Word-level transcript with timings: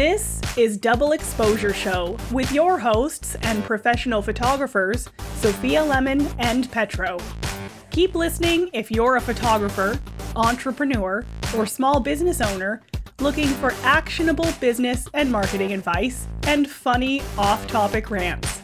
This 0.00 0.40
is 0.56 0.78
Double 0.78 1.12
Exposure 1.12 1.74
Show 1.74 2.16
with 2.32 2.50
your 2.52 2.78
hosts 2.78 3.36
and 3.42 3.62
professional 3.62 4.22
photographers, 4.22 5.10
Sophia 5.34 5.84
Lemon 5.84 6.26
and 6.38 6.70
Petro. 6.72 7.18
Keep 7.90 8.14
listening 8.14 8.70
if 8.72 8.90
you're 8.90 9.16
a 9.16 9.20
photographer, 9.20 10.00
entrepreneur, 10.36 11.22
or 11.54 11.66
small 11.66 12.00
business 12.00 12.40
owner 12.40 12.80
looking 13.20 13.48
for 13.48 13.74
actionable 13.82 14.50
business 14.58 15.06
and 15.12 15.30
marketing 15.30 15.74
advice 15.74 16.26
and 16.44 16.70
funny 16.70 17.20
off 17.36 17.66
topic 17.66 18.10
rants. 18.10 18.62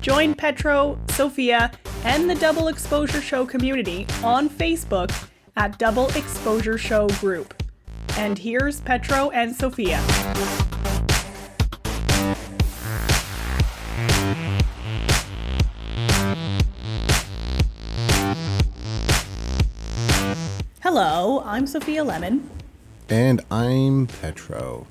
Join 0.00 0.34
Petro, 0.34 0.98
Sophia, 1.10 1.70
and 2.02 2.28
the 2.28 2.34
Double 2.34 2.66
Exposure 2.66 3.22
Show 3.22 3.46
community 3.46 4.04
on 4.24 4.50
Facebook 4.50 5.12
at 5.54 5.78
Double 5.78 6.08
Exposure 6.16 6.76
Show 6.76 7.06
Group. 7.20 7.54
And 8.18 8.38
here's 8.38 8.80
Petro 8.80 9.28
and 9.30 9.54
Sophia. 9.54 9.98
Hello, 20.82 21.42
I'm 21.44 21.66
Sophia 21.66 22.02
Lemon. 22.04 22.48
And 23.10 23.42
I'm 23.50 24.06
Petro. 24.06 24.86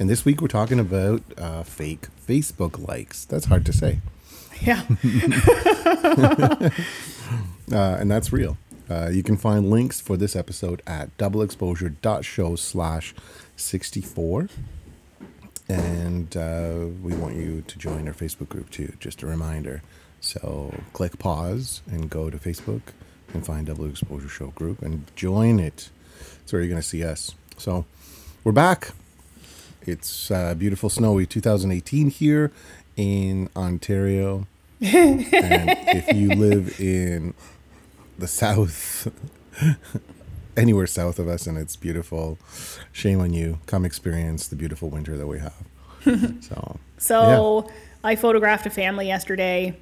And 0.00 0.10
this 0.10 0.24
week 0.24 0.40
we're 0.40 0.48
talking 0.48 0.80
about 0.80 1.22
uh, 1.38 1.62
fake 1.62 2.08
Facebook 2.26 2.88
likes. 2.88 3.24
That's 3.24 3.44
hard 3.44 3.64
to 3.66 3.72
say. 3.72 4.00
Yeah. 4.60 4.82
Uh, 7.72 7.96
and 7.98 8.10
that's 8.10 8.30
real. 8.30 8.58
Uh, 8.88 9.08
you 9.10 9.22
can 9.22 9.36
find 9.36 9.70
links 9.70 10.00
for 10.00 10.16
this 10.16 10.36
episode 10.36 10.82
at 10.86 11.16
doubleexposure.show 11.16 12.56
slash 12.56 13.14
64. 13.56 14.48
And 15.68 16.36
uh, 16.36 16.86
we 17.02 17.14
want 17.14 17.36
you 17.36 17.62
to 17.66 17.78
join 17.78 18.06
our 18.06 18.14
Facebook 18.14 18.50
group 18.50 18.70
too, 18.70 18.92
just 19.00 19.22
a 19.22 19.26
reminder. 19.26 19.82
So 20.20 20.74
click 20.92 21.18
pause 21.18 21.80
and 21.90 22.10
go 22.10 22.28
to 22.28 22.36
Facebook 22.36 22.82
and 23.32 23.44
find 23.44 23.66
Double 23.66 23.88
Exposure 23.88 24.28
Show 24.28 24.48
group 24.48 24.82
and 24.82 25.04
join 25.16 25.58
it. 25.58 25.88
That's 26.38 26.52
where 26.52 26.60
you're 26.60 26.70
going 26.70 26.80
to 26.80 26.86
see 26.86 27.02
us. 27.02 27.34
So 27.56 27.86
we're 28.42 28.52
back. 28.52 28.92
It's 29.82 30.30
uh, 30.30 30.54
beautiful, 30.54 30.90
snowy 30.90 31.26
2018 31.26 32.10
here 32.10 32.52
in 32.96 33.48
Ontario. 33.56 34.46
and 34.80 35.24
if 35.30 36.14
you 36.14 36.30
live 36.30 36.78
in 36.80 37.32
the 38.18 38.28
south, 38.28 39.08
anywhere 40.56 40.86
south 40.86 41.18
of 41.18 41.28
us, 41.28 41.46
and 41.46 41.58
it's 41.58 41.76
beautiful, 41.76 42.38
shame 42.92 43.20
on 43.20 43.32
you. 43.32 43.58
Come 43.66 43.84
experience 43.84 44.48
the 44.48 44.56
beautiful 44.56 44.88
winter 44.88 45.16
that 45.16 45.26
we 45.26 45.38
have. 45.40 45.54
so, 46.42 46.78
So 46.98 47.70
I 48.02 48.16
photographed 48.16 48.66
a 48.66 48.70
family 48.70 49.06
yesterday, 49.06 49.76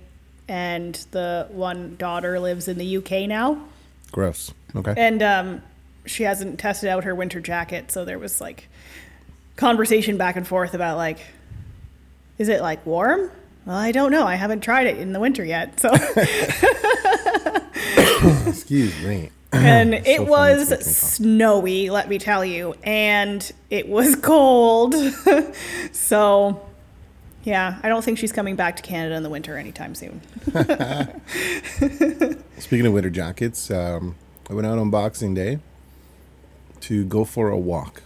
and 0.48 0.94
the 1.10 1.48
one 1.50 1.96
daughter 1.96 2.38
lives 2.40 2.68
in 2.68 2.78
the 2.78 2.96
UK 2.98 3.28
now. 3.28 3.64
gross. 4.10 4.52
Okay. 4.74 4.94
And 4.96 5.22
um, 5.22 5.62
she 6.06 6.22
hasn't 6.22 6.58
tested 6.58 6.88
out 6.88 7.04
her 7.04 7.14
winter 7.14 7.40
jacket, 7.40 7.90
so 7.90 8.04
there 8.04 8.18
was 8.18 8.40
like 8.40 8.68
conversation 9.56 10.16
back 10.16 10.36
and 10.36 10.46
forth 10.46 10.74
about 10.74 10.96
like, 10.96 11.18
is 12.38 12.48
it 12.48 12.60
like 12.62 12.84
warm? 12.86 13.30
Well, 13.64 13.76
I 13.76 13.92
don't 13.92 14.10
know. 14.10 14.26
I 14.26 14.34
haven't 14.34 14.60
tried 14.60 14.88
it 14.88 14.98
in 14.98 15.12
the 15.12 15.20
winter 15.20 15.44
yet. 15.44 15.78
So, 15.80 15.90
Excuse 18.48 19.02
me. 19.04 19.30
and 19.52 19.94
it 19.94 20.02
it's 20.06 20.20
was 20.22 20.70
making 20.70 20.70
me 20.70 20.76
cough. 20.84 20.94
snowy, 20.94 21.90
let 21.90 22.08
me 22.08 22.18
tell 22.18 22.44
you, 22.44 22.74
and 22.82 23.52
it 23.70 23.88
was 23.88 24.16
cold. 24.22 24.94
so, 25.92 26.60
yeah, 27.44 27.78
I 27.82 27.88
don't 27.88 28.02
think 28.04 28.18
she's 28.18 28.32
coming 28.32 28.56
back 28.56 28.76
to 28.76 28.82
Canada 28.82 29.14
in 29.14 29.22
the 29.22 29.30
winter 29.30 29.56
anytime 29.58 29.94
soon. 29.94 30.22
Speaking 32.58 32.86
of 32.86 32.92
winter 32.94 33.10
jackets, 33.10 33.70
um, 33.70 34.14
I 34.48 34.54
went 34.54 34.66
out 34.66 34.78
on 34.78 34.90
Boxing 34.90 35.34
Day 35.34 35.58
to 36.80 37.04
go 37.04 37.24
for 37.24 37.50
a 37.50 37.58
walk 37.58 38.02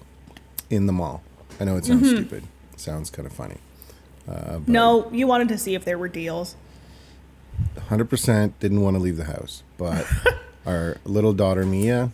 in 0.68 0.86
the 0.86 0.92
mall. 0.92 1.22
I 1.60 1.64
know 1.64 1.76
it 1.76 1.84
sounds 1.84 2.08
Mm-hmm. 2.08 2.16
stupid. 2.16 2.44
It 2.72 2.80
sounds 2.80 3.10
kind 3.10 3.24
of 3.26 3.32
funny. 3.32 3.56
Uh, 4.28 4.60
No, 4.66 5.10
you 5.12 5.26
wanted 5.26 5.48
to 5.48 5.58
see 5.58 5.74
if 5.74 5.84
there 5.84 5.98
were 5.98 6.08
deals. 6.08 6.56
100% 7.88 8.52
didn't 8.60 8.80
want 8.80 8.96
to 8.96 9.02
leave 9.02 9.16
the 9.16 9.24
house. 9.24 9.62
But 9.78 10.06
our 10.66 10.96
little 11.04 11.32
daughter, 11.32 11.64
Mia, 11.64 12.10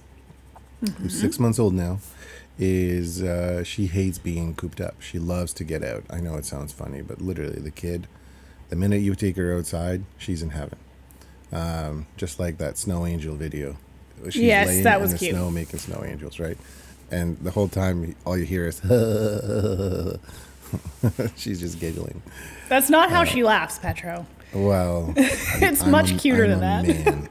who's 0.98 1.18
six 1.18 1.38
months 1.38 1.58
old 1.58 1.74
now, 1.74 1.98
is 2.58 3.22
uh, 3.22 3.64
she 3.64 3.86
hates 3.86 4.18
being 4.18 4.54
cooped 4.54 4.80
up. 4.80 5.00
She 5.00 5.18
loves 5.18 5.52
to 5.54 5.64
get 5.64 5.82
out. 5.82 6.04
I 6.10 6.20
know 6.20 6.36
it 6.36 6.44
sounds 6.44 6.72
funny, 6.72 7.00
but 7.02 7.20
literally, 7.20 7.60
the 7.60 7.70
kid, 7.70 8.06
the 8.68 8.76
minute 8.76 9.00
you 9.00 9.14
take 9.14 9.36
her 9.36 9.56
outside, 9.56 10.04
she's 10.18 10.42
in 10.42 10.50
heaven. 10.50 10.78
Um, 11.50 12.06
just 12.16 12.38
like 12.38 12.58
that 12.58 12.78
snow 12.78 13.06
angel 13.06 13.34
video. 13.34 13.76
She's 14.26 14.36
Yes, 14.36 14.68
laying 14.68 14.84
that 14.84 14.96
in 14.96 15.02
was 15.02 15.12
the 15.12 15.18
cute. 15.18 15.32
snow 15.34 15.50
making 15.50 15.80
snow 15.80 16.02
angels, 16.04 16.38
right? 16.38 16.56
And 17.10 17.38
the 17.40 17.50
whole 17.50 17.68
time, 17.68 18.14
all 18.24 18.38
you 18.38 18.44
hear 18.44 18.66
is, 18.68 18.80
she's 21.36 21.60
just 21.60 21.78
giggling. 21.80 22.20
That's 22.68 22.90
not 22.90 23.08
Uh, 23.08 23.14
how 23.14 23.24
she 23.24 23.42
laughs, 23.44 23.78
Petro. 23.78 24.26
Well, 24.54 25.14
It's 25.16 25.84
much 25.86 26.18
cuter 26.18 26.46
than 26.48 26.60
that. 26.60 27.28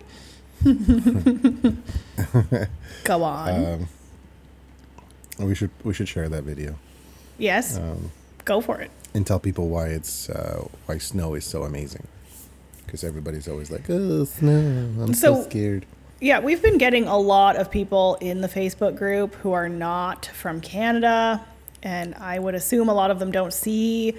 Go 3.03 3.23
on. 3.23 3.65
Um, 3.65 3.87
we 5.39 5.55
should 5.55 5.71
we 5.83 5.93
should 5.93 6.07
share 6.07 6.29
that 6.29 6.43
video 6.43 6.75
yes. 7.39 7.77
um, 7.77 8.11
Go 8.45 8.61
for 8.61 8.79
it. 8.81 8.91
and 9.13 9.25
tell 9.25 9.39
people 9.39 9.69
why 9.69 9.87
it's 9.87 10.29
uh, 10.29 10.67
why 10.85 10.97
snow 10.99 11.33
is 11.35 11.45
so 11.45 11.63
amazing. 11.63 12.05
Because 12.85 13.03
everybody's 13.03 13.47
always 13.47 13.71
like, 13.71 13.89
"Oh, 13.89 14.25
snow! 14.25 14.59
I'm 15.01 15.13
so, 15.13 15.35
So- 15.35 15.43
scared." 15.43 15.85
Yeah, 16.19 16.39
we've 16.39 16.61
been 16.61 16.77
getting 16.77 17.07
a 17.07 17.17
lot 17.17 17.55
of 17.55 17.71
people 17.71 18.15
in 18.21 18.41
the 18.41 18.47
Facebook 18.47 18.95
group 18.95 19.33
who 19.35 19.53
are 19.53 19.67
not 19.67 20.27
from 20.27 20.61
Canada, 20.61 21.43
and 21.83 22.15
I 22.15 22.39
would 22.39 22.55
assume 22.55 22.89
a 22.89 22.93
lot 22.93 23.11
of 23.11 23.19
them 23.19 23.31
don't 23.31 23.53
see 23.53 24.15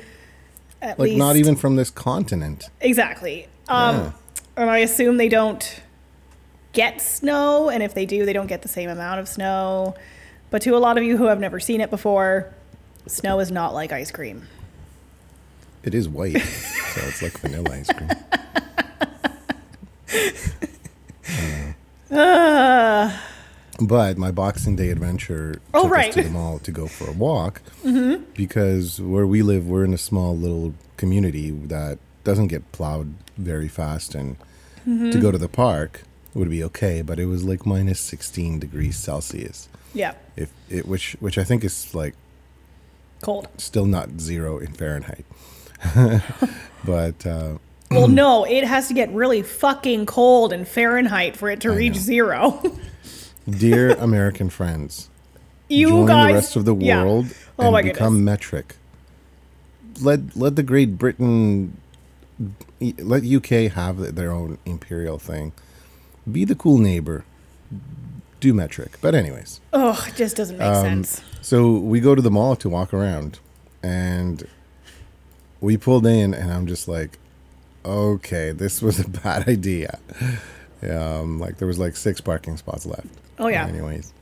at 0.80 0.98
Like 0.98 1.06
least 1.10 1.18
not 1.18 1.36
even 1.36 1.56
from 1.56 1.76
this 1.76 1.90
continent. 1.90 2.68
exactly. 2.80 3.46
Um, 3.68 3.96
Yeah. 3.96 4.12
And 4.56 4.70
I 4.70 4.78
assume 4.78 5.16
they 5.16 5.28
don't 5.30 5.80
get 6.72 7.00
snow, 7.00 7.68
and 7.70 7.82
if 7.82 7.94
they 7.94 8.04
do, 8.04 8.26
they 8.26 8.32
don't 8.34 8.46
get 8.48 8.62
the 8.62 8.68
same 8.68 8.90
amount 8.90 9.20
of 9.20 9.28
snow. 9.28 9.94
But 10.50 10.60
to 10.62 10.76
a 10.76 10.78
lot 10.78 10.98
of 10.98 11.04
you 11.04 11.16
who 11.16 11.24
have 11.26 11.40
never 11.40 11.58
seen 11.60 11.80
it 11.80 11.88
before, 11.90 12.52
snow 13.06 13.40
is 13.40 13.50
not 13.50 13.72
like 13.72 13.92
ice 13.92 14.10
cream. 14.10 14.46
It 15.84 15.94
is 15.94 16.08
white, 16.08 16.38
so 16.38 17.00
it's 17.06 17.22
like 17.22 17.38
vanilla 17.38 17.70
ice 17.72 17.88
cream. 17.92 18.10
Uh, 22.10 23.10
But 23.86 24.16
my 24.18 24.30
Boxing 24.30 24.76
Day 24.76 24.90
adventure 24.90 25.60
Oh, 25.74 25.82
took 25.84 25.92
right. 25.92 26.08
us 26.10 26.14
to 26.16 26.22
the 26.22 26.30
mall 26.30 26.58
to 26.60 26.70
go 26.70 26.86
for 26.86 27.08
a 27.10 27.12
walk 27.12 27.62
because 28.34 29.00
where 29.00 29.26
we 29.26 29.42
live, 29.42 29.66
we're 29.66 29.84
in 29.84 29.92
a 29.94 29.98
small 29.98 30.36
little 30.36 30.74
community 30.96 31.50
that 31.50 31.98
doesn't 32.24 32.48
get 32.48 32.70
plowed 32.72 33.14
very 33.36 33.68
fast, 33.68 34.14
and 34.14 34.36
to 34.84 35.18
go 35.20 35.30
to 35.32 35.38
the 35.38 35.48
park 35.48 36.02
would 36.34 36.50
be 36.50 36.62
okay. 36.64 37.02
But 37.02 37.18
it 37.18 37.26
was 37.26 37.44
like 37.44 37.66
minus 37.66 37.98
sixteen 38.00 38.58
degrees 38.58 38.96
Celsius, 38.96 39.68
yeah, 39.94 40.14
if 40.36 40.52
it 40.70 40.86
which 40.86 41.16
which 41.20 41.38
I 41.38 41.44
think 41.44 41.64
is 41.64 41.94
like 41.94 42.14
cold. 43.22 43.48
still 43.58 43.86
not 43.86 44.20
zero 44.20 44.58
in 44.58 44.72
Fahrenheit, 44.72 45.24
but. 46.84 47.26
Uh, 47.26 47.58
Well, 47.90 48.08
no, 48.24 48.44
it 48.44 48.64
has 48.64 48.88
to 48.88 48.94
get 48.94 49.10
really 49.12 49.42
fucking 49.42 50.06
cold 50.06 50.52
in 50.52 50.64
Fahrenheit 50.64 51.36
for 51.36 51.50
it 51.50 51.60
to 51.62 51.70
reach 51.70 51.94
know. 51.94 52.00
zero. 52.00 52.62
Dear 53.48 53.90
American 53.94 54.50
friends, 54.50 55.08
you 55.68 55.88
join 55.88 56.06
guys, 56.06 56.28
the 56.28 56.34
rest 56.34 56.56
of 56.56 56.64
the 56.64 56.74
yeah. 56.76 57.02
world 57.02 57.26
Oh 57.58 57.74
and 57.74 57.84
become 57.84 58.14
goodness. 58.14 58.24
metric. 58.24 58.76
Let 60.00 60.36
let 60.36 60.56
the 60.56 60.62
Great 60.62 60.96
Britain, 60.98 61.76
let 62.98 63.24
UK 63.24 63.72
have 63.72 64.14
their 64.14 64.30
own 64.32 64.58
imperial 64.64 65.18
thing. 65.18 65.52
Be 66.30 66.44
the 66.44 66.54
cool 66.54 66.78
neighbor. 66.78 67.24
Do 68.40 68.54
metric. 68.54 68.98
But 69.00 69.14
anyways, 69.14 69.60
Oh, 69.72 70.04
it 70.08 70.16
just 70.16 70.36
doesn't 70.36 70.58
make 70.58 70.66
Um, 70.66 70.82
sense. 71.04 71.20
so 71.40 71.72
we 71.72 72.00
go 72.00 72.14
to 72.14 72.22
the 72.22 72.30
mall 72.30 72.56
to 72.56 72.68
walk 72.68 72.92
around, 72.94 73.38
and 73.82 74.46
we 75.60 75.76
pulled 75.76 76.06
in, 76.06 76.32
and 76.34 76.52
I'm 76.52 76.66
just 76.66 76.88
like, 76.88 77.18
okay, 77.84 78.50
this 78.52 78.80
was 78.82 78.98
a 78.98 79.08
bad 79.22 79.48
idea. 79.48 79.98
Um, 80.88 81.38
like 81.38 81.58
there 81.58 81.68
was 81.68 81.78
like 81.78 81.96
six 81.96 82.20
parking 82.20 82.56
spots 82.56 82.86
left. 82.86 83.06
Oh, 83.38 83.48
yeah. 83.48 83.66
Anyways, 83.66 84.12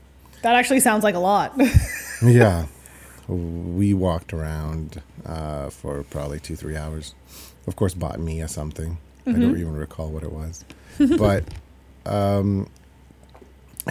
That 0.41 0.55
actually 0.55 0.79
sounds 0.79 1.03
like 1.03 1.15
a 1.15 1.19
lot. 1.19 1.53
yeah, 2.23 2.65
we 3.27 3.93
walked 3.93 4.33
around 4.33 5.01
uh, 5.25 5.69
for 5.69 6.03
probably 6.03 6.39
two, 6.39 6.55
three 6.55 6.75
hours. 6.77 7.13
Of 7.67 7.75
course, 7.75 7.93
bought 7.93 8.19
Mia 8.19 8.47
something. 8.47 8.97
I 9.27 9.33
don't 9.33 9.57
even 9.57 9.73
recall 9.75 10.09
what 10.09 10.23
it 10.23 10.31
was, 10.31 10.65
but 11.17 11.43
um, 12.07 12.67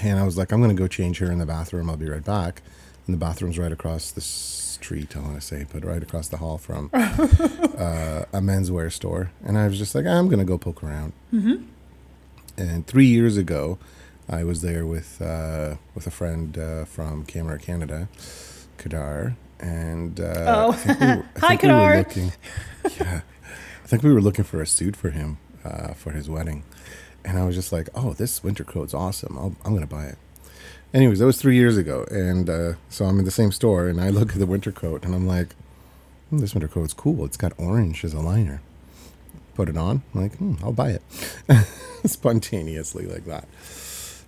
and 0.02 0.18
I 0.18 0.24
was 0.24 0.36
like, 0.36 0.50
I'm 0.52 0.60
gonna 0.60 0.74
go 0.74 0.88
change 0.88 1.18
her 1.18 1.30
in 1.30 1.38
the 1.38 1.46
bathroom. 1.46 1.88
I'll 1.88 1.96
be 1.96 2.08
right 2.08 2.24
back. 2.24 2.62
And 3.06 3.14
the 3.14 3.18
bathroom's 3.18 3.58
right 3.58 3.72
across 3.72 4.10
the 4.10 4.20
street, 4.20 5.16
I 5.16 5.20
want 5.20 5.34
to 5.34 5.40
say, 5.40 5.66
but 5.72 5.84
right 5.84 6.02
across 6.02 6.28
the 6.28 6.36
hall 6.36 6.58
from 6.58 6.90
uh, 6.92 8.24
a 8.32 8.40
menswear 8.40 8.92
store. 8.92 9.30
And 9.44 9.58
I 9.58 9.66
was 9.66 9.78
just 9.78 9.94
like, 9.94 10.06
I'm 10.06 10.26
going 10.28 10.38
to 10.38 10.44
go 10.44 10.58
poke 10.58 10.82
around. 10.84 11.12
Mm-hmm. 11.32 11.64
And 12.60 12.86
three 12.86 13.06
years 13.06 13.36
ago, 13.36 13.78
I 14.28 14.44
was 14.44 14.60
there 14.62 14.84
with 14.86 15.20
uh, 15.22 15.76
with 15.94 16.06
a 16.06 16.10
friend 16.10 16.56
uh, 16.58 16.84
from 16.84 17.24
Camera 17.24 17.58
Canada, 17.58 18.08
Kadar, 18.78 19.36
and 19.58 20.20
uh, 20.20 20.44
Oh. 20.46 20.70
I 20.72 20.76
think 20.76 21.00
we 21.00 21.06
were, 21.06 21.12
I 21.36 21.38
Hi, 21.40 21.48
think 21.48 21.62
we 21.62 21.68
Kadar. 21.68 21.96
looking, 21.98 22.32
yeah, 23.00 23.20
I 23.82 23.86
think 23.86 24.02
we 24.02 24.12
were 24.12 24.20
looking 24.20 24.44
for 24.44 24.60
a 24.60 24.66
suit 24.66 24.94
for 24.94 25.10
him 25.10 25.38
uh, 25.64 25.94
for 25.94 26.10
his 26.12 26.28
wedding, 26.28 26.64
and 27.24 27.38
I 27.38 27.46
was 27.46 27.54
just 27.56 27.72
like, 27.72 27.88
oh, 27.94 28.12
this 28.12 28.44
winter 28.44 28.64
coat's 28.64 28.92
awesome. 28.94 29.38
I'll, 29.38 29.56
I'm 29.64 29.72
gonna 29.74 29.86
buy 29.86 30.04
it. 30.06 30.18
Anyways, 30.92 31.20
that 31.20 31.26
was 31.26 31.40
three 31.40 31.56
years 31.56 31.76
ago, 31.78 32.04
and 32.10 32.50
uh, 32.50 32.72
so 32.90 33.06
I'm 33.06 33.18
in 33.18 33.24
the 33.24 33.30
same 33.30 33.52
store, 33.52 33.88
and 33.88 34.00
I 34.00 34.10
look 34.10 34.32
at 34.32 34.38
the 34.38 34.46
winter 34.46 34.72
coat, 34.72 35.04
and 35.04 35.14
I'm 35.14 35.26
like, 35.26 35.54
hmm, 36.28 36.38
this 36.38 36.52
winter 36.54 36.68
coat's 36.68 36.92
cool. 36.92 37.24
It's 37.24 37.36
got 37.38 37.52
orange 37.58 38.04
as 38.04 38.12
a 38.12 38.20
liner. 38.20 38.60
Put 39.54 39.68
it 39.68 39.76
on. 39.76 40.02
I'm 40.14 40.20
like, 40.22 40.36
hmm, 40.36 40.54
I'll 40.62 40.72
buy 40.72 40.90
it. 40.90 41.02
Spontaneously 42.06 43.06
like 43.06 43.24
that. 43.26 43.46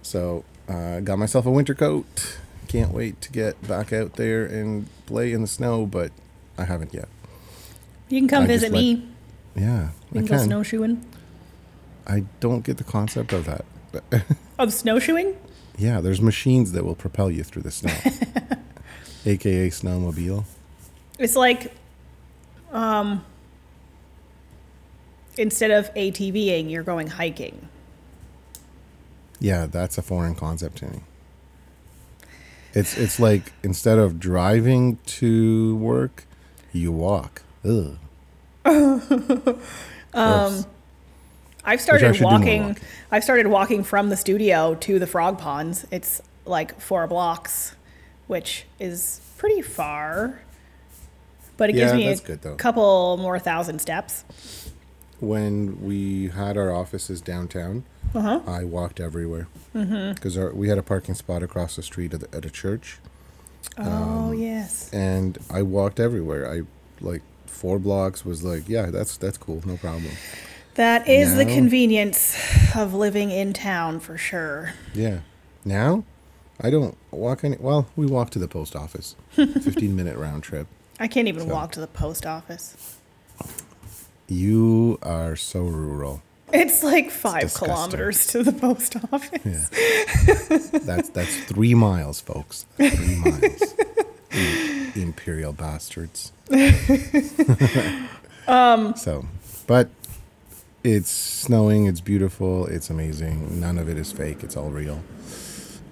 So, 0.02 0.44
uh, 0.68 1.00
got 1.00 1.18
myself 1.18 1.46
a 1.46 1.50
winter 1.50 1.74
coat. 1.74 2.38
Can't 2.68 2.92
wait 2.92 3.20
to 3.22 3.32
get 3.32 3.60
back 3.66 3.92
out 3.92 4.14
there 4.14 4.44
and 4.44 4.88
play 5.06 5.32
in 5.32 5.40
the 5.42 5.46
snow, 5.46 5.86
but 5.86 6.10
I 6.58 6.64
haven't 6.64 6.92
yet. 6.94 7.08
You 8.08 8.20
can 8.20 8.28
come 8.28 8.44
I 8.44 8.46
visit 8.46 8.72
let- 8.72 8.78
me. 8.80 9.08
Yeah, 9.54 9.90
You 10.12 10.20
I 10.20 10.22
can 10.22 10.24
go 10.26 10.36
can. 10.36 10.44
snowshoeing. 10.46 11.04
I 12.06 12.24
don't 12.40 12.64
get 12.64 12.78
the 12.78 12.84
concept 12.84 13.32
of 13.32 13.44
that. 13.44 13.64
Of 14.58 14.72
snowshoeing? 14.72 15.36
yeah, 15.78 16.00
there's 16.00 16.20
machines 16.20 16.72
that 16.72 16.84
will 16.84 16.94
propel 16.94 17.30
you 17.30 17.42
through 17.44 17.62
the 17.62 17.70
snow, 17.70 17.92
aka 19.26 19.68
snowmobile. 19.70 20.44
It's 21.18 21.36
like, 21.36 21.72
um, 22.72 23.24
instead 25.36 25.70
of 25.70 25.92
ATVing, 25.94 26.70
you're 26.70 26.82
going 26.82 27.08
hiking. 27.08 27.68
Yeah, 29.40 29.66
that's 29.66 29.98
a 29.98 30.02
foreign 30.02 30.34
concept 30.34 30.78
to 30.78 30.86
me. 30.86 31.00
It's 32.74 32.96
it's 32.96 33.20
like 33.20 33.52
instead 33.62 33.98
of 33.98 34.18
driving 34.18 34.98
to 35.06 35.76
work, 35.76 36.24
you 36.72 36.92
walk. 36.92 37.42
Ugh. 37.64 37.98
um, 38.64 39.58
I've 41.64 41.80
started 41.80 42.14
should 42.14 42.18
do 42.18 42.22
more 42.22 42.32
walking. 42.32 42.68
walking. 42.68 42.84
I've 43.10 43.24
started 43.24 43.46
walking 43.48 43.84
from 43.84 44.08
the 44.08 44.16
studio 44.16 44.74
to 44.76 44.98
the 44.98 45.06
frog 45.06 45.38
ponds. 45.38 45.86
It's 45.90 46.22
like 46.46 46.80
four 46.80 47.06
blocks, 47.06 47.76
which 48.26 48.64
is 48.80 49.20
pretty 49.36 49.62
far, 49.62 50.40
but 51.56 51.70
it 51.70 51.74
gives 51.74 51.92
me 51.92 52.08
a 52.08 52.16
good, 52.16 52.58
couple 52.58 53.16
more 53.18 53.38
thousand 53.38 53.80
steps. 53.80 54.24
When 55.22 55.80
we 55.82 56.28
had 56.28 56.56
our 56.58 56.72
offices 56.72 57.20
downtown, 57.20 57.84
Uh-huh. 58.14 58.40
I 58.46 58.64
walked 58.64 59.00
everywhere 59.00 59.46
because 59.72 60.36
we 60.52 60.68
had 60.68 60.76
a 60.78 60.82
parking 60.82 61.14
spot 61.14 61.42
across 61.42 61.76
the 61.76 61.82
street 61.82 62.12
at, 62.12 62.20
the, 62.20 62.36
at 62.36 62.44
a 62.44 62.50
church, 62.50 62.98
Oh 63.78 64.28
Um, 64.30 64.34
yes. 64.34 64.90
and 64.92 65.38
I 65.48 65.62
walked 65.62 65.98
everywhere. 66.00 66.50
I 66.50 66.62
like 67.00 67.22
four 67.46 67.78
blocks 67.78 68.24
was 68.24 68.42
like, 68.42 68.68
yeah, 68.68 68.86
that's 68.90 69.16
that's 69.16 69.38
cool, 69.38 69.62
no 69.64 69.76
problem. 69.76 70.12
That 70.74 71.08
is 71.08 71.36
the 71.36 71.44
convenience 71.44 72.36
of 72.74 72.92
living 72.94 73.30
in 73.30 73.52
town 73.52 74.00
for 74.00 74.16
sure. 74.18 74.72
Yeah. 74.94 75.20
Now, 75.64 76.02
I 76.60 76.70
don't 76.70 76.96
walk 77.10 77.44
any. 77.44 77.56
Well, 77.60 77.86
we 77.94 78.06
walk 78.06 78.30
to 78.30 78.38
the 78.38 78.48
post 78.48 78.74
office, 78.74 79.14
fifteen 79.30 79.94
minute 79.94 80.16
round 80.16 80.42
trip. 80.42 80.66
I 80.98 81.08
can't 81.08 81.28
even 81.28 81.46
So- 81.46 81.54
walk 81.54 81.72
to 81.72 81.80
the 81.80 81.86
post 81.86 82.26
office. 82.26 82.96
You 84.32 84.98
are 85.02 85.36
so 85.36 85.60
rural. 85.64 86.22
It's 86.54 86.82
like 86.82 87.10
five 87.10 87.42
disgusting. 87.42 87.68
kilometers 87.68 88.26
to 88.28 88.42
the 88.42 88.52
post 88.52 88.96
office. 89.12 89.68
Yeah. 89.70 90.78
that's 90.80 91.10
that's 91.10 91.36
three 91.44 91.74
miles, 91.74 92.20
folks. 92.20 92.64
Three 92.76 93.16
miles. 93.18 93.74
You 94.34 94.90
imperial 95.02 95.52
bastards. 95.52 96.32
um. 98.48 98.94
So, 98.96 99.26
but 99.66 99.90
it's 100.82 101.10
snowing. 101.10 101.84
It's 101.84 102.00
beautiful. 102.00 102.64
It's 102.66 102.88
amazing. 102.88 103.60
None 103.60 103.76
of 103.76 103.90
it 103.90 103.98
is 103.98 104.10
fake. 104.10 104.42
It's 104.42 104.56
all 104.56 104.70
real. 104.70 105.02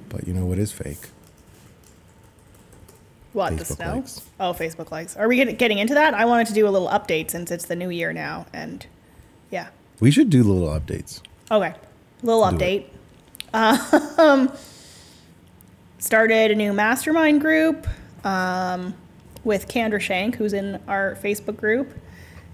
But 0.09 0.27
you 0.27 0.33
know 0.33 0.47
what 0.47 0.59
is 0.59 0.73
fake? 0.73 1.11
What 3.33 3.57
the 3.57 3.65
Facebook 3.65 3.77
snow? 3.77 3.95
likes. 3.95 4.21
Oh, 4.41 4.53
Facebook 4.53 4.91
likes. 4.91 5.17
Are 5.17 5.29
we 5.29 5.37
get- 5.37 5.59
getting 5.59 5.79
into 5.79 5.95
that? 5.95 6.15
I 6.15 6.25
wanted 6.25 6.47
to 6.49 6.53
do 6.55 6.67
a 6.67 6.71
little 6.71 6.89
update 6.89 7.31
since 7.31 7.51
it's 7.51 7.65
the 7.67 7.77
new 7.77 7.91
year 7.91 8.13
now, 8.13 8.47
and 8.53 8.85
yeah. 9.51 9.69
We 10.01 10.11
should 10.11 10.31
do 10.31 10.43
little 10.43 10.69
updates. 10.69 11.21
Okay, 11.51 11.75
little 12.23 12.49
Do 12.51 12.57
update. 12.57 12.85
Um, 13.53 14.53
started 15.99 16.51
a 16.51 16.55
new 16.55 16.73
mastermind 16.73 17.41
group 17.41 17.87
um, 18.25 18.95
with 19.45 19.69
Kendra 19.69 20.01
Shank, 20.01 20.37
who's 20.37 20.53
in 20.53 20.81
our 20.89 21.17
Facebook 21.23 21.57
group, 21.57 21.93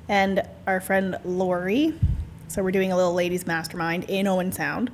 and 0.08 0.42
our 0.66 0.80
friend 0.80 1.16
Lori. 1.24 1.94
So 2.48 2.62
we're 2.62 2.70
doing 2.70 2.92
a 2.92 2.96
little 2.96 3.14
ladies 3.14 3.46
mastermind 3.46 4.04
in 4.04 4.26
Owen 4.26 4.52
Sound. 4.52 4.90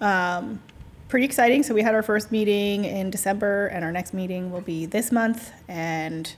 Um, 0.00 0.60
pretty 1.08 1.24
exciting. 1.26 1.62
So 1.62 1.74
we 1.74 1.82
had 1.82 1.94
our 1.94 2.02
first 2.02 2.30
meeting 2.32 2.84
in 2.84 3.10
December, 3.10 3.66
and 3.68 3.84
our 3.84 3.92
next 3.92 4.12
meeting 4.14 4.50
will 4.50 4.60
be 4.60 4.86
this 4.86 5.10
month. 5.12 5.52
And 5.68 6.32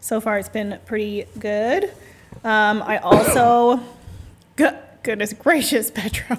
so 0.00 0.20
far, 0.20 0.38
it's 0.38 0.48
been 0.48 0.78
pretty 0.86 1.26
good. 1.38 1.84
Um, 2.44 2.82
I 2.82 2.98
also, 2.98 3.80
Go- 4.56 4.78
goodness 5.02 5.32
gracious, 5.32 5.90
Petro. 5.94 6.36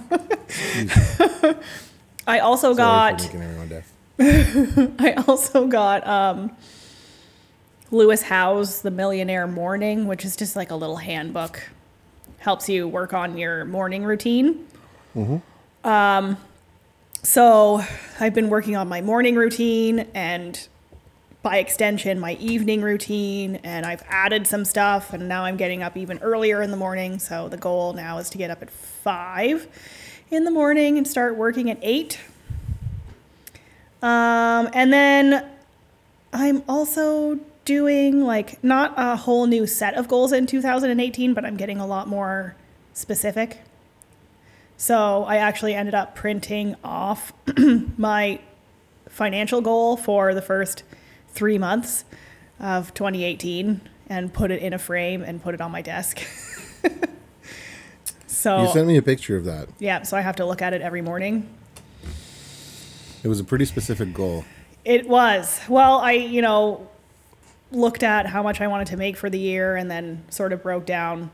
I 2.28 2.40
also 2.40 2.74
Sorry 2.74 2.78
got. 2.78 3.22
making 3.24 3.42
everyone 3.42 3.68
deaf. 3.70 3.92
I 5.00 5.14
also 5.28 5.68
got 5.68 6.06
um, 6.08 6.52
Lewis 7.92 8.22
Howe's 8.22 8.82
The 8.82 8.92
Millionaire 8.92 9.48
Morning, 9.48 10.06
which 10.08 10.26
is 10.26 10.36
just 10.36 10.56
like 10.56 10.72
a 10.72 10.76
little 10.76 10.98
handbook. 10.98 11.62
Helps 12.40 12.70
you 12.70 12.88
work 12.88 13.14
on 13.14 13.38
your 13.38 13.66
morning 13.66 14.04
routine. 14.04 14.66
Um, 15.84 16.38
so 17.24 17.84
I've 18.20 18.34
been 18.34 18.50
working 18.50 18.76
on 18.76 18.88
my 18.88 19.02
morning 19.02 19.36
routine 19.36 20.08
and 20.14 20.68
by 21.42 21.58
extension 21.58 22.20
my 22.20 22.34
evening 22.34 22.82
routine 22.82 23.58
and 23.64 23.86
I've 23.86 24.04
added 24.10 24.46
some 24.46 24.66
stuff 24.66 25.14
and 25.14 25.30
now 25.30 25.46
I'm 25.46 25.56
getting 25.58 25.82
up 25.82 25.96
even 25.96 26.20
earlier 26.20 26.62
in 26.62 26.72
the 26.72 26.78
morning. 26.78 27.20
So 27.20 27.48
the 27.48 27.58
goal 27.58 27.94
now 27.94 28.18
is 28.18 28.30
to 28.32 28.38
get 28.38 28.52
up 28.52 28.62
at 28.62 28.70
five 28.70 29.68
in 30.32 30.44
the 30.44 30.52
morning 30.52 30.98
and 30.98 31.08
start 31.08 31.36
working 31.36 31.70
at 31.70 31.78
eight. 31.82 32.20
Um, 34.02 34.70
and 34.74 34.92
then 34.92 35.46
I'm 36.34 36.64
also 36.68 37.40
doing 37.66 38.24
like 38.24 38.64
not 38.64 38.94
a 38.98 39.16
whole 39.16 39.46
new 39.46 39.68
set 39.68 39.94
of 39.96 40.08
goals 40.08 40.32
in 40.32 40.46
2018, 40.46 41.34
but 41.34 41.46
I'm 41.46 41.58
getting 41.58 41.80
a 41.80 41.88
lot 41.88 42.08
more 42.08 42.56
specific. 42.94 43.60
So 44.80 45.26
I 45.26 45.36
actually 45.36 45.76
ended 45.76 45.94
up 45.94 46.16
printing 46.16 46.78
off 46.86 47.34
my 47.98 48.40
financial 49.10 49.60
goal 49.60 49.98
for 49.98 50.34
the 50.34 50.42
first 50.42 50.84
three 51.28 51.58
months 51.58 52.06
of 52.62 52.94
2018 52.94 53.82
and 54.08 54.34
put 54.34 54.52
it 54.52 54.62
in 54.62 54.72
a 54.72 54.80
frame 54.80 55.22
and 55.22 55.44
put 55.44 55.54
it 55.54 55.60
on 55.60 55.70
my 55.72 55.82
desk. 55.82 56.22
so 58.28 58.62
You 58.62 58.68
sent 58.70 58.88
me 58.88 58.96
a 58.96 59.02
picture 59.02 59.36
of 59.36 59.44
that. 59.44 59.68
yeah, 59.80 60.04
so 60.04 60.16
I 60.16 60.22
have 60.22 60.38
to 60.38 60.46
look 60.46 60.62
at 60.62 60.74
it 60.74 60.82
every 60.82 61.02
morning. 61.02 61.50
It 63.22 63.28
was 63.28 63.42
a 63.42 63.44
pretty 63.44 63.66
specific 63.66 64.14
goal. 64.14 64.46
It 64.86 65.10
was. 65.10 65.60
Well, 65.68 65.98
I, 66.00 66.14
you 66.14 66.42
know, 66.42 66.88
looked 67.70 68.02
at 68.02 68.28
how 68.28 68.42
much 68.44 68.62
I 68.62 68.68
wanted 68.68 68.88
to 68.88 68.98
make 68.98 69.18
for 69.18 69.30
the 69.30 69.40
year 69.40 69.76
and 69.76 69.92
then 69.92 70.24
sort 70.30 70.54
of 70.54 70.64
broke 70.64 70.86
down 70.86 71.32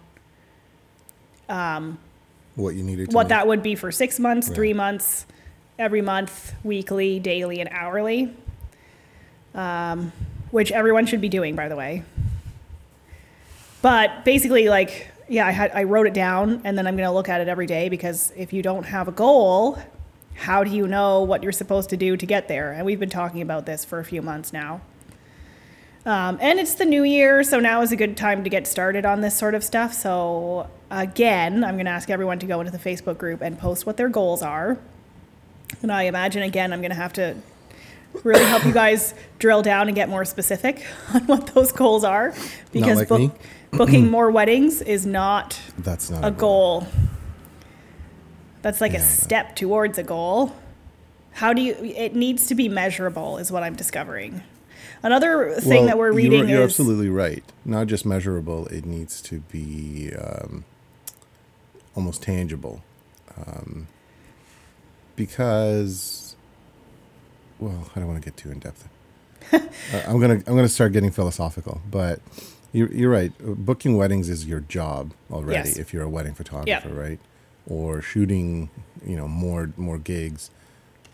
um, 1.48 2.00
What 2.56 2.76
you 2.76 2.84
needed 2.84 3.10
to 3.10 3.16
what 3.16 3.24
make. 3.24 3.30
that 3.30 3.48
would 3.48 3.62
be 3.64 3.76
for 3.76 3.92
six 3.92 4.20
months, 4.20 4.48
Yeah. 4.50 4.56
three 4.56 4.74
months, 4.74 5.26
every 5.78 6.02
month, 6.02 6.54
weekly, 6.64 7.20
daily, 7.20 7.60
and 7.60 7.70
hourly. 7.72 8.34
Um, 9.54 10.12
which 10.52 10.72
everyone 10.72 11.06
should 11.06 11.22
be 11.22 11.30
doing, 11.30 11.56
by 11.56 11.68
the 11.68 11.76
way. 11.76 12.04
But 13.82 14.26
basically, 14.26 14.70
like, 14.70 15.08
yeah, 15.28 15.46
I 15.46 15.52
had 15.52 15.72
I 15.74 15.84
wrote 15.84 16.08
it 16.08 16.14
down, 16.14 16.62
and 16.64 16.78
then 16.78 16.88
I'm 16.88 16.96
gonna 16.96 17.14
look 17.14 17.30
at 17.30 17.42
it 17.42 17.48
every 17.48 17.66
day 17.66 17.90
because 17.90 18.32
if 18.36 18.54
you 18.54 18.62
don't 18.62 18.84
have 18.84 19.08
a 19.08 19.12
goal, 19.12 19.78
how 20.34 20.64
do 20.64 20.72
you 20.72 20.88
know 20.88 21.22
what 21.22 21.44
you're 21.44 21.52
supposed 21.52 21.90
to 21.92 21.98
do 21.98 22.18
to 22.18 22.26
get 22.26 22.48
there? 22.48 22.72
And 22.72 22.86
we've 22.86 23.00
been 23.00 23.10
talking 23.10 23.42
about 23.42 23.66
this 23.66 23.86
for 23.86 24.00
a 24.00 24.06
few 24.06 24.22
months 24.22 24.52
now. 24.52 24.82
Um, 26.06 26.38
and 26.40 26.60
it's 26.60 26.76
the 26.76 26.86
new 26.86 27.04
year, 27.04 27.44
so 27.44 27.60
now 27.60 27.82
is 27.82 27.92
a 27.92 27.96
good 27.96 28.16
time 28.16 28.44
to 28.44 28.50
get 28.50 28.68
started 28.68 29.06
on 29.06 29.22
this 29.22 29.36
sort 29.36 29.56
of 29.56 29.64
stuff. 29.64 29.92
So, 29.94 30.70
again, 30.92 31.64
I'm 31.64 31.76
going 31.76 31.86
to 31.86 31.92
ask 31.92 32.12
everyone 32.12 32.38
to 32.40 32.46
go 32.46 32.60
into 32.60 32.72
the 32.72 32.78
Facebook 32.78 33.18
group 33.18 33.42
and 33.42 33.58
post 33.58 33.88
what 33.88 33.98
their 33.98 34.10
goals 34.10 34.44
are. 34.44 34.78
And 35.82 35.92
I 35.92 36.04
imagine, 36.04 36.44
again, 36.44 36.72
I'm 36.74 36.82
going 36.82 36.92
to 36.92 36.96
have 36.96 37.14
to 37.14 37.36
really 38.24 38.46
help 38.46 38.64
you 38.66 38.72
guys 38.72 39.14
drill 39.40 39.62
down 39.62 39.88
and 39.88 39.96
get 39.96 40.08
more 40.08 40.26
specific 40.26 40.86
on 41.14 41.22
what 41.26 41.48
those 41.48 41.72
goals 41.72 42.04
are 42.04 42.34
because 42.72 43.00
like 43.00 43.08
book, 43.08 43.32
booking 43.72 44.10
more 44.12 44.32
weddings 44.32 44.82
is 44.82 45.06
not 45.06 45.60
That's 45.80 46.10
not 46.10 46.24
a 46.24 46.32
goal. 46.32 46.88
That's 48.62 48.80
like 48.82 48.94
a 48.94 49.00
step 49.00 49.56
towards 49.56 49.98
a 49.98 50.04
goal. 50.04 50.56
How 51.34 51.54
do 51.54 51.62
you? 51.62 51.74
It 51.76 52.16
needs 52.16 52.48
to 52.48 52.56
be 52.56 52.70
measurable, 52.70 53.38
is 53.38 53.52
what 53.52 53.62
I'm 53.62 53.76
discovering. 53.76 54.42
Another 55.06 55.54
thing 55.60 55.70
Well, 55.70 55.86
that 55.86 55.98
we're 56.00 56.08
you're- 56.12 56.24
reading 56.24 56.50
You're, 56.50 56.62
is 56.64 56.72
absolutely 56.72 57.10
right. 57.10 57.44
Not 57.64 57.86
just 57.88 58.06
measurable; 58.08 58.66
it 58.68 58.86
needs 58.86 59.22
to 59.22 59.40
be 59.52 60.12
um, 60.20 60.66
almost 61.96 62.24
tangible, 62.24 62.82
um, 63.38 63.88
because, 65.16 66.36
well, 67.60 67.90
I 67.96 68.00
don't 68.00 68.08
want 68.08 68.22
to 68.22 68.26
get 68.30 68.36
too 68.38 68.52
in 68.52 68.60
depth. 68.60 68.88
uh, 69.54 69.60
I'm 70.08 70.20
gonna 70.20 70.42
I'm 70.48 70.56
gonna 70.56 70.68
start 70.68 70.92
getting 70.92 71.12
philosophical, 71.12 71.82
but 71.90 72.20
you're, 72.74 72.92
you're 72.92 73.12
right. 73.12 73.32
Booking 73.40 73.96
weddings 73.98 74.28
is 74.28 74.46
your 74.48 74.62
job 74.62 75.14
already. 75.32 75.70
Yes. 75.70 75.78
If 75.78 75.94
you're 75.94 76.04
a 76.04 76.10
wedding 76.10 76.34
photographer, 76.34 76.90
right, 76.90 77.20
or 77.68 78.02
shooting, 78.02 78.70
you 79.06 79.16
know, 79.16 79.28
more 79.28 79.72
more 79.78 79.98
gigs. 80.00 80.50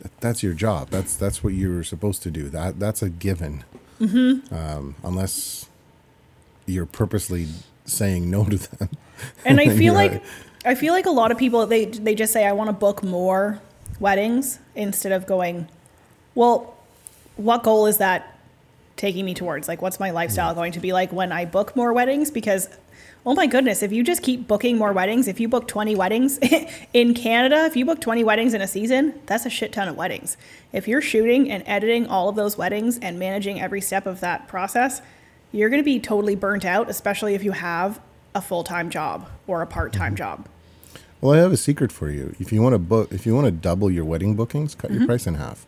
That, 0.02 0.12
that's 0.22 0.42
your 0.44 0.54
job. 0.54 0.90
That's 0.92 1.16
that's 1.16 1.44
what 1.44 1.54
you're 1.54 1.84
supposed 1.84 2.24
to 2.24 2.32
do. 2.32 2.50
That 2.50 2.80
that's 2.80 3.02
a 3.04 3.10
given 3.10 3.64
um, 4.02 4.96
unless 5.04 5.68
you're 6.66 6.86
purposely 6.86 7.48
saying 7.86 8.30
no 8.30 8.46
to 8.46 8.58
them. 8.58 8.90
and 9.46 9.60
I 9.60 9.70
feel 9.78 9.94
like 9.94 10.24
I 10.66 10.76
feel 10.76 10.94
like 10.94 11.06
a 11.06 11.12
lot 11.12 11.32
of 11.32 11.38
people 11.38 11.66
they 11.66 11.86
they 11.86 12.16
just 12.16 12.34
say 12.34 12.46
I 12.46 12.54
want 12.54 12.70
to 12.70 12.74
book 12.74 13.04
more 13.04 13.62
weddings 14.00 14.60
instead 14.76 15.12
of 15.12 15.28
going, 15.28 15.68
well, 16.36 16.76
what 17.36 17.64
goal 17.64 17.86
is 17.86 17.98
that 17.98 18.38
taking 18.98 19.26
me 19.26 19.34
towards? 19.34 19.68
Like, 19.68 19.82
what's 19.82 20.00
my 20.00 20.12
lifestyle 20.12 20.54
going 20.54 20.72
to 20.74 20.80
be 20.80 20.94
like 20.94 21.12
when 21.12 21.32
I 21.32 21.46
book 21.46 21.76
more 21.76 21.94
weddings? 21.94 22.32
Because 22.32 22.70
oh 23.26 23.36
my 23.36 23.46
goodness, 23.48 23.84
if 23.84 23.92
you 23.92 24.04
just 24.04 24.24
keep 24.24 24.48
booking 24.48 24.78
more 24.78 24.92
weddings, 24.94 25.28
if 25.28 25.40
you 25.40 25.48
book 25.48 25.68
20 25.68 25.96
weddings 25.96 26.40
in 26.94 27.14
Canada, 27.14 27.66
if 27.66 27.76
you 27.76 27.86
book 27.86 28.02
20 28.02 28.24
weddings 28.24 28.54
in 28.54 28.62
a 28.62 28.68
season, 28.68 29.20
that's 29.28 29.46
a 29.46 29.50
shit 29.50 29.72
ton 29.72 29.88
of 29.88 29.96
weddings. 29.96 30.38
If 30.74 30.88
you're 30.88 31.02
shooting 31.02 31.50
and 31.52 31.64
editing 31.68 32.08
all 32.08 32.30
of 32.30 32.36
those 32.36 32.58
weddings 32.58 32.98
and 33.00 33.20
managing 33.20 33.62
every 33.62 33.82
step 33.82 34.06
of 34.06 34.20
that 34.22 34.48
process, 34.48 35.02
you're 35.52 35.70
going 35.70 35.82
to 35.82 35.86
be 35.86 36.00
totally 36.00 36.36
burnt 36.36 36.66
out, 36.66 36.90
especially 36.90 37.36
if 37.36 37.44
you 37.44 37.52
have 37.52 38.00
a 38.34 38.42
full 38.42 38.64
time 38.64 38.90
job 38.90 39.30
or 39.48 39.62
a 39.62 39.68
part 39.68 39.94
time 39.94 40.16
job. 40.16 40.48
Well, 41.20 41.34
I 41.34 41.38
have 41.38 41.52
a 41.52 41.58
secret 41.58 41.92
for 41.92 42.10
you. 42.10 42.36
If 42.40 42.52
you 42.52 42.62
want 42.64 42.74
to 42.74 42.80
book, 42.80 43.12
if 43.12 43.26
you 43.28 43.36
want 43.36 43.46
to 43.46 43.52
double 43.52 43.92
your 43.92 44.06
wedding 44.06 44.36
bookings, 44.36 44.74
cut 44.74 44.90
Mm-hmm. 44.90 45.00
your 45.02 45.08
price 45.08 45.28
in 45.28 45.36
half. 45.36 45.68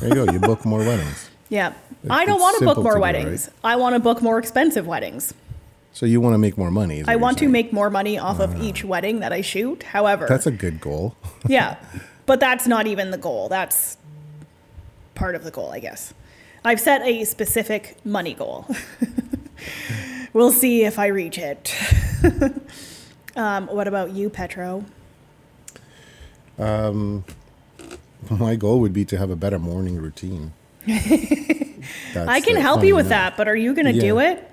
There 0.00 0.08
you 0.08 0.14
go. 0.26 0.32
You 0.32 0.40
book 0.40 0.64
more 0.64 0.80
weddings. 0.80 1.30
Yeah. 1.50 1.72
I 2.10 2.26
don't 2.26 2.40
want 2.42 2.58
to 2.58 2.64
book 2.66 2.76
more 2.76 2.92
to 2.92 2.98
do, 2.98 3.00
weddings. 3.00 3.48
I 3.64 3.76
want 3.76 3.94
to 3.94 4.00
book 4.00 4.20
more 4.20 4.38
expensive 4.38 4.86
weddings. 4.86 5.32
So 5.98 6.06
you 6.06 6.20
want 6.20 6.34
to 6.34 6.38
make 6.38 6.56
more 6.56 6.70
money. 6.70 7.02
I 7.08 7.16
want 7.16 7.38
to 7.38 7.48
make 7.48 7.72
more 7.72 7.90
money 7.90 8.20
off 8.20 8.38
of 8.38 8.62
each 8.62 8.84
wedding 8.84 9.18
that 9.18 9.32
I 9.32 9.40
shoot. 9.40 9.82
However, 9.82 10.26
That's 10.28 10.46
a 10.46 10.52
good 10.52 10.80
goal. 10.80 11.16
yeah, 11.48 11.74
but 12.26 12.38
that's 12.38 12.68
not 12.68 12.86
even 12.86 13.10
the 13.10 13.18
goal. 13.18 13.48
That's 13.48 13.98
part 15.16 15.34
of 15.34 15.42
the 15.42 15.50
goal, 15.50 15.72
I 15.72 15.80
guess. 15.80 16.14
I've 16.64 16.78
set 16.78 17.02
a 17.02 17.24
specific 17.24 17.96
money 18.04 18.32
goal. 18.32 18.68
we'll 20.32 20.52
see 20.52 20.84
if 20.84 21.00
I 21.00 21.08
reach 21.08 21.36
it. 21.36 21.74
um, 23.34 23.66
what 23.66 23.88
about 23.88 24.12
you, 24.12 24.30
Petro? 24.30 24.84
Um, 26.60 27.24
My 28.30 28.54
goal 28.54 28.78
would 28.78 28.92
be 28.92 29.04
to 29.06 29.18
have 29.18 29.30
a 29.30 29.36
better 29.36 29.58
morning 29.58 29.96
routine. 29.96 30.52
I 30.86 32.40
can 32.40 32.54
help 32.54 32.84
you 32.84 32.94
with 32.94 33.08
that, 33.08 33.36
but 33.36 33.48
are 33.48 33.56
you 33.56 33.74
going 33.74 33.92
to 33.92 34.00
do 34.00 34.20
it? 34.20 34.48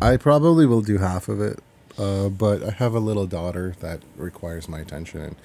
I 0.00 0.16
probably 0.16 0.66
will 0.66 0.82
do 0.82 0.98
half 0.98 1.28
of 1.28 1.40
it, 1.40 1.60
uh, 1.98 2.28
but 2.28 2.62
I 2.62 2.70
have 2.70 2.94
a 2.94 3.00
little 3.00 3.26
daughter 3.26 3.74
that 3.80 4.00
requires 4.16 4.68
my 4.68 4.80
attention. 4.80 5.20
And 5.20 5.36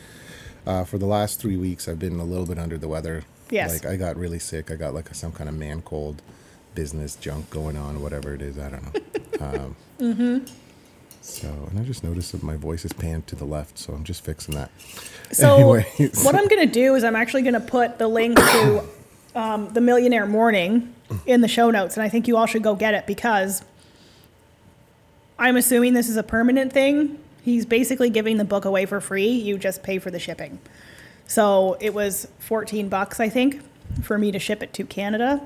uh, 0.66 0.84
for 0.84 0.98
the 0.98 1.06
last 1.06 1.40
three 1.40 1.58
weeks, 1.58 1.88
I've 1.88 2.00
been 2.00 2.20
a 2.20 2.24
little 2.24 2.46
bit 2.46 2.58
under 2.58 2.78
the 2.78 2.88
weather. 2.88 3.24
Yes. 3.50 3.74
Like 3.74 3.86
I 3.86 3.96
got 3.96 4.16
really 4.18 4.40
sick. 4.40 4.72
I 4.72 4.76
got 4.76 4.94
like 4.94 5.14
some 5.16 5.32
kind 5.32 5.50
of 5.50 5.56
man 5.56 5.82
cold, 5.82 6.22
business 6.76 7.16
junk 7.16 7.50
going 7.50 7.78
on, 7.78 8.02
whatever 8.02 8.34
it 8.34 8.42
is. 8.42 8.58
I 8.58 8.70
don't 8.70 8.94
know. 8.94 9.02
Um, 9.40 9.76
Mm-hmm. 10.00 10.46
So, 11.22 11.48
and 11.70 11.80
I 11.80 11.84
just 11.84 12.04
noticed 12.04 12.32
that 12.32 12.44
my 12.44 12.56
voice 12.56 12.86
is 12.86 12.94
panned 12.94 13.28
to 13.28 13.36
the 13.36 13.46
left, 13.46 13.78
so 13.78 13.94
I'm 13.94 14.04
just 14.04 14.24
fixing 14.24 14.56
that. 14.56 14.72
So 15.32 15.56
Anyways. 16.00 16.24
what 16.24 16.36
I'm 16.36 16.48
going 16.48 16.66
to 16.66 16.72
do 16.72 16.96
is 16.96 17.04
I'm 17.04 17.16
actually 17.16 17.42
going 17.42 17.54
to 17.54 17.60
put 17.60 17.98
the 17.98 18.08
link 18.08 18.38
to 18.38 18.84
um, 19.36 19.74
the 19.74 19.82
Millionaire 19.82 20.26
Morning 20.26 20.94
in 21.26 21.42
the 21.42 21.48
show 21.48 21.70
notes, 21.72 21.98
and 21.98 22.04
I 22.04 22.10
think 22.10 22.28
you 22.28 22.38
all 22.38 22.46
should 22.46 22.64
go 22.64 22.76
get 22.76 22.94
it 22.94 23.08
because 23.08 23.64
I'm 25.40 25.56
assuming 25.58 25.94
this 25.94 26.10
is 26.10 26.18
a 26.18 26.24
permanent 26.24 26.74
thing. 26.74 27.20
He's 27.44 27.66
basically 27.66 28.10
giving 28.10 28.38
the 28.38 28.46
book 28.46 28.66
away 28.66 28.86
for 28.86 29.00
free. 29.00 29.30
You 29.30 29.58
just 29.58 29.84
pay 29.84 30.00
for 30.00 30.12
the 30.12 30.20
shipping. 30.20 30.60
So 31.28 31.78
it 31.80 31.94
was 31.94 32.28
14 32.40 32.90
bucks, 32.90 33.20
I 33.20 33.30
think, 33.30 33.62
for 34.04 34.18
me 34.18 34.32
to 34.32 34.40
ship 34.40 34.64
it 34.64 34.74
to 34.74 34.84
Canada. 34.84 35.42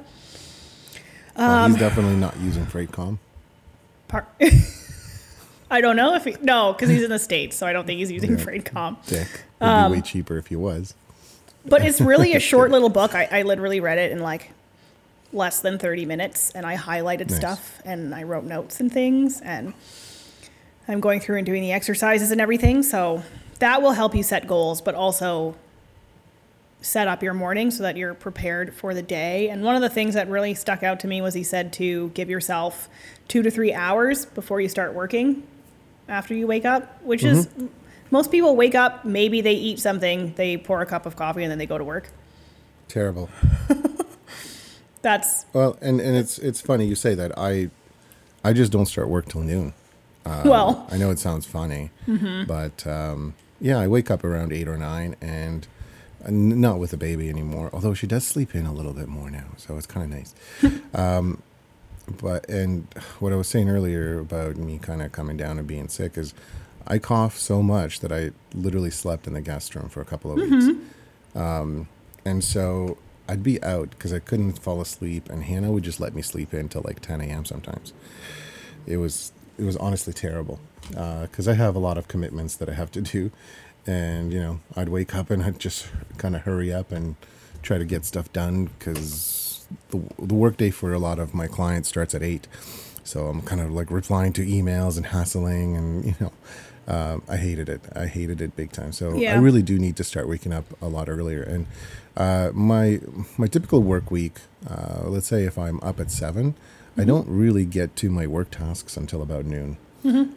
Well, 1.38 1.52
Um, 1.66 1.72
he's 1.72 1.80
definitely 1.80 2.16
not 2.18 2.38
using 2.40 2.66
FreightCom. 2.66 3.18
Par- 4.08 4.28
I 5.72 5.80
don't 5.82 5.96
know 5.96 6.16
if 6.16 6.26
he, 6.26 6.36
no, 6.42 6.74
because 6.74 6.90
he's 6.90 7.04
in 7.04 7.10
the 7.10 7.20
States, 7.20 7.56
so 7.56 7.66
I 7.66 7.72
don't 7.74 7.86
think 7.88 8.00
he's 8.00 8.12
using 8.12 8.32
Yeah. 8.38 8.44
FreightCom. 8.44 9.06
Dick. 9.08 9.28
It'd 9.28 9.44
Um, 9.62 9.92
be 9.92 9.98
way 9.98 10.02
cheaper 10.02 10.38
if 10.38 10.48
he 10.48 10.56
was. 10.56 10.94
But 11.66 11.86
it's 11.86 12.02
really 12.02 12.34
a 12.36 12.40
short 12.40 12.72
little 12.72 12.90
book. 12.90 13.14
I, 13.16 13.28
I 13.32 13.42
literally 13.44 13.80
read 13.80 13.98
it 13.98 14.12
in 14.12 14.20
like 14.20 14.52
less 15.34 15.62
than 15.62 15.78
30 15.78 16.06
minutes 16.06 16.52
and 16.52 16.66
I 16.66 16.76
highlighted 16.76 17.30
Nice. 17.30 17.38
stuff 17.38 17.82
and 17.86 18.14
I 18.14 18.24
wrote 18.24 18.44
notes 18.44 18.80
and 18.80 18.92
things 18.92 19.42
and 19.42 19.74
I'm 20.88 21.00
going 21.00 21.20
through 21.20 21.38
and 21.38 21.46
doing 21.46 21.62
the 21.62 21.72
exercises 21.72 22.32
and 22.32 22.42
everything. 22.42 22.84
So 22.84 23.24
that 23.60 23.82
will 23.82 23.94
help 23.94 24.16
you 24.16 24.24
set 24.24 24.48
goals, 24.48 24.82
but 24.82 24.96
also 24.96 25.56
set 26.82 27.08
up 27.08 27.22
your 27.22 27.34
morning 27.34 27.70
so 27.70 27.84
that 27.84 27.96
you're 27.96 28.14
prepared 28.14 28.74
for 28.74 28.94
the 28.94 29.04
day. 29.04 29.50
And 29.50 29.64
one 29.64 29.76
of 29.76 29.82
the 29.82 29.90
things 29.90 30.16
that 30.16 30.28
really 30.28 30.56
stuck 30.56 30.84
out 30.84 31.00
to 31.02 31.08
me 31.08 31.22
was 31.22 31.34
he 31.34 31.44
said 31.44 31.72
to 31.74 32.10
give 32.10 32.30
yourself 32.30 32.90
two 33.28 33.44
to 33.44 33.52
three 33.52 33.74
hours 33.74 34.26
before 34.26 34.60
you 34.60 34.68
start 34.68 34.94
working 34.94 35.44
after 36.10 36.34
you 36.34 36.48
wake 36.48 36.66
up, 36.66 37.02
which 37.04 37.24
is 37.24 37.48
mm-hmm. 37.48 37.68
most 38.10 38.32
people 38.32 38.56
wake 38.56 38.76
up, 38.76 39.06
maybe 39.06 39.42
they 39.42 39.54
eat 39.54 39.80
something, 39.80 40.34
they 40.36 40.58
pour 40.58 40.82
a 40.82 40.86
cup 40.86 41.06
of 41.06 41.16
coffee, 41.16 41.44
and 41.44 41.52
then 41.52 41.60
they 41.60 41.68
go 41.68 41.78
to 41.78 41.84
work. 41.84 42.10
Terrible. 42.88 43.30
That's 45.02 45.46
Well, 45.54 45.78
and, 45.82 46.00
and 46.00 46.16
it's 46.16 46.38
it's 46.38 46.62
funny 46.62 46.86
you 46.86 46.96
say 46.96 47.16
that. 47.16 47.38
I 47.38 47.70
I 48.44 48.54
just 48.54 48.72
don't 48.72 48.86
start 48.86 49.10
work 49.10 49.28
till 49.28 49.42
noon. 49.42 49.74
well, 50.26 50.88
I 50.92 50.98
know 50.98 51.10
it 51.10 51.20
sounds 51.20 51.46
funny, 51.46 51.90
but 52.48 52.86
um, 52.86 53.34
yeah, 53.60 53.80
I 53.80 53.88
wake 53.88 54.12
up 54.12 54.24
around 54.24 54.54
eight 54.54 54.68
or 54.68 54.78
nine, 54.78 55.16
and 55.22 55.68
uh, 56.26 56.30
not 56.32 56.80
with 56.80 56.92
the 56.92 56.98
baby 56.98 57.30
anymore. 57.30 57.70
Although 57.74 57.94
she 57.94 58.08
does 58.08 58.26
sleep 58.26 58.54
in 58.56 58.66
a 58.66 58.74
little 58.74 58.94
bit 58.94 59.08
more 59.08 59.30
now, 59.32 59.46
so 59.58 59.78
it's 59.78 59.88
kind 59.88 60.12
of 60.12 60.18
nice. 60.18 60.36
um, 60.94 61.42
but 62.22 62.48
and 62.50 62.88
what 63.20 63.32
I 63.32 63.36
was 63.36 63.48
saying 63.48 63.70
earlier 63.70 64.20
about 64.20 64.58
me 64.58 64.78
kind 64.78 65.02
of 65.02 65.12
coming 65.12 65.38
down 65.38 65.58
and 65.58 65.68
being 65.68 65.88
sick 65.88 66.18
is, 66.18 66.34
I 66.88 67.00
cough 67.00 67.38
so 67.38 67.62
much 67.64 68.00
that 68.02 68.12
I 68.12 68.32
literally 68.54 68.92
slept 68.92 69.28
in 69.28 69.34
the 69.34 69.42
guest 69.42 69.74
room 69.76 69.90
for 69.90 70.02
a 70.02 70.06
couple 70.06 70.32
of 70.32 70.38
weeks, 70.38 70.66
um, 71.36 71.88
and 72.26 72.44
so 72.44 72.98
I'd 73.32 73.44
be 73.44 73.64
out 73.64 73.92
because 73.92 74.12
I 74.12 74.20
couldn't 74.20 74.60
fall 74.60 74.82
asleep, 74.82 75.30
and 75.30 75.44
Hannah 75.44 75.72
would 75.72 75.84
just 75.84 76.00
let 76.02 76.14
me 76.14 76.22
sleep 76.22 76.54
in 76.54 76.68
till 76.70 76.82
like 76.84 77.00
ten 77.00 77.22
a.m. 77.22 77.46
sometimes 77.46 77.94
it 78.86 78.98
was 78.98 79.32
it 79.58 79.64
was 79.64 79.78
honestly 79.78 80.14
terrible 80.14 80.60
uh, 80.98 81.24
because 81.24 81.48
I 81.48 81.54
have 81.54 81.76
a 81.76 81.80
lot 81.80 81.98
of 81.98 82.08
commitments 82.08 82.56
that 82.56 82.70
I 82.70 82.74
have 82.74 82.92
to 82.92 83.02
do, 83.02 83.32
and 83.88 84.34
you 84.34 84.40
know 84.40 84.60
I'd 84.76 84.90
wake 84.90 85.16
up 85.16 85.30
and 85.30 85.44
I'd 85.44 85.60
just 85.60 85.88
kind 86.18 86.36
of 86.36 86.42
hurry 86.42 86.74
up 86.74 86.92
and 86.92 87.16
try 87.62 87.78
to 87.78 87.86
get 87.86 88.06
stuff 88.06 88.32
done 88.34 88.66
because 88.66 89.66
the 89.90 90.02
the 90.20 90.36
workday 90.36 90.70
for 90.70 90.94
a 90.94 91.00
lot 91.00 91.20
of 91.20 91.34
my 91.34 91.48
clients 91.48 91.90
starts 91.90 92.14
at 92.14 92.24
eight, 92.24 92.48
so 93.04 93.28
I'm 93.28 93.42
kind 93.42 93.62
of 93.62 93.72
like 93.72 93.92
replying 93.92 94.34
to 94.34 94.46
emails 94.46 94.98
and 94.98 95.06
hassling 95.08 95.78
and 95.78 96.06
you 96.06 96.16
know. 96.20 96.32
Um, 96.88 97.22
I 97.30 97.38
hated 97.38 97.70
it. 97.70 97.82
I 97.96 98.08
hated 98.08 98.42
it 98.42 98.56
big 98.56 98.72
time. 98.72 98.92
So 98.92 99.16
I 99.34 99.36
really 99.38 99.62
do 99.62 99.78
need 99.78 99.96
to 99.98 100.04
start 100.04 100.28
waking 100.28 100.52
up 100.52 100.66
a 100.82 100.88
lot 100.88 101.10
earlier. 101.10 101.42
And 101.44 101.68
uh, 102.18 102.52
my 102.54 103.00
my 103.38 103.48
typical 103.48 103.82
work 103.84 104.12
week, 104.12 104.40
uh, 104.70 105.04
let's 105.06 105.28
say 105.28 105.44
if 105.46 105.58
I'm 105.58 105.80
up 105.82 106.00
at 106.00 106.12
7 106.12 106.56
I 106.98 107.06
don't 107.06 107.28
really 107.30 107.64
get 107.64 107.96
to 107.98 108.10
my 108.10 108.28
work 108.28 108.52
tasks 108.52 108.98
until 108.98 109.22
about 109.22 109.46
noon. 109.46 109.78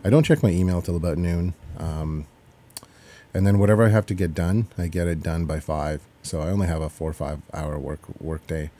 I 0.04 0.10
don't 0.10 0.22
check 0.24 0.42
my 0.42 0.50
email 0.50 0.80
till 0.82 0.94
about 0.94 1.18
noon. 1.18 1.54
Um, 1.78 2.26
and 3.32 3.44
then 3.46 3.58
whatever 3.58 3.84
I 3.84 3.88
have 3.88 4.06
to 4.06 4.14
get 4.14 4.34
done, 4.34 4.68
I 4.78 4.86
get 4.86 5.08
it 5.08 5.20
done 5.22 5.46
by 5.46 5.58
five. 5.58 6.00
So 6.22 6.40
I 6.40 6.50
only 6.50 6.68
have 6.68 6.80
a 6.80 6.88
four 6.88 7.10
or 7.10 7.14
five 7.14 7.40
hour 7.52 7.76
work 7.78 8.00
work 8.20 8.46
day, 8.46 8.70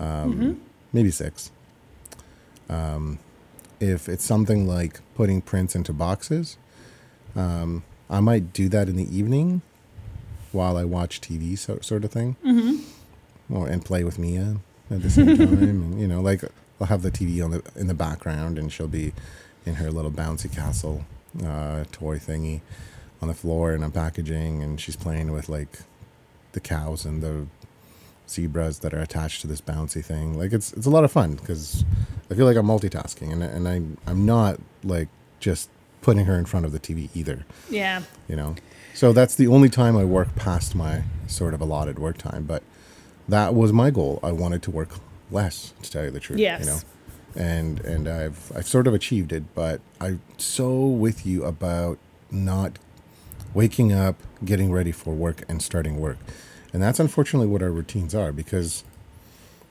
um, 0.00 0.60
maybe 0.92 1.10
six. 1.10 1.50
Um, 2.70 3.18
if 3.80 4.08
it's 4.08 4.24
something 4.24 4.66
like 4.66 5.00
putting 5.14 5.42
prints 5.42 5.74
into 5.74 5.92
boxes, 5.92 6.56
um, 7.38 7.84
I 8.10 8.20
might 8.20 8.52
do 8.52 8.68
that 8.68 8.88
in 8.88 8.96
the 8.96 9.16
evening 9.16 9.62
while 10.50 10.76
I 10.76 10.84
watch 10.84 11.20
TV, 11.20 11.56
so, 11.56 11.78
sort 11.80 12.04
of 12.04 12.10
thing, 12.10 12.36
mm-hmm. 12.44 13.54
or, 13.54 13.68
and 13.68 13.84
play 13.84 14.02
with 14.02 14.18
Mia. 14.18 14.56
at 14.90 15.02
the 15.02 15.10
same 15.10 15.36
time, 15.38 15.62
and 15.62 16.00
you 16.00 16.08
know, 16.08 16.20
like 16.20 16.42
I'll 16.80 16.88
have 16.88 17.02
the 17.02 17.10
TV 17.10 17.42
on 17.44 17.52
the 17.52 17.62
in 17.76 17.86
the 17.86 17.94
background, 17.94 18.58
and 18.58 18.72
she'll 18.72 18.88
be 18.88 19.12
in 19.64 19.74
her 19.74 19.90
little 19.90 20.10
bouncy 20.10 20.52
castle 20.52 21.04
uh, 21.44 21.84
toy 21.92 22.18
thingy 22.18 22.60
on 23.22 23.28
the 23.28 23.34
floor, 23.34 23.72
and 23.72 23.84
I'm 23.84 23.92
packaging, 23.92 24.62
and 24.62 24.80
she's 24.80 24.96
playing 24.96 25.30
with 25.30 25.48
like 25.48 25.80
the 26.52 26.60
cows 26.60 27.04
and 27.04 27.22
the 27.22 27.46
zebras 28.28 28.80
that 28.80 28.92
are 28.92 29.00
attached 29.00 29.42
to 29.42 29.46
this 29.46 29.60
bouncy 29.60 30.04
thing. 30.04 30.36
Like 30.36 30.52
it's 30.52 30.72
it's 30.72 30.86
a 30.86 30.90
lot 30.90 31.04
of 31.04 31.12
fun 31.12 31.34
because 31.34 31.84
I 32.30 32.34
feel 32.34 32.46
like 32.46 32.56
I'm 32.56 32.66
multitasking, 32.66 33.32
and 33.32 33.44
and 33.44 33.68
I 33.68 34.10
I'm 34.10 34.26
not 34.26 34.58
like 34.82 35.08
just 35.38 35.70
putting 36.02 36.26
her 36.26 36.38
in 36.38 36.44
front 36.44 36.66
of 36.66 36.72
the 36.72 36.80
TV 36.80 37.08
either. 37.14 37.44
Yeah. 37.70 38.02
You 38.28 38.36
know, 38.36 38.54
so 38.94 39.12
that's 39.12 39.34
the 39.34 39.46
only 39.46 39.68
time 39.68 39.96
I 39.96 40.04
work 40.04 40.34
past 40.34 40.74
my 40.74 41.04
sort 41.26 41.54
of 41.54 41.60
allotted 41.60 41.98
work 41.98 42.18
time, 42.18 42.44
but 42.44 42.62
that 43.28 43.54
was 43.54 43.72
my 43.72 43.90
goal. 43.90 44.18
I 44.22 44.32
wanted 44.32 44.62
to 44.64 44.70
work 44.70 44.90
less, 45.30 45.72
to 45.82 45.90
tell 45.90 46.04
you 46.04 46.10
the 46.10 46.20
truth. 46.20 46.40
Yes. 46.40 46.60
You 46.60 46.66
know, 46.66 46.80
and 47.36 47.80
and 47.84 48.08
I've 48.08 48.50
I've 48.56 48.66
sort 48.66 48.86
of 48.86 48.94
achieved 48.94 49.32
it, 49.32 49.54
but 49.54 49.80
I'm 50.00 50.20
so 50.36 50.86
with 50.86 51.24
you 51.26 51.44
about 51.44 51.98
not 52.30 52.78
waking 53.54 53.92
up, 53.92 54.16
getting 54.44 54.72
ready 54.72 54.92
for 54.92 55.14
work, 55.14 55.44
and 55.48 55.62
starting 55.62 56.00
work, 56.00 56.18
and 56.72 56.82
that's 56.82 56.98
unfortunately 56.98 57.46
what 57.46 57.62
our 57.62 57.70
routines 57.70 58.14
are. 58.14 58.32
Because 58.32 58.82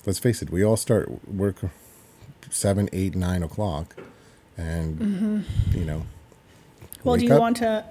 let's 0.05 0.19
face 0.19 0.41
it, 0.41 0.49
we 0.49 0.63
all 0.63 0.77
start 0.77 1.27
work 1.27 1.57
seven, 2.49 2.89
eight, 2.93 3.15
nine 3.15 3.43
o'clock, 3.43 3.95
and 4.55 4.99
mm-hmm. 4.99 5.77
you 5.77 5.85
know. 5.85 6.05
Well, 7.03 7.17
do 7.17 7.25
you 7.25 7.33
up 7.33 7.39
want 7.39 7.57
to 7.57 7.85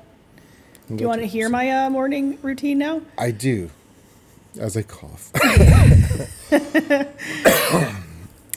do 0.88 1.02
you 1.02 1.08
want 1.08 1.20
to 1.20 1.26
hear 1.26 1.48
my 1.48 1.70
uh, 1.70 1.90
morning 1.90 2.38
routine 2.42 2.78
now? 2.78 3.02
I 3.18 3.32
do, 3.32 3.70
as 4.58 4.76
I 4.76 4.82
cough. 4.82 5.32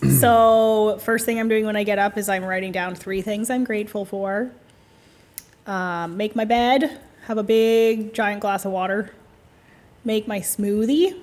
so, 0.19 0.99
first 1.01 1.25
thing 1.25 1.39
I'm 1.39 1.49
doing 1.49 1.65
when 1.65 1.75
I 1.75 1.83
get 1.83 1.97
up 1.97 2.19
is 2.19 2.29
I'm 2.29 2.43
writing 2.43 2.71
down 2.71 2.93
three 2.93 3.23
things 3.23 3.49
I'm 3.49 3.63
grateful 3.63 4.05
for. 4.05 4.51
Um, 5.65 6.17
make 6.17 6.35
my 6.35 6.45
bed, 6.45 6.99
have 7.23 7.39
a 7.39 7.43
big 7.43 8.13
giant 8.13 8.41
glass 8.41 8.63
of 8.63 8.71
water, 8.71 9.11
make 10.03 10.27
my 10.27 10.39
smoothie, 10.39 11.19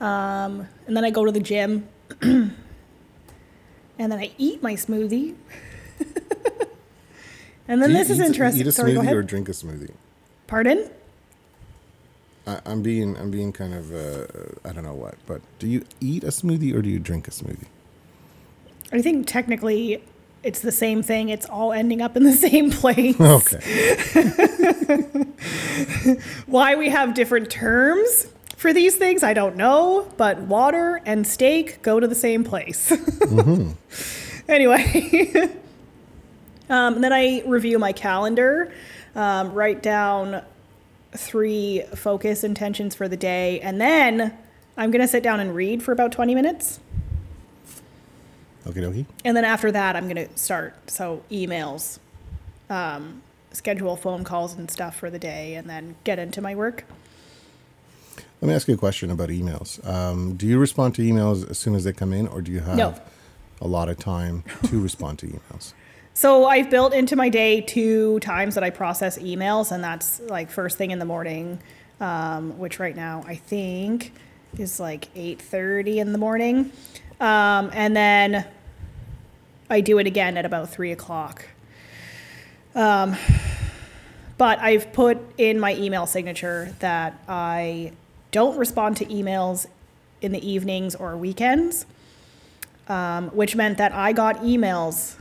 um, 0.00 0.68
and 0.86 0.96
then 0.96 1.04
I 1.04 1.10
go 1.10 1.24
to 1.24 1.32
the 1.32 1.40
gym, 1.40 1.88
and 2.22 2.54
then 3.98 4.12
I 4.12 4.30
eat 4.38 4.62
my 4.62 4.74
smoothie. 4.74 5.34
and 7.68 7.80
then 7.82 7.90
Do 7.90 7.94
this 7.94 8.10
is 8.10 8.18
eat- 8.20 8.26
interesting. 8.26 8.60
Eat 8.62 8.66
a 8.68 8.72
Sorry, 8.72 8.92
smoothie 8.94 9.12
or 9.12 9.22
drink 9.22 9.48
a 9.48 9.52
smoothie. 9.52 9.92
Pardon? 10.46 10.90
I, 12.46 12.60
I'm 12.66 12.82
being 12.82 13.16
I'm 13.16 13.30
being 13.30 13.52
kind 13.52 13.72
of 13.74 13.92
uh, 13.94 14.26
I 14.68 14.72
don't 14.72 14.84
know 14.84 14.94
what, 14.94 15.14
but 15.26 15.40
do 15.58 15.66
you 15.68 15.84
eat 16.00 16.24
a 16.24 16.28
smoothie 16.28 16.74
or 16.74 16.82
do 16.82 16.88
you 16.90 16.98
drink 16.98 17.28
a 17.28 17.30
smoothie? 17.30 17.66
I 18.92 19.00
think 19.00 19.26
technically 19.26 20.02
it's 20.42 20.60
the 20.60 20.72
same 20.72 21.02
thing. 21.02 21.28
It's 21.28 21.46
all 21.46 21.72
ending 21.72 22.02
up 22.02 22.16
in 22.16 22.24
the 22.24 22.32
same 22.48 22.70
place. 22.70 23.18
Okay. 23.20 23.60
Why 26.46 26.74
we 26.74 26.88
have 26.88 27.14
different 27.14 27.48
terms 27.50 28.26
for 28.56 28.72
these 28.72 28.96
things, 28.96 29.22
I 29.22 29.34
don't 29.34 29.56
know, 29.56 30.08
but 30.16 30.38
water 30.40 31.00
and 31.06 31.26
steak 31.26 31.80
go 31.82 31.98
to 32.00 32.06
the 32.06 32.14
same 32.14 32.44
place. 32.44 32.92
Hmm. 33.32 33.70
anyway, 34.48 35.48
um, 36.68 36.94
and 36.94 37.04
then 37.04 37.12
I 37.12 37.42
review 37.46 37.78
my 37.78 37.92
calendar, 37.92 38.72
um, 39.14 39.52
write 39.52 39.82
down 39.82 40.42
three 41.12 41.82
focus 41.94 42.42
intentions 42.44 42.94
for 42.94 43.08
the 43.08 43.16
day, 43.16 43.60
and 43.60 43.80
then 43.80 44.36
I'm 44.76 44.90
going 44.90 45.02
to 45.02 45.08
sit 45.08 45.22
down 45.22 45.40
and 45.40 45.54
read 45.54 45.82
for 45.82 45.92
about 45.92 46.12
20 46.12 46.34
minutes. 46.34 46.80
Okay, 48.66 48.80
dokie. 48.80 49.06
And 49.24 49.36
then 49.36 49.44
after 49.44 49.72
that, 49.72 49.96
I'm 49.96 50.04
going 50.08 50.28
to 50.28 50.38
start. 50.38 50.74
So, 50.90 51.22
emails, 51.30 51.98
um, 52.70 53.22
schedule 53.52 53.96
phone 53.96 54.22
calls 54.24 54.54
and 54.54 54.70
stuff 54.70 54.96
for 54.96 55.10
the 55.10 55.18
day, 55.18 55.54
and 55.56 55.68
then 55.68 55.96
get 56.04 56.18
into 56.18 56.40
my 56.40 56.54
work. 56.54 56.84
Let 58.40 58.48
me 58.48 58.54
ask 58.54 58.66
you 58.68 58.74
a 58.74 58.78
question 58.78 59.10
about 59.10 59.28
emails. 59.28 59.84
Um, 59.86 60.34
do 60.36 60.46
you 60.46 60.58
respond 60.58 60.94
to 60.96 61.02
emails 61.02 61.48
as 61.50 61.58
soon 61.58 61.74
as 61.74 61.84
they 61.84 61.92
come 61.92 62.12
in, 62.12 62.26
or 62.28 62.40
do 62.40 62.50
you 62.52 62.60
have 62.60 62.76
No. 62.76 62.94
a 63.60 63.66
lot 63.68 63.88
of 63.88 63.98
time 63.98 64.42
to 64.64 64.80
respond 64.80 65.18
to 65.20 65.26
emails? 65.26 65.74
So, 66.14 66.44
I've 66.44 66.68
built 66.68 66.92
into 66.92 67.16
my 67.16 67.30
day 67.30 67.62
two 67.62 68.20
times 68.20 68.54
that 68.56 68.62
I 68.62 68.68
process 68.68 69.18
emails, 69.18 69.72
and 69.72 69.82
that's 69.82 70.20
like 70.20 70.50
first 70.50 70.76
thing 70.76 70.90
in 70.90 70.98
the 70.98 71.06
morning, 71.06 71.58
um, 72.00 72.58
which 72.58 72.78
right 72.78 72.94
now 72.94 73.24
I 73.26 73.36
think 73.36 74.12
is 74.58 74.78
like 74.78 75.08
8:30 75.14 76.00
in 76.00 76.12
the 76.12 76.18
morning, 76.18 76.70
um, 77.18 77.70
and 77.72 77.96
then 77.96 78.44
I 79.70 79.80
do 79.80 79.98
it 79.98 80.06
again 80.06 80.36
at 80.36 80.44
about 80.44 80.68
three 80.68 80.92
o'clock. 80.92 81.46
Um, 82.74 83.16
but 84.36 84.58
I've 84.58 84.92
put 84.92 85.18
in 85.38 85.58
my 85.58 85.74
email 85.76 86.06
signature 86.06 86.74
that 86.80 87.18
I 87.26 87.92
don't 88.32 88.58
respond 88.58 88.98
to 88.98 89.06
emails 89.06 89.66
in 90.20 90.32
the 90.32 90.46
evenings 90.46 90.94
or 90.94 91.16
weekends, 91.16 91.86
um, 92.86 93.30
which 93.30 93.56
meant 93.56 93.78
that 93.78 93.92
I 93.92 94.12
got 94.12 94.42
emails 94.42 95.16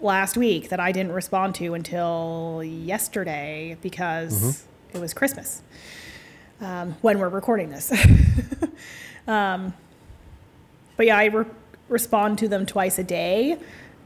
last 0.00 0.36
week 0.36 0.68
that 0.68 0.80
I 0.80 0.92
didn't 0.92 1.12
respond 1.12 1.54
to 1.56 1.74
until 1.74 2.62
yesterday 2.64 3.76
because 3.80 4.64
it 4.92 4.98
was 4.98 5.14
Christmas 5.14 5.62
um, 6.60 6.96
when 7.02 7.18
we're 7.18 7.28
recording 7.28 7.70
this. 7.70 7.92
um, 9.26 9.72
but 10.96 11.06
yeah, 11.06 11.16
I 11.16 11.26
re- 11.26 11.46
respond 11.88 12.38
to 12.38 12.48
them 12.48 12.66
twice 12.66 12.98
a 12.98 13.04
day, 13.04 13.58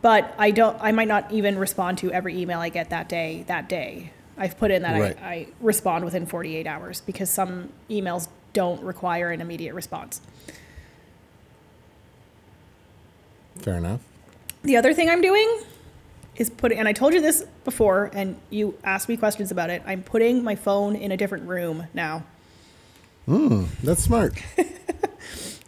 but 0.03 0.35
I 0.39 0.51
don't. 0.51 0.77
I 0.81 0.93
might 0.93 1.09
not 1.09 1.31
even 1.33 1.59
respond 1.59 1.99
to 1.99 2.13
every 2.13 2.41
email 2.41 2.61
I 2.61 2.69
get 2.69 2.91
that 2.91 3.09
day. 3.09 3.45
That 3.47 3.69
day, 3.69 4.13
I've 4.37 4.59
put 4.59 4.71
in 4.71 4.83
that 4.83 5.01
Right. 5.01 5.19
I, 5.23 5.27
I 5.27 5.47
respond 5.61 6.05
within 6.05 6.27
48 6.27 6.67
hours 6.67 7.01
because 7.01 7.31
some 7.31 7.71
emails 7.89 8.29
don't 8.53 8.83
require 8.83 9.31
an 9.31 9.41
immediate 9.41 9.75
response. 9.75 10.21
Fair 13.59 13.77
enough. 13.77 14.01
The 14.63 14.77
other 14.77 14.95
thing 14.95 15.09
I'm 15.09 15.21
doing 15.21 15.61
is 16.41 16.51
putting, 16.51 16.79
and 16.79 16.89
I 16.89 16.93
told 16.93 17.13
you 17.13 17.21
this 17.21 17.45
before, 17.65 18.11
and 18.15 18.37
you 18.49 18.75
asked 18.83 19.09
me 19.09 19.17
questions 19.17 19.51
about 19.51 19.71
it. 19.71 19.83
I'm 19.87 20.03
putting 20.03 20.43
my 20.43 20.57
phone 20.57 20.97
in 20.97 21.13
a 21.13 21.17
different 21.17 21.47
room 21.47 21.87
now. 21.95 22.25
Hmm, 23.27 23.65
that's 23.83 24.03
smart. 24.03 24.35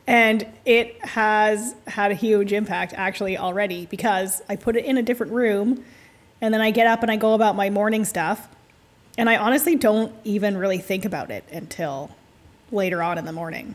And 0.06 0.46
it 0.64 1.02
has 1.04 1.76
had 1.86 2.10
a 2.10 2.14
huge 2.14 2.52
impact 2.52 2.92
actually 2.96 3.38
already 3.38 3.86
because 3.86 4.42
I 4.48 4.56
put 4.56 4.76
it 4.76 4.84
in 4.84 4.98
a 4.98 5.02
different 5.02 5.32
room 5.32 5.84
and 6.40 6.52
then 6.52 6.60
I 6.60 6.72
get 6.72 6.88
up 6.88 7.02
and 7.02 7.10
I 7.10 7.16
go 7.16 7.34
about 7.34 7.54
my 7.54 7.70
morning 7.70 8.04
stuff. 8.04 8.48
And 9.16 9.30
I 9.30 9.36
honestly 9.36 9.76
don't 9.76 10.12
even 10.24 10.56
really 10.56 10.78
think 10.78 11.04
about 11.04 11.30
it 11.30 11.44
until 11.52 12.10
later 12.72 13.02
on 13.02 13.16
in 13.16 13.26
the 13.26 13.32
morning. 13.32 13.74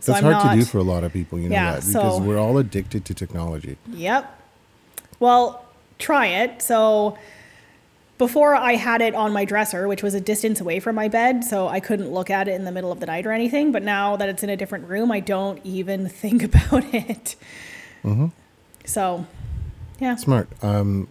So 0.00 0.12
That's 0.12 0.24
I'm 0.24 0.32
hard 0.32 0.52
to 0.52 0.58
do 0.60 0.64
for 0.64 0.78
a 0.78 0.82
lot 0.82 1.02
of 1.02 1.12
people, 1.12 1.40
you 1.40 1.48
know 1.48 1.54
Yeah, 1.54 1.72
that, 1.72 1.86
because 1.86 2.16
so- 2.16 2.22
we're 2.22 2.38
all 2.38 2.58
addicted 2.58 3.04
to 3.06 3.14
technology. 3.14 3.76
Yep. 3.88 4.40
Well, 5.18 5.63
try 5.98 6.26
it. 6.26 6.60
So 6.62 7.16
before 8.18 8.54
I 8.54 8.74
had 8.76 9.00
it 9.02 9.14
on 9.14 9.32
my 9.32 9.44
dresser, 9.44 9.88
which 9.88 10.02
was 10.02 10.14
a 10.14 10.20
distance 10.20 10.60
away 10.60 10.78
from 10.80 10.94
my 10.94 11.08
bed, 11.08 11.42
so 11.44 11.66
I 11.68 11.80
couldn't 11.80 12.12
look 12.12 12.30
at 12.30 12.46
it 12.48 12.52
in 12.52 12.64
the 12.64 12.70
middle 12.72 12.92
of 12.92 13.00
the 13.00 13.06
night 13.06 13.26
or 13.26 13.32
anything. 13.32 13.72
But 13.72 13.82
now 13.82 14.16
that 14.16 14.28
it's 14.28 14.42
in 14.42 14.50
a 14.50 14.56
different 14.56 14.88
room, 14.88 15.10
I 15.10 15.20
don't 15.20 15.60
even 15.64 16.08
think 16.22 16.42
about 16.42 16.84
it. 16.94 17.36
So, 18.84 19.26
yeah. 19.98 20.14
Smart. 20.16 20.48
Um, 20.62 21.08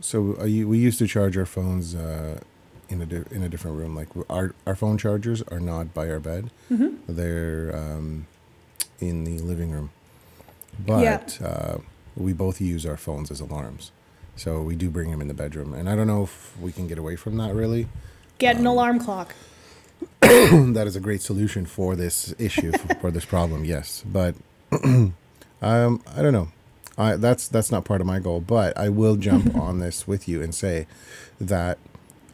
so 0.00 0.44
you, 0.44 0.68
we 0.68 0.78
used 0.78 0.98
to 0.98 1.06
charge 1.06 1.36
our 1.36 1.46
phones 1.46 1.94
uh, 1.94 2.40
in 2.88 3.00
a 3.02 3.06
di- 3.06 3.24
in 3.34 3.42
a 3.42 3.48
different 3.48 3.76
room. 3.78 3.96
Like 3.96 4.08
our 4.28 4.54
our 4.66 4.76
phone 4.76 4.98
chargers 4.98 5.42
are 5.42 5.60
not 5.60 5.94
by 5.94 6.08
our 6.10 6.20
bed; 6.20 6.50
Mm-hmm. 6.70 6.96
they're 7.12 7.74
um, 7.74 8.26
in 9.00 9.24
the 9.24 9.38
living 9.38 9.70
room. 9.72 9.90
But 10.86 11.40
uh, 11.42 11.78
we 12.16 12.32
both 12.32 12.60
use 12.60 12.86
our 12.86 12.96
phones 12.96 13.30
as 13.30 13.40
alarms, 13.40 13.90
so 14.38 14.62
we 14.62 14.74
do 14.76 14.88
bring 14.88 15.10
him 15.10 15.20
in 15.20 15.28
the 15.28 15.34
bedroom. 15.34 15.74
And 15.74 15.88
I 15.90 15.96
don't 15.96 16.06
know 16.06 16.22
if 16.22 16.56
we 16.58 16.72
can 16.72 16.86
get 16.86 16.98
away 16.98 17.16
from 17.16 17.36
that. 17.36 17.54
Really, 17.54 17.88
Get 18.38 18.56
an 18.56 18.66
alarm 18.66 19.00
clock. 19.00 19.34
that 20.20 20.84
is 20.86 20.94
a 20.94 21.00
great 21.00 21.20
solution 21.22 21.66
for 21.66 21.96
this 21.96 22.32
issue 22.38 22.70
for, 22.72 22.94
for 22.96 23.10
this 23.10 23.24
problem. 23.24 23.64
Yes, 23.64 24.04
but 24.06 24.36
um, 24.82 25.14
I 25.60 26.22
don't 26.22 26.32
know. 26.32 26.48
I, 26.96 27.16
that's 27.16 27.48
that's 27.48 27.70
not 27.70 27.84
part 27.84 28.00
of 28.00 28.06
my 28.06 28.18
goal, 28.18 28.40
but 28.40 28.76
I 28.78 28.88
will 28.88 29.16
jump 29.16 29.54
on 29.66 29.78
this 29.80 30.06
with 30.06 30.28
you 30.28 30.42
and 30.42 30.54
say 30.54 30.86
that 31.40 31.78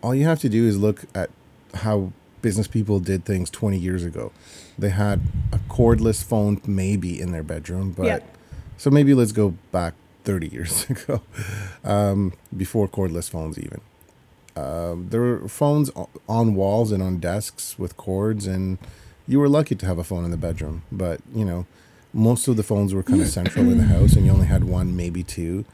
all 0.02 0.14
you 0.14 0.24
have 0.24 0.40
to 0.40 0.48
do 0.48 0.66
is 0.66 0.78
look 0.78 1.04
at 1.14 1.30
how 1.74 2.12
business 2.42 2.68
people 2.68 3.00
did 3.00 3.24
things 3.24 3.48
20 3.50 3.78
years 3.78 4.04
ago. 4.04 4.30
They 4.78 4.90
had 4.90 5.22
a 5.52 5.58
cordless 5.70 6.22
phone 6.22 6.60
maybe 6.66 7.18
in 7.18 7.32
their 7.32 7.42
bedroom, 7.42 7.92
but 7.92 8.06
Yeah. 8.06 8.18
so 8.76 8.90
maybe 8.90 9.14
let's 9.14 9.32
go 9.32 9.54
back 9.72 9.94
30 10.24 10.48
years 10.48 10.90
ago, 10.90 11.22
um, 11.84 12.32
before 12.56 12.88
cordless 12.88 13.30
phones 13.30 13.58
even. 13.58 13.80
Um, 14.56 15.08
there 15.10 15.20
were 15.20 15.48
phones 15.48 15.90
on 16.28 16.54
walls 16.54 16.92
and 16.92 17.02
on 17.02 17.18
desks 17.18 17.78
with 17.78 17.96
cords, 17.96 18.46
and 18.46 18.78
you 19.26 19.40
were 19.40 19.48
lucky 19.48 19.74
to 19.74 19.86
have 19.86 19.98
a 19.98 20.04
phone 20.04 20.24
in 20.24 20.30
the 20.30 20.36
bedroom. 20.36 20.82
But 20.92 21.20
you 21.34 21.44
know, 21.44 21.66
most 22.12 22.46
of 22.46 22.56
the 22.56 22.62
phones 22.62 22.94
were 22.94 23.02
kind 23.02 23.20
of 23.20 23.28
central 23.28 23.70
in 23.70 23.78
the 23.78 23.84
house, 23.96 24.14
and 24.14 24.24
you 24.24 24.32
only 24.32 24.46
had 24.46 24.64
one, 24.64 24.96
maybe 24.96 25.22
two, 25.22 25.64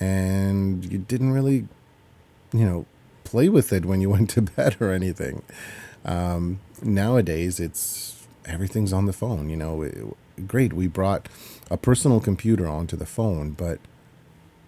and 0.00 0.90
you 0.90 0.98
didn't 0.98 1.32
really, 1.32 1.68
you 2.52 2.64
know, 2.64 2.86
play 3.24 3.48
with 3.48 3.72
it 3.72 3.84
when 3.84 4.00
you 4.00 4.08
went 4.16 4.30
to 4.30 4.42
bed 4.42 4.76
or 4.80 4.90
anything. 4.90 5.42
Um, 6.04 6.60
nowadays, 6.82 7.60
it's 7.60 8.26
everything's 8.46 8.92
on 8.92 9.04
the 9.04 9.12
phone. 9.12 9.50
You 9.50 9.56
know, 9.56 9.82
it, 9.82 9.98
great. 10.46 10.72
We 10.72 10.86
brought 10.86 11.28
a 11.70 11.76
personal 11.76 12.20
computer 12.20 12.66
onto 12.66 12.96
the 12.96 13.06
phone, 13.06 13.50
but 13.50 13.78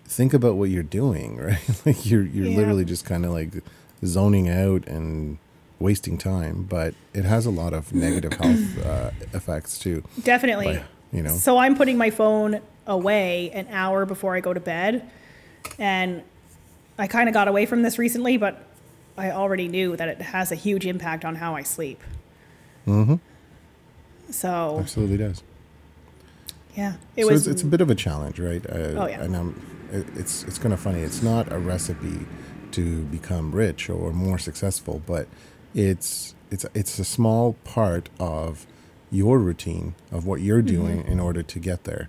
think 0.05 0.33
about 0.35 0.57
what 0.57 0.70
you're 0.70 0.83
doing, 0.83 1.37
right? 1.40 1.87
like 1.87 2.07
you're 2.07 2.22
you're 2.24 2.46
Yeah. 2.46 2.57
literally 2.57 2.85
just 2.85 3.05
kind 3.05 3.24
of 3.24 3.33
like 3.33 3.62
zoning 4.05 4.48
out 4.48 4.87
and 4.87 5.38
wasting 5.79 6.16
time. 6.18 6.62
But 6.68 6.94
it 7.14 7.24
has 7.24 7.46
a 7.46 7.50
lot 7.50 7.72
of 7.72 7.92
negative 8.07 8.33
health 8.35 8.85
uh, 8.85 9.11
effects 9.33 9.79
too. 9.79 10.02
Definitely. 10.22 10.66
By, 10.76 10.85
you 11.12 11.22
know, 11.22 11.35
So 11.35 11.59
I'm 11.59 11.76
putting 11.76 11.96
my 11.98 12.11
phone 12.11 12.61
away 12.87 13.50
an 13.52 13.66
hour 13.70 14.07
before 14.07 14.35
I 14.37 14.40
go 14.40 14.52
to 14.55 14.61
bed. 14.61 15.09
And 15.79 16.22
I 16.98 17.07
kind 17.09 17.29
of 17.29 17.33
got 17.35 17.48
away 17.48 17.66
from 17.66 17.83
this 17.83 17.98
recently, 17.98 18.37
but 18.37 18.62
I 19.18 19.31
already 19.33 19.66
knew 19.68 19.96
that 19.96 20.09
it 20.09 20.20
has 20.22 20.52
a 20.52 20.55
huge 20.55 20.87
impact 20.87 21.24
on 21.24 21.35
how 21.37 21.55
I 21.57 21.62
sleep. 21.62 22.00
mm-hmm. 22.87 23.16
So, 24.31 24.79
absolutely 24.81 25.16
does. 25.18 25.42
Yeah, 26.76 26.94
it 27.16 27.24
so 27.24 27.32
was 27.32 27.46
it's, 27.46 27.54
it's 27.56 27.62
a 27.62 27.66
bit 27.66 27.80
of 27.80 27.90
a 27.90 27.94
challenge, 27.94 28.38
right? 28.38 28.64
Uh, 28.68 29.02
Oh, 29.02 29.06
yeah. 29.06 29.22
And 29.22 29.34
um, 29.34 29.60
it, 29.92 30.06
it's 30.16 30.42
it's 30.44 30.58
kind 30.58 30.72
of 30.74 30.80
funny. 30.80 31.00
It's 31.00 31.22
not 31.22 31.50
a 31.52 31.58
recipe 31.58 32.26
to 32.72 33.02
become 33.04 33.52
rich 33.52 33.88
or 33.88 34.12
more 34.12 34.38
successful, 34.38 35.02
but 35.06 35.26
it's 35.74 36.34
it's 36.50 36.66
it's 36.74 36.98
a 36.98 37.04
small 37.04 37.54
part 37.64 38.08
of 38.20 38.66
your 39.10 39.38
routine 39.38 39.94
of 40.12 40.26
what 40.26 40.40
you're 40.40 40.62
doing 40.62 41.04
in 41.06 41.20
order 41.20 41.42
to 41.42 41.58
get 41.58 41.84
there, 41.84 42.08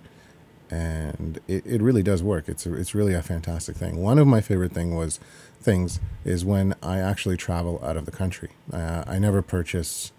and 0.70 1.38
it, 1.48 1.64
it 1.64 1.80
really 1.80 2.02
does 2.02 2.22
work. 2.22 2.48
It's 2.48 2.66
a, 2.66 2.74
it's 2.74 2.94
really 2.94 3.14
a 3.14 3.22
fantastic 3.22 3.76
thing. 3.76 4.02
One 4.02 4.18
of 4.18 4.26
my 4.26 4.40
favorite 4.40 4.72
thing 4.72 4.94
was 4.94 5.20
things 5.60 6.00
is 6.24 6.44
when 6.44 6.74
I 6.82 6.98
actually 6.98 7.36
travel 7.36 7.80
out 7.84 7.96
of 7.96 8.04
the 8.04 8.10
country. 8.12 8.50
Uh, 8.72 9.04
I 9.06 9.18
never 9.18 9.42
purchase 9.42 10.12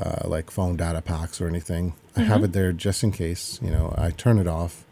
uh, 0.00 0.26
like 0.26 0.50
phone 0.50 0.76
data 0.76 1.02
packs 1.02 1.40
or 1.40 1.46
anything. 1.48 1.92
I 2.16 2.22
have 2.22 2.42
it 2.42 2.52
there 2.52 2.72
just 2.72 3.02
in 3.04 3.12
case. 3.12 3.60
You 3.62 3.70
know, 3.70 3.94
I 3.96 4.10
turn 4.10 4.38
it 4.38 4.46
off, 4.48 4.84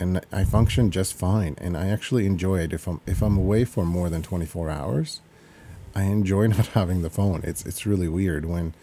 and 0.00 0.20
I 0.32 0.44
function 0.44 0.90
just 0.90 1.14
fine. 1.14 1.54
And 1.58 1.76
I 1.76 1.88
actually 1.88 2.26
enjoy 2.26 2.60
it 2.60 2.72
if 2.72 2.86
I'm 2.88 3.00
if 3.06 3.22
I'm 3.22 3.36
away 3.36 3.64
for 3.64 3.84
more 3.84 4.08
than 4.08 4.22
24 4.22 4.70
hours. 4.70 5.20
I 5.94 6.04
enjoy 6.04 6.46
not 6.56 6.66
having 6.68 7.02
the 7.02 7.10
phone. 7.10 7.42
It's 7.44 7.64
it's 7.66 7.86
really 7.86 8.08
weird 8.08 8.44
when, 8.46 8.74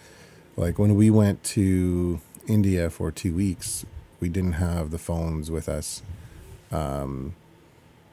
like 0.56 0.77
when 0.80 0.95
we 0.95 1.10
went 1.10 1.43
to 1.56 2.21
India 2.47 2.89
for 2.89 3.12
two 3.12 3.34
weeks, 3.34 3.86
we 4.19 4.30
didn't 4.30 4.54
have 4.54 4.91
the 4.91 4.97
phones 4.97 5.49
with 5.51 5.67
us, 5.67 6.01
um, 6.71 7.34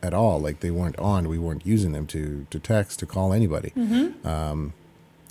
at 0.03 0.13
all. 0.15 0.41
Like 0.41 0.61
they 0.61 0.71
weren't 0.71 0.99
on. 0.99 1.29
We 1.29 1.39
weren't 1.39 1.65
using 1.67 1.93
them 1.93 2.07
to 2.09 2.47
to 2.51 2.59
text 2.59 2.99
to 3.01 3.07
call 3.07 3.33
anybody 3.33 3.73
Um, 4.25 4.73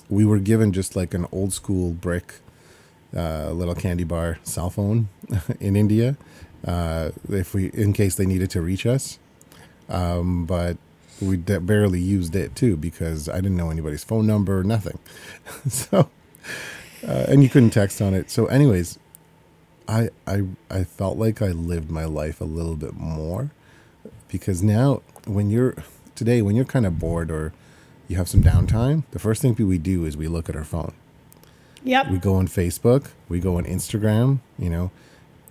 we 0.09 0.25
were 0.25 0.39
given 0.39 0.71
just 0.71 0.95
like 0.95 1.13
an 1.13 1.27
old 1.31 1.53
school 1.53 1.91
brick 1.93 2.35
uh, 3.15 3.51
little 3.51 3.75
candy 3.75 4.03
bar 4.03 4.39
cell 4.43 4.69
phone 4.69 5.09
in 5.59 5.75
India 5.75 6.17
uh, 6.65 7.11
if 7.29 7.53
we 7.53 7.67
in 7.69 7.93
case 7.93 8.15
they 8.15 8.25
needed 8.25 8.49
to 8.51 8.61
reach 8.61 8.85
us. 8.85 9.19
Um, 9.89 10.45
but 10.45 10.77
we 11.21 11.37
d- 11.37 11.59
barely 11.59 11.99
used 12.01 12.35
it 12.35 12.55
too 12.55 12.75
because 12.77 13.29
I 13.29 13.35
didn't 13.37 13.57
know 13.57 13.69
anybody's 13.69 14.03
phone 14.03 14.27
number 14.27 14.63
nothing. 14.63 14.99
So 15.69 16.09
uh, 17.07 17.25
and 17.27 17.43
you 17.43 17.49
couldn't 17.49 17.71
text 17.71 18.01
on 18.01 18.13
it. 18.13 18.29
So 18.29 18.47
anyways 18.47 18.99
I, 19.87 20.09
I 20.25 20.43
I 20.69 20.83
felt 20.83 21.17
like 21.17 21.41
I 21.41 21.47
lived 21.47 21.89
my 21.89 22.05
life 22.05 22.41
a 22.41 22.45
little 22.45 22.75
bit 22.75 22.93
more 22.95 23.51
because 24.27 24.61
now 24.61 25.01
when 25.25 25.49
you're 25.49 25.75
today 26.15 26.41
when 26.41 26.55
you're 26.55 26.65
kind 26.65 26.85
of 26.85 26.99
bored 26.99 27.31
or 27.31 27.53
you 28.07 28.15
have 28.15 28.27
some 28.29 28.41
downtime 28.41 29.03
the 29.11 29.19
first 29.19 29.41
thing 29.41 29.55
we 29.55 29.77
do 29.77 30.05
is 30.05 30.15
we 30.17 30.27
look 30.27 30.49
at 30.49 30.55
our 30.55 30.63
phone. 30.63 30.93
Yep. 31.83 32.09
we 32.11 32.17
go 32.17 32.35
on 32.35 32.47
facebook 32.47 33.11
we 33.29 33.39
go 33.39 33.57
on 33.57 33.63
instagram 33.65 34.39
you 34.57 34.69
know. 34.69 34.91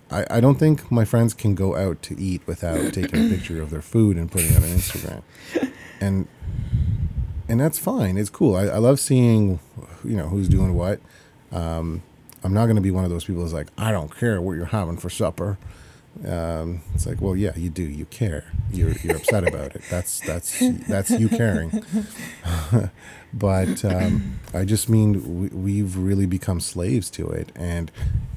I, 0.09 0.25
I 0.29 0.39
don't 0.39 0.55
think 0.55 0.89
my 0.91 1.03
friends 1.03 1.33
can 1.33 1.53
go 1.55 1.75
out 1.75 2.01
to 2.03 2.19
eat 2.19 2.41
without 2.45 2.93
taking 2.93 3.25
a 3.25 3.29
picture 3.29 3.61
of 3.61 3.69
their 3.71 3.81
food 3.81 4.17
and 4.17 4.31
putting 4.31 4.51
it 4.51 4.57
on 4.57 4.63
instagram. 4.63 5.21
And 5.99 6.27
and 7.49 7.59
that's 7.59 7.79
fine 7.79 8.17
it's 8.17 8.29
cool. 8.29 8.55
I, 8.55 8.65
I 8.65 8.77
love 8.77 8.99
seeing 8.99 9.59
you 10.03 10.15
know 10.15 10.27
who's 10.27 10.47
doing 10.47 10.75
what. 10.75 10.99
Um, 11.51 12.03
i'm 12.43 12.53
not 12.53 12.65
going 12.65 12.75
to 12.75 12.81
be 12.83 12.91
one 12.91 13.03
of 13.03 13.09
those 13.09 13.23
people 13.25 13.41
who's 13.41 13.53
like 13.53 13.67
i 13.77 13.91
don't 13.91 14.15
care 14.15 14.39
what 14.39 14.53
you're 14.53 14.65
having 14.65 14.97
for 14.97 15.09
supper 15.09 15.57
um, 16.25 16.81
it's 16.93 17.05
like, 17.05 17.21
well, 17.21 17.35
yeah, 17.35 17.55
you 17.55 17.69
do. 17.69 17.83
You 17.83 18.05
care. 18.05 18.45
You're 18.71 18.91
you're 19.03 19.17
upset 19.17 19.47
about 19.47 19.75
it. 19.75 19.83
That's 19.89 20.19
that's 20.21 20.59
that's 20.87 21.11
you 21.11 21.29
caring. 21.29 21.83
but 23.33 23.85
um, 23.85 24.39
I 24.53 24.65
just 24.65 24.89
mean 24.89 25.41
we, 25.41 25.47
we've 25.49 25.97
really 25.97 26.25
become 26.25 26.59
slaves 26.59 27.09
to 27.11 27.27
it, 27.29 27.51
and 27.55 27.91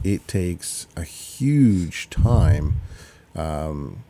it 0.04 0.26
takes 0.28 0.86
a 0.96 1.04
huge 1.04 2.10
time. 2.10 2.80
Um, 3.34 4.04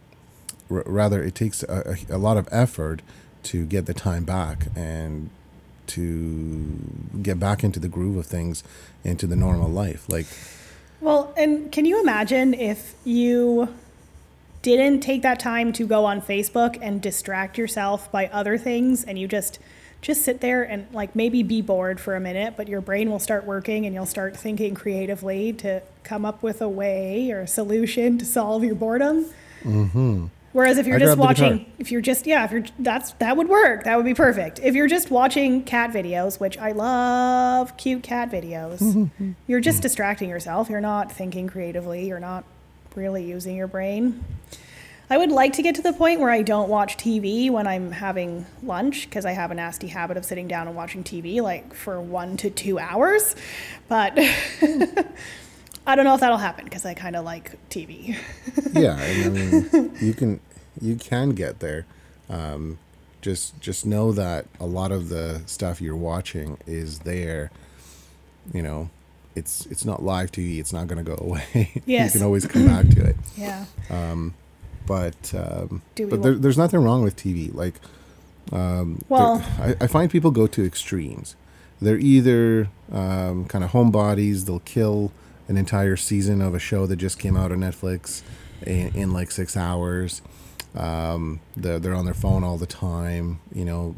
r- 0.71 0.85
rather, 0.87 1.23
it 1.23 1.35
takes 1.35 1.63
a, 1.63 1.97
a, 2.11 2.17
a 2.17 2.19
lot 2.19 2.37
of 2.37 2.49
effort 2.51 3.03
to 3.45 3.65
get 3.67 3.87
the 3.87 3.95
time 3.95 4.25
back 4.25 4.67
and 4.75 5.31
to 5.89 6.79
get 7.23 7.41
back 7.41 7.65
into 7.65 7.81
the 7.81 7.89
groove 7.89 8.17
of 8.17 8.27
things, 8.27 8.63
into 9.05 9.27
the 9.27 9.37
normal 9.37 9.69
life. 9.69 10.09
Like, 10.09 10.27
Well, 11.01 11.33
and 11.37 11.73
can 11.73 11.85
you 11.85 12.01
imagine 12.01 12.53
if 12.53 12.95
you 13.05 13.75
didn't 14.63 15.01
take 15.01 15.23
that 15.23 15.41
time 15.41 15.73
to 15.73 15.87
go 15.87 16.05
on 16.05 16.21
Facebook 16.21 16.79
and 16.83 17.01
distract 17.01 17.57
yourself 17.57 18.13
by 18.13 18.27
other 18.27 18.59
things 18.59 19.05
and 19.05 19.19
you 19.19 19.27
just 19.27 19.59
just 20.03 20.23
sit 20.23 20.41
there 20.41 20.63
and 20.63 20.87
like 20.93 21.15
maybe 21.15 21.43
be 21.43 21.61
bored 21.61 22.01
for 22.01 22.17
a 22.17 22.21
minute, 22.21 22.55
but 22.57 22.69
your 22.69 22.81
brain 22.81 23.11
will 23.11 23.19
start 23.19 23.45
working 23.45 23.85
and 23.85 23.95
you'll 23.95 24.07
start 24.07 24.35
thinking 24.35 24.75
creatively 24.75 25.53
to 25.53 25.83
come 26.05 26.25
up 26.25 26.43
with 26.43 26.63
a 26.63 26.69
way 26.69 27.31
or 27.31 27.41
a 27.41 27.47
solution 27.47 28.17
to 28.17 28.25
solve 28.25 28.65
your 28.65 28.75
boredom. 28.75 29.27
Mm-hmm. 29.63 30.27
Whereas 30.53 30.79
if 30.79 30.87
you're 30.87 30.97
I 30.97 31.01
just 31.01 31.19
watching, 31.19 31.71
if 31.79 31.93
you're 31.93 32.01
just 32.01 32.27
yeah, 32.27 32.45
if 32.45 32.51
you're 32.51 32.65
that's 32.79 33.13
that 33.15 33.37
would 33.37 33.49
work. 33.49 33.85
That 33.85 33.97
would 33.97 34.05
be 34.05 34.15
perfect. 34.15 34.59
If 34.61 34.75
you're 34.75 34.89
just 34.89 35.11
watching 35.11 35.63
cat 35.63 35.93
videos, 35.93 36.41
which 36.41 36.59
I 36.59 36.73
love 36.73 37.77
cute 37.77 38.03
cat 38.03 38.31
videos, 38.31 39.11
you're 39.47 39.61
just 39.61 39.83
distracting 39.83 40.29
yourself. 40.29 40.69
You're 40.69 40.81
not 40.81 41.13
thinking 41.13 41.47
creatively. 41.47 42.09
You're 42.09 42.21
not 42.21 42.45
really 42.97 43.25
using 43.25 43.57
your 43.57 43.69
brain. 43.69 44.25
I 45.13 45.19
would 45.19 45.33
like 45.33 45.55
to 45.55 45.63
get 45.63 45.75
to 45.75 45.83
the 45.83 45.93
point 45.93 46.21
where 46.21 46.31
I 46.31 46.43
don't 46.43 46.69
watch 46.69 46.97
TV 46.97 47.51
when 47.51 47.67
I'm 47.67 47.91
having 47.91 48.47
lunch 48.63 49.09
because 49.11 49.27
I 49.27 49.33
have 49.33 49.51
a 49.51 49.55
nasty 49.55 49.89
habit 49.89 50.17
of 50.17 50.25
sitting 50.25 50.47
down 50.47 50.69
and 50.69 50.77
watching 50.77 51.03
TV 51.03 51.43
like 51.43 51.75
for 51.75 52.01
one 52.01 52.37
to 52.39 52.51
two 52.51 52.79
hours. 52.79 53.35
But 53.89 54.17
I 55.90 55.96
don't 55.96 56.05
know 56.05 56.14
if 56.14 56.20
that'll 56.20 56.37
happen 56.38 56.64
because 56.64 56.87
I 56.87 56.94
kind 56.94 57.16
of 57.16 57.24
like 57.24 57.50
TV. 57.68 58.16
yeah, 58.72 58.94
I 58.94 59.29
mean, 59.29 59.92
you 60.00 60.14
can 60.14 60.38
you 60.81 60.94
can 60.94 61.31
get 61.31 61.59
there. 61.59 61.85
Um, 62.29 62.79
just 63.20 63.61
just 63.61 63.85
know 63.85 64.12
that 64.12 64.46
a 64.61 64.66
lot 64.66 64.92
of 64.92 65.09
the 65.09 65.42
stuff 65.46 65.81
you're 65.81 65.96
watching 65.96 66.59
is 66.64 67.00
there. 67.00 67.50
You 68.55 68.62
know, 68.62 68.90
it's 69.35 69.66
it's 69.66 69.85
not 69.85 70.00
live 70.03 70.31
TV. 70.31 70.61
It's 70.61 70.72
not 70.72 70.87
going 70.87 71.05
to 71.05 71.16
go 71.16 71.16
away. 71.24 71.83
Yes. 71.87 72.14
you 72.14 72.20
can 72.20 72.24
always 72.26 72.46
come 72.46 72.66
back 72.66 72.88
to 72.90 73.05
it. 73.05 73.16
yeah. 73.37 73.64
Um, 73.90 74.35
but 74.87 75.35
um, 75.35 75.83
but 75.96 76.22
there, 76.22 76.35
there's 76.35 76.59
nothing 76.59 76.85
wrong 76.85 77.03
with 77.03 77.16
TV. 77.16 77.53
Like 77.53 77.74
um, 78.53 79.03
Well- 79.09 79.44
I, 79.59 79.74
I 79.81 79.87
find 79.88 80.09
people 80.09 80.31
go 80.31 80.46
to 80.46 80.64
extremes. 80.64 81.35
They're 81.83 81.98
either 81.98 82.68
um, 82.92 83.46
kind 83.46 83.64
of 83.64 83.70
homebodies. 83.72 84.44
They'll 84.46 84.61
kill 84.61 85.11
an 85.51 85.57
entire 85.57 85.97
season 85.97 86.41
of 86.41 86.55
a 86.55 86.61
show 86.61 86.87
that 86.87 86.97
just 86.97 87.19
came 87.19 87.37
out 87.37 87.51
on 87.51 87.59
Netflix 87.59 88.23
in, 88.63 88.95
in 88.95 89.13
like 89.13 89.33
six 89.33 89.57
hours. 89.57 90.23
Um, 90.77 91.41
they're, 91.57 91.81
they're 91.81 91.95
on 91.95 92.05
their 92.05 92.15
phone 92.15 92.45
all 92.45 92.57
the 92.57 92.67
time. 92.67 93.41
You 93.53 93.65
know, 93.65 93.97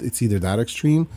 it's 0.00 0.22
either 0.22 0.38
that 0.38 0.58
extreme, 0.58 1.08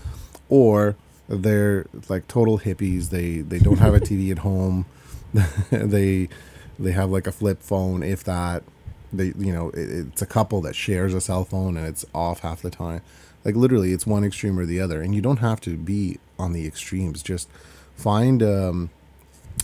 or 0.49 0.97
they're 1.29 1.85
like 2.09 2.27
total 2.27 2.59
hippies. 2.59 3.09
They 3.11 3.37
they 3.37 3.59
don't 3.59 3.79
have 3.79 3.93
a 3.93 4.01
TV 4.01 4.29
at 4.31 4.39
home. 4.39 4.85
they 5.71 6.27
they 6.77 6.91
have 6.91 7.09
like 7.09 7.27
a 7.27 7.31
flip 7.31 7.63
phone, 7.63 8.03
if 8.03 8.25
that. 8.25 8.63
They 9.13 9.27
you 9.37 9.53
know 9.53 9.69
it, 9.69 9.89
it's 9.89 10.21
a 10.21 10.25
couple 10.25 10.59
that 10.61 10.75
shares 10.75 11.13
a 11.13 11.21
cell 11.21 11.45
phone 11.45 11.77
and 11.77 11.87
it's 11.87 12.05
off 12.13 12.41
half 12.41 12.61
the 12.61 12.69
time. 12.69 13.01
Like 13.45 13.55
literally, 13.55 13.93
it's 13.93 14.05
one 14.05 14.25
extreme 14.25 14.59
or 14.59 14.65
the 14.65 14.81
other, 14.81 15.01
and 15.01 15.15
you 15.15 15.21
don't 15.21 15.39
have 15.39 15.61
to 15.61 15.77
be 15.77 16.19
on 16.37 16.51
the 16.51 16.67
extremes. 16.67 17.23
Just 17.23 17.47
find 17.95 18.41
um, 18.43 18.89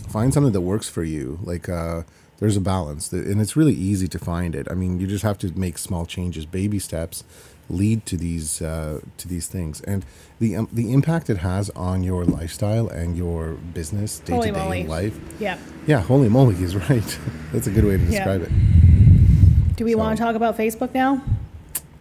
find 0.08 0.32
something 0.34 0.52
that 0.52 0.60
works 0.60 0.88
for 0.88 1.04
you. 1.04 1.38
Like 1.42 1.68
uh, 1.68 2.02
there's 2.38 2.56
a 2.56 2.60
balance, 2.60 3.12
and 3.12 3.40
it's 3.40 3.56
really 3.56 3.74
easy 3.74 4.08
to 4.08 4.18
find 4.18 4.54
it. 4.54 4.66
I 4.70 4.74
mean, 4.74 4.98
you 5.00 5.06
just 5.06 5.22
have 5.24 5.38
to 5.38 5.56
make 5.58 5.78
small 5.78 6.06
changes, 6.06 6.44
baby 6.46 6.78
steps, 6.78 7.24
lead 7.70 8.04
to 8.06 8.16
these 8.16 8.60
uh, 8.60 9.00
to 9.18 9.28
these 9.28 9.46
things 9.46 9.80
and 9.82 10.04
the 10.40 10.56
um, 10.56 10.68
the 10.72 10.92
impact 10.92 11.30
it 11.30 11.38
has 11.38 11.70
on 11.70 12.02
your 12.02 12.24
lifestyle 12.24 12.88
and 12.88 13.16
your 13.16 13.52
business 13.74 14.18
day 14.18 14.40
to 14.40 14.52
day 14.52 14.84
life. 14.86 15.18
Yeah. 15.38 15.56
Yeah, 15.86 16.00
holy 16.00 16.28
moly, 16.28 16.54
he's 16.56 16.74
right. 16.90 17.18
That's 17.52 17.66
a 17.66 17.70
good 17.70 17.84
way 17.84 17.96
to 17.96 18.02
Yeah. 18.02 18.10
describe 18.10 18.42
it. 18.42 19.76
Do 19.76 19.84
we 19.84 19.94
want 19.94 20.18
to 20.18 20.22
talk 20.24 20.34
about 20.36 20.56
Facebook 20.58 20.92
now? 20.94 21.22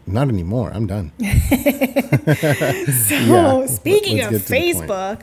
Not 0.07 0.27
anymore. 0.27 0.71
I'm 0.73 0.87
done. 0.87 1.11
So, 1.21 3.15
Yeah, 3.15 3.65
speaking 3.67 4.19
of. 4.21 4.33
Facebook, 4.33 5.21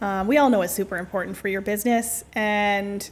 um, 0.00 0.26
we 0.26 0.36
all 0.38 0.50
know 0.50 0.62
it's 0.62 0.72
super 0.74 0.96
important 0.96 1.36
for 1.36 1.48
your 1.48 1.60
business, 1.60 2.24
and 2.34 3.08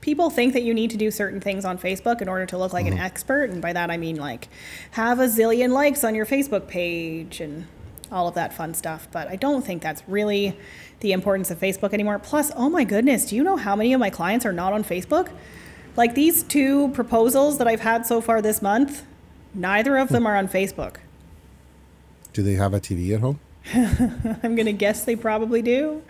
people 0.00 0.30
think 0.30 0.52
that 0.52 0.62
you 0.62 0.72
need 0.74 0.90
to 0.90 0.96
do 0.96 1.10
certain 1.10 1.40
things 1.40 1.64
on 1.64 1.76
Facebook 1.78 2.20
in 2.22 2.28
order 2.28 2.46
to 2.46 2.56
look 2.58 2.72
like 2.72 2.86
Mm-hmm. 2.86 2.94
an 2.94 3.00
expert. 3.00 3.50
And 3.50 3.60
by 3.60 3.72
that, 3.72 3.90
I 3.90 3.96
mean 3.96 4.16
like 4.16 4.48
have 4.92 5.18
a 5.18 5.24
zillion 5.26 5.70
likes 5.70 6.04
on 6.04 6.14
your 6.14 6.24
Facebook 6.26 6.68
page 6.68 7.40
and 7.40 7.66
all 8.10 8.28
of 8.28 8.34
that 8.34 8.52
fun 8.54 8.74
stuff. 8.74 9.08
But 9.12 9.28
I 9.28 9.36
don't 9.36 9.64
think 9.64 9.82
that's 9.82 10.02
really 10.06 10.56
the 11.00 11.12
importance 11.12 11.50
of 11.50 11.58
Facebook 11.58 11.92
anymore. 11.92 12.18
Plus, 12.18 12.50
oh 12.56 12.70
my 12.70 12.84
goodness, 12.84 13.26
do 13.26 13.36
you 13.36 13.42
know 13.42 13.56
how 13.56 13.74
many 13.76 13.92
of 13.92 14.00
my 14.00 14.08
clients 14.10 14.46
are 14.46 14.52
not 14.52 14.72
on 14.72 14.82
Facebook? 14.84 15.30
Like 15.96 16.14
these 16.14 16.42
two 16.44 16.88
proposals 16.90 17.58
that 17.58 17.66
I've 17.66 17.80
had 17.80 18.06
so 18.06 18.20
far 18.20 18.40
this 18.40 18.62
month, 18.62 19.04
neither 19.52 19.96
of 19.96 20.08
them 20.10 20.26
are 20.26 20.36
on 20.36 20.46
Facebook. 20.48 20.96
Do 22.32 22.42
they 22.42 22.54
have 22.54 22.72
a 22.72 22.80
TV 22.80 23.12
at 23.14 23.20
home? 23.20 23.40
I'm 24.42 24.54
gonna 24.56 24.72
guess 24.72 25.04
they 25.04 25.16
probably 25.16 25.62
do. 25.62 26.02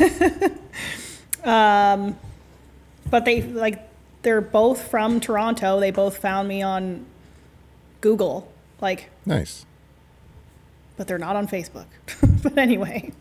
um, 1.44 2.16
but 3.10 3.24
they 3.24 3.42
like 3.42 3.88
they're 4.22 4.40
both 4.40 4.88
from 4.88 5.20
Toronto. 5.20 5.80
They 5.80 5.90
both 5.90 6.16
found 6.18 6.48
me 6.48 6.62
on 6.62 7.04
Google, 8.00 8.50
like, 8.80 9.10
Nice. 9.26 9.66
but 10.96 11.06
they're 11.06 11.18
not 11.18 11.36
on 11.36 11.46
Facebook. 11.48 11.86
but 12.42 12.56
anyway, 12.58 13.12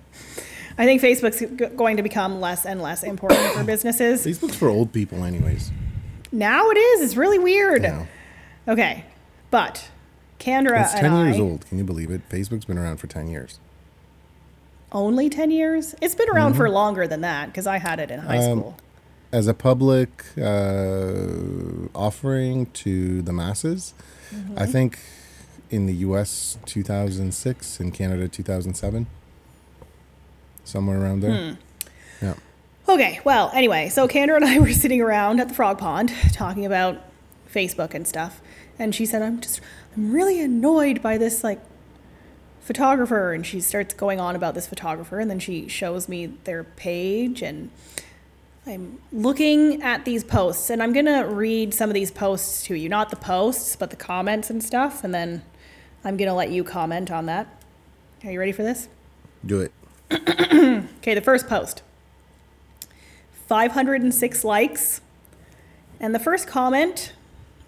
I 0.77 0.85
think 0.85 1.01
Facebook's 1.01 1.39
g- 1.39 1.75
going 1.75 1.97
to 1.97 2.03
become 2.03 2.39
less 2.39 2.65
and 2.65 2.81
less 2.81 3.03
important 3.03 3.41
for 3.53 3.63
businesses. 3.65 4.25
Facebook's 4.25 4.55
for 4.55 4.69
old 4.69 4.91
people, 4.93 5.23
anyways. 5.23 5.71
Now 6.31 6.69
it 6.69 6.77
is. 6.77 7.01
It's 7.01 7.15
really 7.17 7.39
weird. 7.39 7.83
Yeah. 7.83 8.05
Okay, 8.67 9.03
but 9.51 9.89
Kendra 10.43 10.81
It's 10.83 10.93
and 10.93 11.01
10 11.01 11.13
I 11.13 11.25
years 11.27 11.39
old. 11.39 11.65
Can 11.67 11.77
you 11.77 11.83
believe 11.83 12.11
it? 12.11 12.27
Facebook's 12.29 12.65
been 12.65 12.77
around 12.77 12.97
for 12.97 13.07
10 13.07 13.27
years. 13.29 13.59
only 14.91 15.29
ten 15.29 15.49
years. 15.51 15.95
It's 16.01 16.15
been 16.15 16.29
around 16.29 16.53
for 16.55 16.69
longer 16.69 17.07
than 17.07 17.21
that 17.21 17.47
because 17.47 17.65
I 17.65 17.77
had 17.77 17.99
it 17.99 18.11
in 18.11 18.19
high 18.19 18.37
Mm-hmm. 18.37 18.51
Um, 18.51 18.59
school. 18.59 18.77
As 19.31 19.47
a 19.47 19.53
public 19.55 20.11
uh, 20.37 21.87
offering 21.95 22.67
to 22.83 23.21
the 23.21 23.33
masses, 23.33 23.93
Mm-hmm. 24.33 24.57
I 24.57 24.65
think 24.65 24.97
in 25.69 25.85
the 25.85 25.93
US 26.07 26.57
2006, 26.65 27.79
in 27.79 27.91
Canada 27.91 28.27
2007, 28.27 29.05
somewhere 30.63 30.99
around 31.01 31.19
there. 31.21 31.53
Hmm. 31.53 32.25
Yeah. 32.25 32.33
Okay, 32.89 33.19
well, 33.23 33.51
anyway, 33.53 33.89
so 33.89 34.07
Kendra 34.07 34.35
and 34.37 34.45
I 34.45 34.57
were 34.65 34.71
sitting 34.73 35.01
around 35.01 35.39
at 35.39 35.49
the 35.49 35.53
frog 35.53 35.77
pond 35.77 36.11
talking 36.31 36.65
about 36.65 37.01
Facebook 37.53 37.93
and 37.93 38.07
stuff. 38.07 38.41
And 38.79 38.95
she 38.95 39.05
said, 39.05 39.21
I'm 39.21 39.39
just, 39.39 39.61
I'm 39.95 40.11
really 40.11 40.41
annoyed 40.41 41.01
by 41.01 41.17
this, 41.17 41.43
like, 41.43 41.61
photographer. 42.61 43.33
And 43.33 43.45
she 43.45 43.59
starts 43.59 43.93
going 43.93 44.19
on 44.19 44.35
about 44.35 44.55
this 44.55 44.67
photographer. 44.67 45.19
And 45.19 45.29
then 45.29 45.39
she 45.39 45.67
shows 45.67 46.07
me 46.07 46.37
their 46.43 46.63
page. 46.63 47.41
And 47.41 47.69
I'm 48.65 48.99
looking 49.11 49.81
at 49.81 50.05
these 50.05 50.23
posts. 50.23 50.69
And 50.69 50.81
I'm 50.81 50.93
going 50.93 51.05
to 51.05 51.23
read 51.23 51.73
some 51.73 51.89
of 51.89 51.93
these 51.93 52.11
posts 52.11 52.63
to 52.63 52.75
you. 52.75 52.89
Not 52.89 53.09
the 53.09 53.15
posts, 53.15 53.75
but 53.75 53.89
the 53.89 53.95
comments 53.95 54.49
and 54.49 54.63
stuff. 54.63 55.03
And 55.03 55.13
then 55.13 55.43
I'm 56.03 56.17
going 56.17 56.29
to 56.29 56.35
let 56.35 56.49
you 56.49 56.63
comment 56.63 57.11
on 57.11 57.25
that. 57.27 57.47
Are 58.23 58.31
you 58.31 58.39
ready 58.39 58.51
for 58.51 58.63
this? 58.63 58.87
Do 59.45 59.61
it. 59.61 59.71
Okay, 61.03 61.15
the 61.15 61.21
first 61.21 61.49
post 61.49 61.83
506 63.47 64.43
likes. 64.45 65.01
And 65.99 66.15
the 66.15 66.19
first 66.19 66.47
comment, 66.47 67.13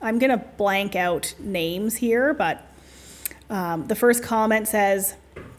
I'm 0.06 0.20
going 0.20 0.30
to 0.30 0.38
blank 0.38 0.96
out 0.96 1.34
names 1.39 1.96
here, 1.96 2.34
but 2.34 2.63
um, 3.50 3.88
the 3.88 3.96
first 3.96 4.22
comment 4.22 4.68
says, 4.68 5.15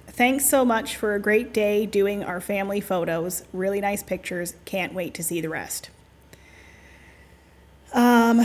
Thanks 0.07 0.47
so 0.47 0.65
much 0.65 0.97
for 0.97 1.15
a 1.15 1.19
great 1.19 1.53
day 1.53 1.85
doing 1.85 2.25
our 2.25 2.41
family 2.41 2.81
photos. 2.81 3.43
Really 3.53 3.83
nice 3.83 4.03
pictures. 4.03 4.55
Can't 4.65 4.95
wait 4.95 5.13
to 5.15 5.23
see 5.23 5.43
the 5.43 5.51
rest. 5.51 5.91
Um, 7.93 8.41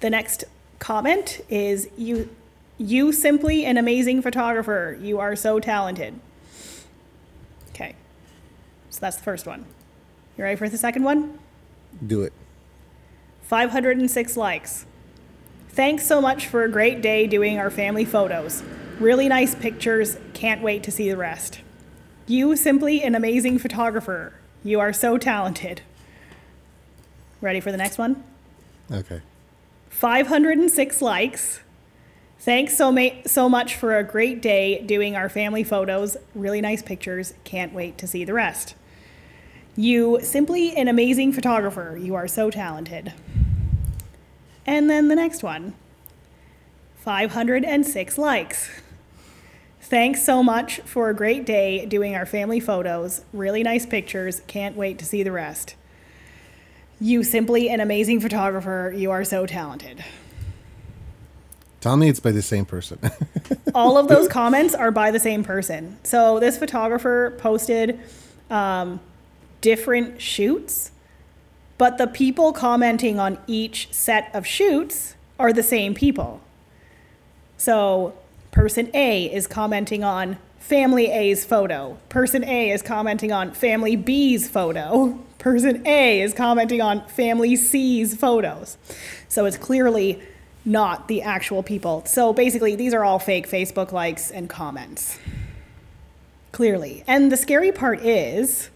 the 0.00 0.10
next 0.10 0.44
comment 0.80 1.40
is 1.48 1.88
you 1.96 2.28
you 2.76 3.12
simply 3.12 3.64
an 3.64 3.78
amazing 3.78 4.20
photographer. 4.20 4.98
You 5.00 5.18
are 5.18 5.34
so 5.34 5.60
talented. 5.60 6.20
Okay. 7.70 7.94
So 8.90 9.00
that's 9.00 9.16
the 9.16 9.22
first 9.22 9.46
one. 9.46 9.64
You 10.36 10.44
ready 10.44 10.56
for 10.56 10.68
the 10.68 10.76
second 10.76 11.04
one? 11.04 11.38
Do 12.06 12.20
it. 12.20 12.34
506 13.54 14.36
likes. 14.36 14.84
Thanks 15.68 16.04
so 16.04 16.20
much 16.20 16.48
for 16.48 16.64
a 16.64 16.68
great 16.68 17.00
day 17.00 17.28
doing 17.28 17.56
our 17.56 17.70
family 17.70 18.04
photos. 18.04 18.64
Really 18.98 19.28
nice 19.28 19.54
pictures. 19.54 20.16
Can't 20.32 20.60
wait 20.60 20.82
to 20.82 20.90
see 20.90 21.08
the 21.08 21.16
rest. 21.16 21.60
You 22.26 22.56
simply 22.56 23.04
an 23.04 23.14
amazing 23.14 23.60
photographer. 23.60 24.32
You 24.64 24.80
are 24.80 24.92
so 24.92 25.18
talented. 25.18 25.82
Ready 27.40 27.60
for 27.60 27.70
the 27.70 27.76
next 27.76 27.96
one? 27.96 28.24
Okay. 28.90 29.20
506 29.88 31.00
likes. 31.00 31.60
Thanks 32.40 32.76
so, 32.76 32.90
ma- 32.90 33.22
so 33.24 33.48
much 33.48 33.76
for 33.76 33.96
a 33.96 34.02
great 34.02 34.42
day 34.42 34.82
doing 34.82 35.14
our 35.14 35.28
family 35.28 35.62
photos. 35.62 36.16
Really 36.34 36.60
nice 36.60 36.82
pictures. 36.82 37.34
Can't 37.44 37.72
wait 37.72 37.98
to 37.98 38.08
see 38.08 38.24
the 38.24 38.34
rest. 38.34 38.74
You 39.76 40.18
simply 40.22 40.74
an 40.74 40.88
amazing 40.88 41.32
photographer. 41.32 41.96
You 41.96 42.16
are 42.16 42.26
so 42.26 42.50
talented. 42.50 43.12
And 44.66 44.88
then 44.88 45.08
the 45.08 45.16
next 45.16 45.42
one 45.42 45.74
506 46.96 48.18
likes. 48.18 48.70
Thanks 49.80 50.24
so 50.24 50.42
much 50.42 50.80
for 50.80 51.10
a 51.10 51.14
great 51.14 51.44
day 51.44 51.84
doing 51.84 52.16
our 52.16 52.24
family 52.24 52.58
photos. 52.58 53.22
Really 53.34 53.62
nice 53.62 53.84
pictures. 53.84 54.40
Can't 54.46 54.76
wait 54.76 54.98
to 54.98 55.04
see 55.04 55.22
the 55.22 55.32
rest. 55.32 55.74
You 56.98 57.22
simply 57.22 57.68
an 57.68 57.80
amazing 57.80 58.20
photographer. 58.20 58.92
You 58.96 59.10
are 59.10 59.24
so 59.24 59.44
talented. 59.44 60.02
Tell 61.82 61.98
me 61.98 62.08
it's 62.08 62.18
by 62.18 62.32
the 62.32 62.40
same 62.40 62.64
person. 62.64 62.98
All 63.74 63.98
of 63.98 64.08
those 64.08 64.26
comments 64.26 64.74
are 64.74 64.90
by 64.90 65.10
the 65.10 65.20
same 65.20 65.44
person. 65.44 65.98
So 66.02 66.40
this 66.40 66.56
photographer 66.56 67.34
posted 67.36 68.00
um, 68.48 69.00
different 69.60 70.22
shoots, 70.22 70.92
but 71.84 71.98
the 71.98 72.06
people 72.06 72.50
commenting 72.50 73.20
on 73.20 73.36
each 73.46 73.92
set 73.92 74.34
of 74.34 74.46
shoots 74.46 75.16
are 75.38 75.52
the 75.52 75.62
same 75.62 75.92
people. 75.92 76.40
So 77.58 78.14
person 78.52 78.90
A 78.94 79.30
is 79.30 79.46
commenting 79.46 80.02
on 80.02 80.38
family 80.58 81.10
A's 81.10 81.44
photo. 81.44 81.98
Person 82.08 82.42
A 82.42 82.70
is 82.70 82.80
commenting 82.80 83.32
on 83.32 83.50
family 83.50 83.96
B's 83.96 84.48
photo. 84.48 85.18
Person 85.38 85.86
A 85.86 86.22
is 86.22 86.32
commenting 86.32 86.80
on 86.80 87.06
family 87.06 87.54
C's 87.54 88.16
photos. 88.16 88.78
So 89.28 89.44
it's 89.44 89.58
clearly 89.58 90.22
not 90.64 91.06
the 91.08 91.20
actual 91.20 91.62
people. 91.62 92.02
So 92.06 92.32
basically, 92.32 92.76
these 92.76 92.94
are 92.94 93.04
all 93.04 93.18
fake 93.18 93.46
Facebook 93.46 93.92
likes 93.92 94.30
and 94.30 94.48
comments. 94.48 95.18
Clearly. 96.50 97.04
And 97.06 97.30
the 97.30 97.36
scary 97.36 97.72
part 97.72 98.00
is 98.00 98.70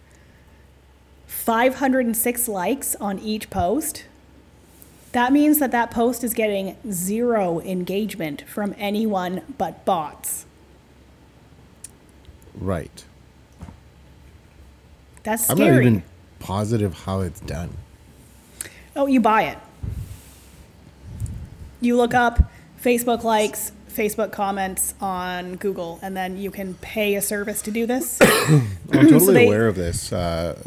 506 1.52 2.46
likes 2.46 2.94
on 2.96 3.18
each 3.20 3.48
post. 3.48 4.04
That 5.12 5.32
means 5.32 5.60
that 5.60 5.70
that 5.70 5.90
post 5.90 6.22
is 6.22 6.34
getting 6.34 6.76
zero 6.92 7.60
engagement 7.60 8.42
from 8.42 8.74
anyone 8.76 9.40
but 9.56 9.82
bots. 9.86 10.44
right. 12.54 13.02
That's 15.22 15.44
scary. 15.44 15.62
I'm 15.68 15.74
not 15.74 15.80
even 15.80 16.02
positive 16.38 16.92
how 17.04 17.20
it's 17.20 17.40
done. 17.40 17.70
Oh, 18.94 19.06
you 19.06 19.18
buy 19.18 19.44
it. 19.44 19.58
You 21.80 21.96
look 21.96 22.12
up 22.12 22.40
Facebook 22.82 23.24
likes, 23.24 23.72
Facebook 23.90 24.32
comments 24.32 24.92
on 25.00 25.56
Google, 25.56 25.98
and 26.02 26.14
then 26.14 26.36
you 26.36 26.50
can 26.50 26.74
pay 26.74 27.14
a 27.14 27.22
service 27.22 27.62
to 27.62 27.70
do 27.70 27.86
this. 27.86 28.18
I'm 28.22 28.68
totally 28.92 29.32
they- 29.32 29.46
aware 29.46 29.66
of 29.66 29.76
this. 29.76 30.12
Uh, 30.12 30.62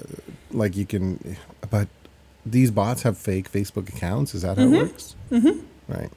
like 0.54 0.76
you 0.76 0.86
can, 0.86 1.38
but 1.70 1.88
these 2.46 2.72
bots 2.72 3.04
have 3.04 3.18
fake 3.18 3.52
Facebook 3.52 3.90
accounts. 3.90 4.34
Is 4.36 4.42
that 4.44 4.58
how 4.58 4.64
it 4.64 4.70
works? 4.70 5.16
Mm-hmm. 5.32 5.66
Right. 5.88 6.10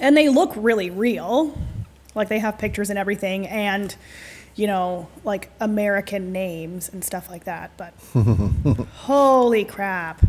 and 0.00 0.16
they 0.16 0.28
look 0.28 0.52
really 0.56 0.90
real. 0.90 1.56
Like 2.14 2.28
they 2.28 2.38
have 2.38 2.58
pictures 2.58 2.90
and 2.90 2.98
everything, 2.98 3.46
and 3.46 3.94
you 4.56 4.66
know, 4.66 5.08
like 5.24 5.50
American 5.60 6.30
names 6.32 6.88
and 6.88 7.04
stuff 7.04 7.28
like 7.30 7.44
that. 7.44 7.72
But 7.76 7.94
holy 8.96 9.64
crap. 9.64 10.24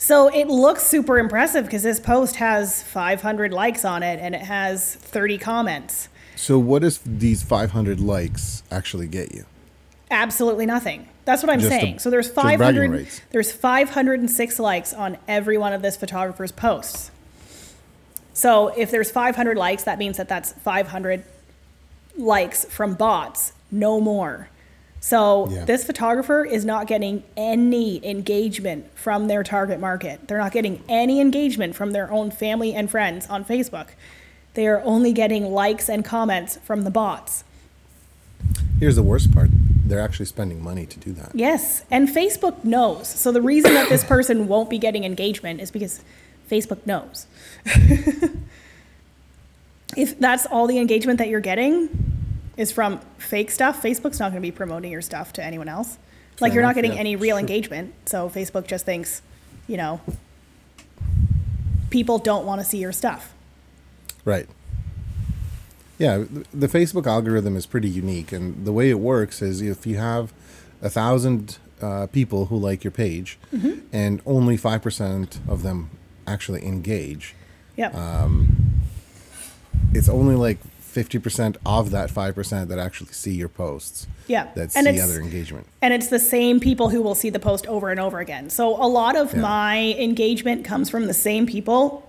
So 0.00 0.28
it 0.28 0.46
looks 0.48 0.84
super 0.84 1.18
impressive 1.18 1.64
because 1.64 1.82
this 1.82 1.98
post 1.98 2.36
has 2.36 2.82
500 2.84 3.52
likes 3.52 3.84
on 3.84 4.02
it 4.04 4.20
and 4.20 4.32
it 4.34 4.42
has 4.42 4.94
30 4.94 5.38
comments. 5.38 6.08
So 6.36 6.56
what 6.58 6.82
does 6.82 6.98
these 7.04 7.42
500 7.42 7.98
likes 7.98 8.62
actually 8.70 9.08
get 9.08 9.34
you? 9.34 9.44
Absolutely 10.10 10.66
nothing. 10.66 11.08
That's 11.28 11.42
what 11.42 11.52
I'm 11.52 11.60
Just 11.60 11.70
saying. 11.70 11.94
the- 11.96 12.00
so 12.00 12.08
there's 12.08 12.30
500 12.30 13.06
there's 13.32 13.52
506 13.52 14.58
likes 14.58 14.94
on 14.94 15.18
every 15.28 15.58
one 15.58 15.74
of 15.74 15.82
this 15.82 15.94
photographer's 15.94 16.52
posts. 16.52 17.10
So 18.32 18.68
if 18.68 18.90
there's 18.90 19.10
500 19.10 19.58
likes, 19.58 19.82
that 19.82 19.98
means 19.98 20.16
that 20.16 20.26
that's 20.26 20.52
500 20.52 21.24
likes 22.16 22.64
from 22.64 22.94
bots, 22.94 23.52
no 23.70 24.00
more. 24.00 24.48
So 25.00 25.50
Yeah. 25.50 25.66
this 25.66 25.84
photographer 25.84 26.46
is 26.46 26.64
not 26.64 26.86
getting 26.86 27.22
any 27.36 28.00
engagement 28.08 28.86
from 28.94 29.28
their 29.28 29.42
target 29.42 29.78
market. 29.80 30.28
They're 30.28 30.38
not 30.38 30.52
getting 30.52 30.80
any 30.88 31.20
engagement 31.20 31.74
from 31.74 31.90
their 31.90 32.10
own 32.10 32.30
family 32.30 32.72
and 32.72 32.90
friends 32.90 33.26
on 33.28 33.44
Facebook. 33.44 33.88
They 34.54 34.66
are 34.66 34.80
only 34.82 35.12
getting 35.12 35.52
likes 35.52 35.90
and 35.90 36.02
comments 36.02 36.58
from 36.64 36.84
the 36.84 36.90
bots. 36.90 37.44
Here's 38.80 38.96
the 38.96 39.02
worst 39.02 39.30
part. 39.30 39.50
They're 39.88 40.00
actually 40.00 40.26
spending 40.26 40.62
money 40.62 40.84
to 40.86 40.98
do 40.98 41.12
that. 41.14 41.30
Yes, 41.34 41.82
and 41.90 42.08
Facebook 42.08 42.62
knows. 42.64 43.08
So 43.08 43.32
the 43.32 43.40
reason 43.40 43.72
that 43.74 43.88
this 43.88 44.04
person 44.14 44.46
won't 44.46 44.68
be 44.68 44.78
getting 44.78 45.04
engagement 45.04 45.60
is 45.60 45.70
because 45.70 46.02
Facebook 46.50 46.84
knows. 46.86 47.26
if 49.96 50.18
that's 50.18 50.46
all 50.46 50.66
the 50.66 50.78
engagement 50.78 51.18
that 51.18 51.28
you're 51.28 51.40
getting 51.40 51.88
is 52.56 52.70
from 52.70 53.00
fake 53.16 53.50
stuff, 53.50 53.82
Facebook's 53.82 54.20
not 54.20 54.32
going 54.32 54.42
to 54.42 54.46
be 54.46 54.52
promoting 54.52 54.92
your 54.92 55.02
stuff 55.02 55.32
to 55.34 55.44
anyone 55.44 55.68
else. 55.68 55.96
Like 56.40 56.50
Fair 56.50 56.56
you're 56.56 56.62
not 56.68 56.74
getting 56.74 56.92
yeah, 56.92 57.00
any 57.00 57.16
real 57.16 57.36
sure. 57.36 57.40
engagement. 57.40 57.94
So 58.06 58.28
Facebook 58.28 58.66
just 58.66 58.84
thinks, 58.84 59.22
you 59.66 59.76
know, 59.76 60.00
people 61.90 62.18
don't 62.18 62.44
want 62.44 62.60
to 62.60 62.64
see 62.64 62.78
your 62.78 62.92
stuff. 62.92 63.32
Right. 64.24 64.46
Yeah, 65.98 66.24
the 66.52 66.68
Facebook 66.68 67.06
algorithm 67.06 67.56
is 67.56 67.66
pretty 67.66 67.88
unique, 67.88 68.30
and 68.32 68.64
the 68.64 68.72
way 68.72 68.88
it 68.90 69.00
works 69.00 69.42
is 69.42 69.60
if 69.60 69.86
you 69.86 69.96
have 69.96 70.32
a 70.80 70.88
thousand 70.88 71.58
uh, 71.82 72.06
people 72.06 72.46
who 72.46 72.56
like 72.56 72.84
your 72.84 72.90
page, 72.92 73.38
Mm-hmm. 73.52 73.80
and 73.92 74.20
only 74.26 74.56
five 74.56 74.80
percent 74.82 75.40
of 75.48 75.62
them 75.62 75.90
actually 76.26 76.64
engage, 76.64 77.34
Yep. 77.76 77.94
it's 79.94 80.08
only 80.08 80.34
like 80.34 80.58
fifty 80.80 81.18
percent 81.18 81.56
of 81.66 81.90
that 81.90 82.10
five 82.10 82.34
percent 82.34 82.68
that 82.68 82.78
actually 82.78 83.12
see 83.12 83.34
your 83.34 83.48
posts. 83.48 84.06
Yeah, 84.26 84.48
that 84.54 84.74
and 84.76 84.86
see 84.86 85.00
other 85.00 85.20
engagement. 85.20 85.66
And 85.82 85.94
it's 85.94 86.08
the 86.08 86.18
same 86.18 86.60
people 86.60 86.90
who 86.90 87.00
will 87.02 87.14
see 87.14 87.30
the 87.30 87.38
post 87.38 87.66
over 87.66 87.90
and 87.90 87.98
over 88.00 88.18
again. 88.20 88.50
So 88.50 88.70
a 88.82 88.86
lot 88.86 89.16
of 89.16 89.32
Yeah. 89.34 89.40
my 89.40 89.78
engagement 89.98 90.64
comes 90.64 90.90
from 90.90 91.06
the 91.06 91.14
same 91.14 91.46
people 91.46 92.06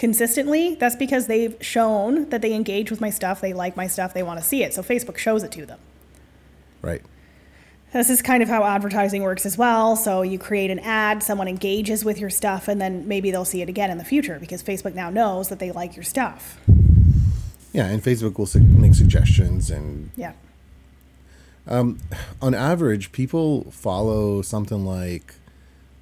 consistently. 0.00 0.76
That's 0.76 0.96
because 0.96 1.26
they've 1.26 1.54
shown 1.60 2.30
that 2.30 2.40
they 2.40 2.54
engage 2.54 2.90
with 2.90 3.02
my 3.02 3.10
stuff, 3.10 3.42
they 3.42 3.52
like 3.52 3.76
my 3.76 3.86
stuff, 3.86 4.14
they 4.14 4.22
want 4.22 4.40
to 4.40 4.44
see 4.44 4.64
it. 4.64 4.72
So 4.72 4.82
Facebook 4.82 5.18
shows 5.18 5.42
it 5.42 5.52
to 5.52 5.66
them. 5.66 5.78
Right. 6.80 7.02
This 7.92 8.08
is 8.08 8.22
kind 8.22 8.42
of 8.42 8.48
how 8.48 8.64
advertising 8.64 9.22
works 9.22 9.44
as 9.44 9.58
well. 9.58 9.96
So 9.96 10.22
you 10.22 10.38
create 10.38 10.70
an 10.70 10.78
ad, 10.78 11.22
someone 11.22 11.48
engages 11.48 12.02
with 12.02 12.18
your 12.18 12.30
stuff, 12.30 12.66
and 12.66 12.80
then 12.80 13.06
maybe 13.06 13.30
they'll 13.30 13.44
see 13.44 13.60
it 13.60 13.68
again 13.68 13.90
in 13.90 13.98
the 13.98 14.04
future 14.04 14.38
because 14.40 14.62
Facebook 14.62 14.94
now 14.94 15.10
knows 15.10 15.50
that 15.50 15.58
they 15.58 15.70
like 15.70 15.96
your 15.96 16.04
stuff. 16.04 16.58
Yeah, 17.72 17.86
and 17.86 18.02
Facebook 18.02 18.38
will 18.38 18.46
su- 18.46 18.60
make 18.60 18.94
suggestions 18.94 19.70
and 19.70 20.10
Yeah. 20.16 20.32
Um, 21.66 21.98
on 22.40 22.54
average, 22.54 23.12
people 23.12 23.70
follow 23.70 24.40
something 24.40 24.86
like 24.86 25.34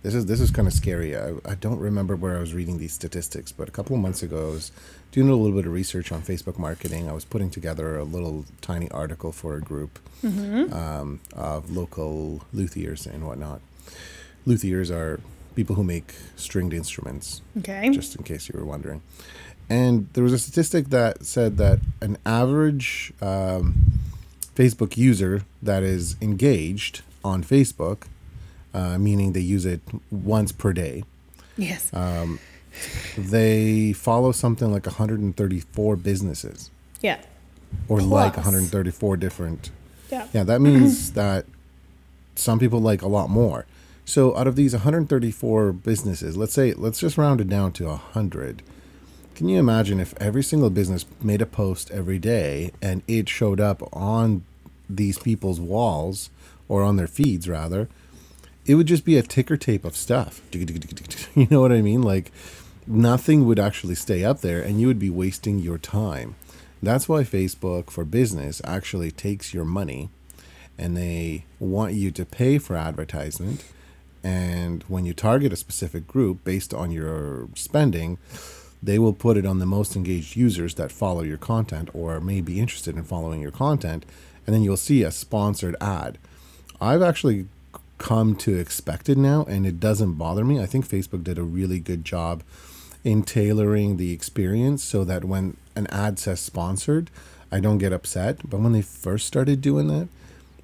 this 0.02 0.14
is 0.14 0.26
this 0.26 0.40
is 0.40 0.50
kind 0.50 0.68
of 0.68 0.74
scary. 0.74 1.16
I, 1.16 1.34
I 1.44 1.54
don't 1.54 1.78
remember 1.78 2.14
where 2.16 2.36
I 2.36 2.40
was 2.40 2.54
reading 2.54 2.78
these 2.78 2.92
statistics, 2.92 3.52
but 3.52 3.68
a 3.68 3.72
couple 3.72 3.96
of 3.96 4.02
months 4.02 4.22
ago, 4.22 4.48
I 4.48 4.50
was 4.52 4.72
doing 5.12 5.28
a 5.28 5.34
little 5.34 5.56
bit 5.56 5.66
of 5.66 5.72
research 5.72 6.12
on 6.12 6.22
Facebook 6.22 6.58
marketing. 6.58 7.08
I 7.08 7.12
was 7.12 7.24
putting 7.24 7.50
together 7.50 7.96
a 7.96 8.04
little 8.04 8.44
tiny 8.60 8.90
article 8.90 9.32
for 9.32 9.56
a 9.56 9.60
group 9.60 9.98
um, 10.24 11.20
of 11.34 11.70
local 11.70 12.42
luthiers 12.54 13.06
and 13.06 13.26
whatnot. 13.26 13.60
Luthiers 14.46 14.90
are 14.90 15.20
people 15.54 15.74
who 15.76 15.84
make 15.84 16.14
stringed 16.36 16.72
instruments 16.72 17.42
Okay. 17.58 17.90
just 17.90 18.14
in 18.16 18.22
case 18.22 18.48
you 18.48 18.58
were 18.58 18.64
wondering. 18.64 19.02
And 19.68 20.08
there 20.14 20.24
was 20.24 20.32
a 20.32 20.38
statistic 20.38 20.88
that 20.90 21.24
said 21.26 21.56
that 21.58 21.80
an 22.00 22.16
average 22.24 23.12
um, 23.20 23.74
Facebook 24.54 24.96
user 24.96 25.42
that 25.62 25.82
is 25.82 26.16
engaged 26.22 27.02
on 27.24 27.42
Facebook, 27.44 28.02
uh, 28.74 28.98
meaning 28.98 29.32
they 29.32 29.40
use 29.40 29.64
it 29.64 29.80
once 30.10 30.52
per 30.52 30.72
day, 30.72 31.04
yes. 31.56 31.92
Um, 31.92 32.38
they 33.16 33.92
follow 33.92 34.32
something 34.32 34.70
like 34.70 34.86
134 34.86 35.96
businesses 35.96 36.70
yeah. 37.00 37.20
or 37.88 38.00
like 38.00 38.36
134 38.36 39.16
different. 39.16 39.70
Yeah. 40.10 40.26
Yeah, 40.32 40.44
that 40.44 40.60
means 40.60 41.12
that 41.12 41.46
some 42.34 42.58
people 42.58 42.80
like 42.80 43.02
a 43.02 43.08
lot 43.08 43.30
more. 43.30 43.66
So 44.04 44.34
out 44.36 44.46
of 44.46 44.56
these 44.56 44.72
134 44.72 45.72
businesses, 45.72 46.36
let's 46.36 46.54
say 46.54 46.72
let's 46.72 46.98
just 46.98 47.18
round 47.18 47.40
it 47.40 47.48
down 47.48 47.72
to 47.72 47.86
100. 47.86 48.62
Can 49.34 49.48
you 49.48 49.58
imagine 49.58 50.00
if 50.00 50.14
every 50.20 50.42
single 50.42 50.70
business 50.70 51.04
made 51.22 51.42
a 51.42 51.46
post 51.46 51.90
every 51.90 52.18
day 52.18 52.72
and 52.82 53.02
it 53.06 53.28
showed 53.28 53.60
up 53.60 53.82
on 53.94 54.44
these 54.88 55.18
people's 55.18 55.60
walls 55.60 56.30
or 56.68 56.82
on 56.82 56.96
their 56.96 57.06
feeds 57.06 57.48
rather? 57.48 57.88
It 58.68 58.74
would 58.74 58.86
just 58.86 59.06
be 59.06 59.16
a 59.16 59.22
ticker 59.22 59.56
tape 59.56 59.84
of 59.84 59.96
stuff. 59.96 60.42
You 61.34 61.46
know 61.50 61.60
what 61.60 61.72
I 61.72 61.80
mean? 61.80 62.02
Like 62.02 62.30
nothing 62.86 63.46
would 63.46 63.58
actually 63.58 63.94
stay 63.94 64.24
up 64.24 64.40
there 64.40 64.60
and 64.60 64.80
you 64.80 64.86
would 64.86 64.98
be 64.98 65.10
wasting 65.10 65.58
your 65.58 65.78
time. 65.78 66.34
That's 66.82 67.08
why 67.08 67.22
Facebook 67.22 67.90
for 67.90 68.04
business 68.04 68.60
actually 68.64 69.10
takes 69.10 69.54
your 69.54 69.64
money 69.64 70.10
and 70.76 70.96
they 70.96 71.44
want 71.58 71.94
you 71.94 72.10
to 72.10 72.24
pay 72.24 72.58
for 72.58 72.76
advertisement. 72.76 73.64
And 74.22 74.82
when 74.84 75.06
you 75.06 75.14
target 75.14 75.52
a 75.52 75.56
specific 75.56 76.06
group 76.06 76.44
based 76.44 76.74
on 76.74 76.90
your 76.90 77.48
spending, 77.54 78.18
they 78.82 78.98
will 78.98 79.12
put 79.12 79.36
it 79.36 79.46
on 79.46 79.58
the 79.58 79.66
most 79.66 79.96
engaged 79.96 80.36
users 80.36 80.74
that 80.74 80.92
follow 80.92 81.22
your 81.22 81.38
content 81.38 81.88
or 81.94 82.20
may 82.20 82.40
be 82.40 82.60
interested 82.60 82.96
in 82.96 83.04
following 83.04 83.40
your 83.40 83.50
content. 83.50 84.04
And 84.46 84.54
then 84.54 84.62
you'll 84.62 84.76
see 84.76 85.02
a 85.02 85.10
sponsored 85.10 85.76
ad. 85.80 86.18
I've 86.80 87.02
actually 87.02 87.46
come 87.98 88.34
to 88.36 88.56
expect 88.56 89.08
it 89.08 89.18
now 89.18 89.44
and 89.44 89.66
it 89.66 89.80
doesn't 89.80 90.14
bother 90.14 90.44
me. 90.44 90.60
I 90.60 90.66
think 90.66 90.88
Facebook 90.88 91.24
did 91.24 91.38
a 91.38 91.42
really 91.42 91.78
good 91.78 92.04
job 92.04 92.42
in 93.04 93.22
tailoring 93.22 93.96
the 93.96 94.12
experience 94.12 94.82
so 94.82 95.04
that 95.04 95.24
when 95.24 95.56
an 95.76 95.86
ad 95.88 96.18
says 96.18 96.40
sponsored, 96.40 97.10
I 97.50 97.60
don't 97.60 97.78
get 97.78 97.92
upset. 97.92 98.48
But 98.48 98.60
when 98.60 98.72
they 98.72 98.82
first 98.82 99.26
started 99.26 99.60
doing 99.60 99.88
that, 99.88 100.08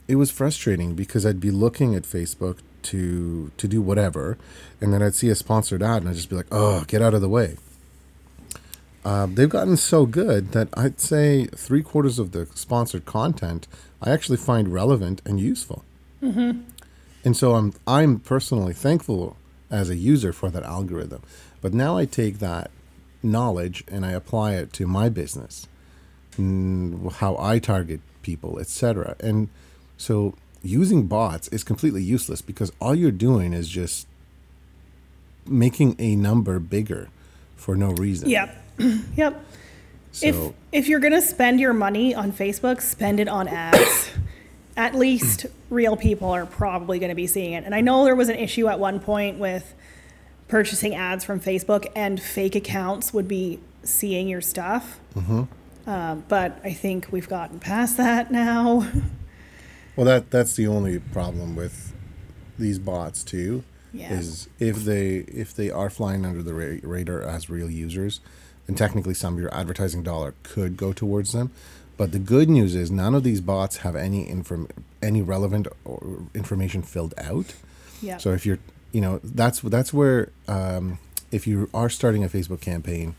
it 0.07 0.17
was 0.17 0.31
frustrating 0.31 0.95
because 0.95 1.25
I'd 1.25 1.41
be 1.41 1.51
looking 1.51 1.95
at 1.95 2.03
Facebook 2.03 2.59
to 2.85 3.51
to 3.57 3.67
do 3.67 3.81
whatever, 3.81 4.37
and 4.81 4.93
then 4.93 5.03
I'd 5.03 5.15
see 5.15 5.31
a 5.31 5.35
sponsored 5.35 5.83
ad 5.83 6.03
and 6.03 6.09
I'd 6.11 6.17
just 6.17 6.29
be 6.29 6.37
like, 6.37 6.53
"Oh, 6.53 6.85
get 6.87 7.01
out 7.01 7.15
of 7.15 7.23
the 7.23 7.29
way." 7.29 7.57
Uh, 9.05 9.27
they've 9.27 9.49
gotten 9.49 9.77
so 9.77 10.07
good 10.07 10.53
that 10.53 10.69
I'd 10.75 11.01
say 11.01 11.47
three 11.47 11.83
quarters 11.83 12.19
of 12.19 12.33
the 12.33 12.47
sponsored 12.55 13.05
content 13.05 13.67
I 14.03 14.11
actually 14.11 14.39
find 14.39 14.69
relevant 14.73 15.23
and 15.25 15.41
useful. 15.41 15.85
And 17.25 17.37
so 17.37 17.55
I'm 17.55 17.73
I'm 17.87 18.21
personally 18.21 18.75
thankful 18.75 19.37
as 19.71 19.91
a 19.91 19.97
user 19.97 20.33
for 20.33 20.51
that 20.51 20.63
algorithm. 20.63 21.23
But 21.61 21.73
now 21.73 21.97
I 21.97 22.05
take 22.05 22.39
that 22.39 22.71
knowledge 23.23 23.83
and 23.89 24.05
I 24.05 24.13
apply 24.13 24.55
it 24.55 24.73
to 24.75 24.87
my 24.87 25.09
business, 25.09 25.67
mm, 26.37 27.11
how 27.15 27.37
I 27.39 27.59
target 27.59 28.01
people, 28.23 28.59
etc. 28.59 29.17
And 29.21 29.49
so 29.97 30.35
using 30.63 31.07
bots 31.07 31.49
is 31.49 31.65
completely 31.65 32.03
useless 32.03 32.43
because 32.43 32.71
all 32.81 32.95
you're 32.95 33.11
doing 33.11 33.53
is 33.53 33.69
just 33.69 34.07
making 35.47 35.97
a 35.99 36.17
number 36.17 36.59
bigger 36.59 37.09
for 37.57 37.75
no 37.75 37.91
reason. 37.93 38.29
Yep. 38.29 38.57
yep. 39.17 39.45
So 40.13 40.27
if 40.27 40.55
if 40.85 40.89
you're 40.89 41.01
gonna 41.01 41.23
spend 41.23 41.61
your 41.61 41.73
money 41.73 42.15
on 42.15 42.33
Facebook, 42.33 42.81
spend 42.81 43.19
it 43.19 43.29
on 43.29 43.49
ads. 43.49 44.11
At 44.77 44.95
least 44.95 45.47
real 45.71 45.97
people 45.97 46.31
are 46.31 46.47
probably 46.47 46.99
gonna 46.99 47.15
be 47.15 47.27
seeing 47.27 47.53
it. 47.53 47.65
And 47.65 47.75
I 47.75 47.81
know 47.81 48.05
there 48.05 48.17
was 48.17 48.29
an 48.29 48.37
issue 48.37 48.69
at 48.69 48.79
one 48.81 49.01
point 49.01 49.39
with 49.39 49.75
purchasing 50.49 50.95
ads 50.95 51.25
from 51.25 51.41
Facebook, 51.41 51.87
and 51.97 52.21
fake 52.21 52.55
accounts 52.55 53.13
would 53.15 53.29
be 53.29 53.61
seeing 53.83 54.29
your 54.29 54.41
stuff. 54.41 54.99
Uh, 55.87 56.17
but 56.17 56.59
I 56.65 56.73
think 56.73 57.09
we've 57.11 57.29
gotten 57.29 57.61
past 57.61 57.97
that 57.99 58.31
now. 58.31 58.89
Well, 59.97 60.07
that 60.07 60.31
that's 60.33 60.57
the 60.57 60.67
only 60.67 60.99
problem 60.99 61.55
with 61.55 61.93
these 62.59 62.81
bots 62.81 63.23
too. 63.23 63.63
Yeah. 63.93 64.13
Is 64.15 64.49
if 64.59 64.79
they 64.85 65.19
if 65.19 65.55
they 65.55 65.71
are 65.71 65.89
flying 65.89 66.27
under 66.27 66.43
the 66.43 66.53
ra- 66.53 66.81
radar 66.83 67.23
as 67.23 67.49
real 67.49 67.71
users, 67.71 68.21
then 68.67 68.75
technically 68.75 69.15
some 69.15 69.35
of 69.35 69.41
your 69.41 69.55
advertising 69.55 70.03
dollar 70.03 70.35
could 70.43 70.77
go 70.77 70.93
towards 70.93 71.31
them. 71.31 71.53
But 71.97 72.13
the 72.13 72.19
good 72.19 72.49
news 72.49 72.75
is 72.75 72.91
none 72.91 73.15
of 73.15 73.23
these 73.23 73.41
bots 73.41 73.79
have 73.79 73.95
any 73.95 74.29
inform 74.29 74.69
any 75.03 75.23
relevant 75.23 75.69
or 75.85 76.27
information 76.35 76.83
filled 76.83 77.15
out. 77.19 77.55
Yeah. 78.03 78.19
So 78.19 78.33
if 78.33 78.45
you're 78.45 78.59
you 78.93 79.01
know 79.01 79.21
that's 79.23 79.61
that's 79.61 79.93
where 79.93 80.31
um, 80.49 80.99
if 81.31 81.47
you 81.47 81.69
are 81.73 81.89
starting 81.89 82.25
a 82.25 82.29
Facebook 82.29 82.61
campaign, 82.61 83.15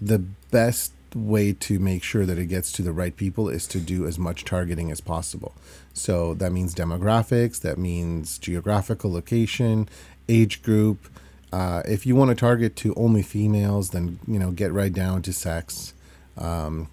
the 0.00 0.18
best 0.18 0.92
way 1.14 1.52
to 1.52 1.78
make 1.78 2.02
sure 2.02 2.24
that 2.24 2.38
it 2.38 2.46
gets 2.46 2.72
to 2.72 2.82
the 2.82 2.92
right 2.92 3.16
people 3.16 3.48
is 3.48 3.66
to 3.66 3.78
do 3.78 4.06
as 4.06 4.18
much 4.18 4.44
targeting 4.44 4.90
as 4.90 5.00
possible. 5.00 5.52
So 5.92 6.34
that 6.34 6.52
means 6.52 6.74
demographics, 6.74 7.60
that 7.60 7.78
means 7.78 8.38
geographical 8.38 9.12
location, 9.12 9.88
age 10.28 10.62
group. 10.62 11.08
Uh, 11.52 11.82
if 11.86 12.06
you 12.06 12.16
want 12.16 12.30
to 12.30 12.34
target 12.34 12.76
to 12.76 12.94
only 12.94 13.22
females, 13.22 13.90
then 13.90 14.18
you 14.26 14.38
know 14.38 14.50
get 14.50 14.72
right 14.72 14.92
down 14.92 15.22
to 15.22 15.32
sex. 15.32 15.92
Um, 16.38 16.88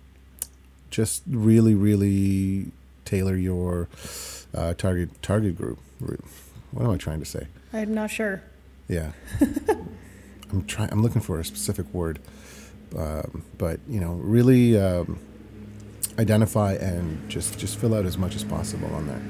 just 0.89 1.23
really, 1.27 1.75
really 1.75 2.71
tailor 3.05 3.35
your 3.35 3.87
uh, 4.53 4.73
target 4.75 5.21
target 5.21 5.57
group. 5.57 5.79
What 6.71 6.85
am 6.85 6.91
I 6.91 6.97
trying 6.97 7.19
to 7.19 7.25
say? 7.25 7.47
I'm 7.73 7.93
not 7.93 8.11
sure. 8.11 8.41
Yeah, 8.87 9.11
I'm 10.51 10.65
trying. 10.65 10.91
I'm 10.91 11.01
looking 11.01 11.21
for 11.21 11.39
a 11.39 11.45
specific 11.45 11.91
word, 11.93 12.19
um, 12.97 13.43
but 13.57 13.79
you 13.87 13.99
know, 13.99 14.13
really 14.13 14.79
um, 14.79 15.19
identify 16.17 16.73
and 16.73 17.29
just 17.29 17.59
just 17.59 17.77
fill 17.77 17.93
out 17.93 18.05
as 18.05 18.17
much 18.17 18.35
as 18.35 18.43
possible 18.43 18.93
on 18.93 19.07
there. 19.07 19.21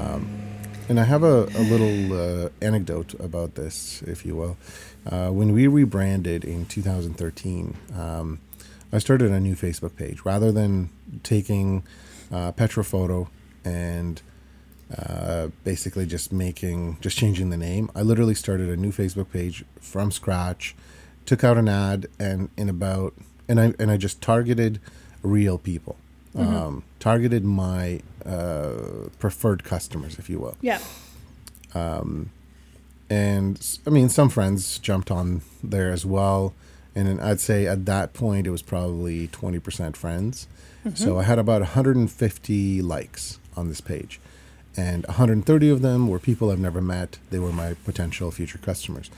Um, 0.00 0.40
and 0.88 1.00
I 1.00 1.04
have 1.04 1.22
a, 1.22 1.44
a 1.44 1.62
little 1.64 2.44
uh, 2.46 2.48
anecdote 2.60 3.14
about 3.14 3.54
this, 3.54 4.02
if 4.02 4.26
you 4.26 4.36
will. 4.36 4.56
Uh, 5.06 5.30
when 5.30 5.52
we 5.52 5.66
rebranded 5.66 6.44
in 6.44 6.66
2013, 6.66 7.76
um, 7.96 8.38
I 8.94 8.98
started 8.98 9.32
a 9.32 9.40
new 9.40 9.56
Facebook 9.56 9.96
page 9.96 10.24
rather 10.24 10.52
than 10.52 10.88
taking 11.24 11.82
uh, 12.30 12.52
Petrophoto 12.52 13.26
and 13.64 14.22
uh, 14.96 15.48
basically 15.64 16.06
just 16.06 16.32
making 16.32 16.98
just 17.00 17.18
changing 17.18 17.50
the 17.50 17.56
name. 17.56 17.90
I 17.96 18.02
literally 18.02 18.36
started 18.36 18.68
a 18.68 18.76
new 18.76 18.92
Facebook 18.92 19.32
page 19.32 19.64
from 19.80 20.12
scratch, 20.12 20.76
took 21.26 21.42
out 21.42 21.56
an 21.56 21.68
ad, 21.68 22.06
and 22.20 22.50
in 22.56 22.68
about 22.68 23.14
and 23.48 23.60
I 23.60 23.74
and 23.80 23.90
I 23.90 23.96
just 23.96 24.22
targeted 24.22 24.80
real 25.22 25.58
people, 25.58 25.96
mm-hmm. 26.32 26.54
um, 26.54 26.84
targeted 27.00 27.44
my 27.44 28.00
uh, 28.24 29.08
preferred 29.18 29.64
customers, 29.64 30.20
if 30.20 30.30
you 30.30 30.38
will. 30.38 30.56
Yeah. 30.60 30.78
Um, 31.74 32.30
and 33.10 33.78
I 33.88 33.90
mean, 33.90 34.08
some 34.08 34.28
friends 34.28 34.78
jumped 34.78 35.10
on 35.10 35.42
there 35.64 35.90
as 35.90 36.06
well, 36.06 36.54
and 36.94 37.20
I'd 37.20 37.40
say 37.40 37.66
at 37.66 37.86
that 37.86 38.12
point 38.12 38.46
it 38.46 38.50
was 38.50 38.62
probably 38.62 39.28
twenty 39.28 39.58
percent 39.58 39.96
friends. 39.96 40.46
Mm-hmm. 40.84 40.96
So 40.96 41.18
I 41.18 41.22
had 41.22 41.38
about 41.38 41.62
150 41.62 42.82
likes 42.82 43.38
on 43.56 43.70
this 43.70 43.80
page 43.80 44.20
and 44.76 45.06
130 45.06 45.70
of 45.70 45.82
them 45.82 46.08
were 46.08 46.18
people 46.18 46.50
I've 46.50 46.58
never 46.58 46.80
met. 46.80 47.18
They 47.30 47.38
were 47.38 47.52
my 47.52 47.74
potential 47.84 48.30
future 48.30 48.58
customers. 48.58 49.10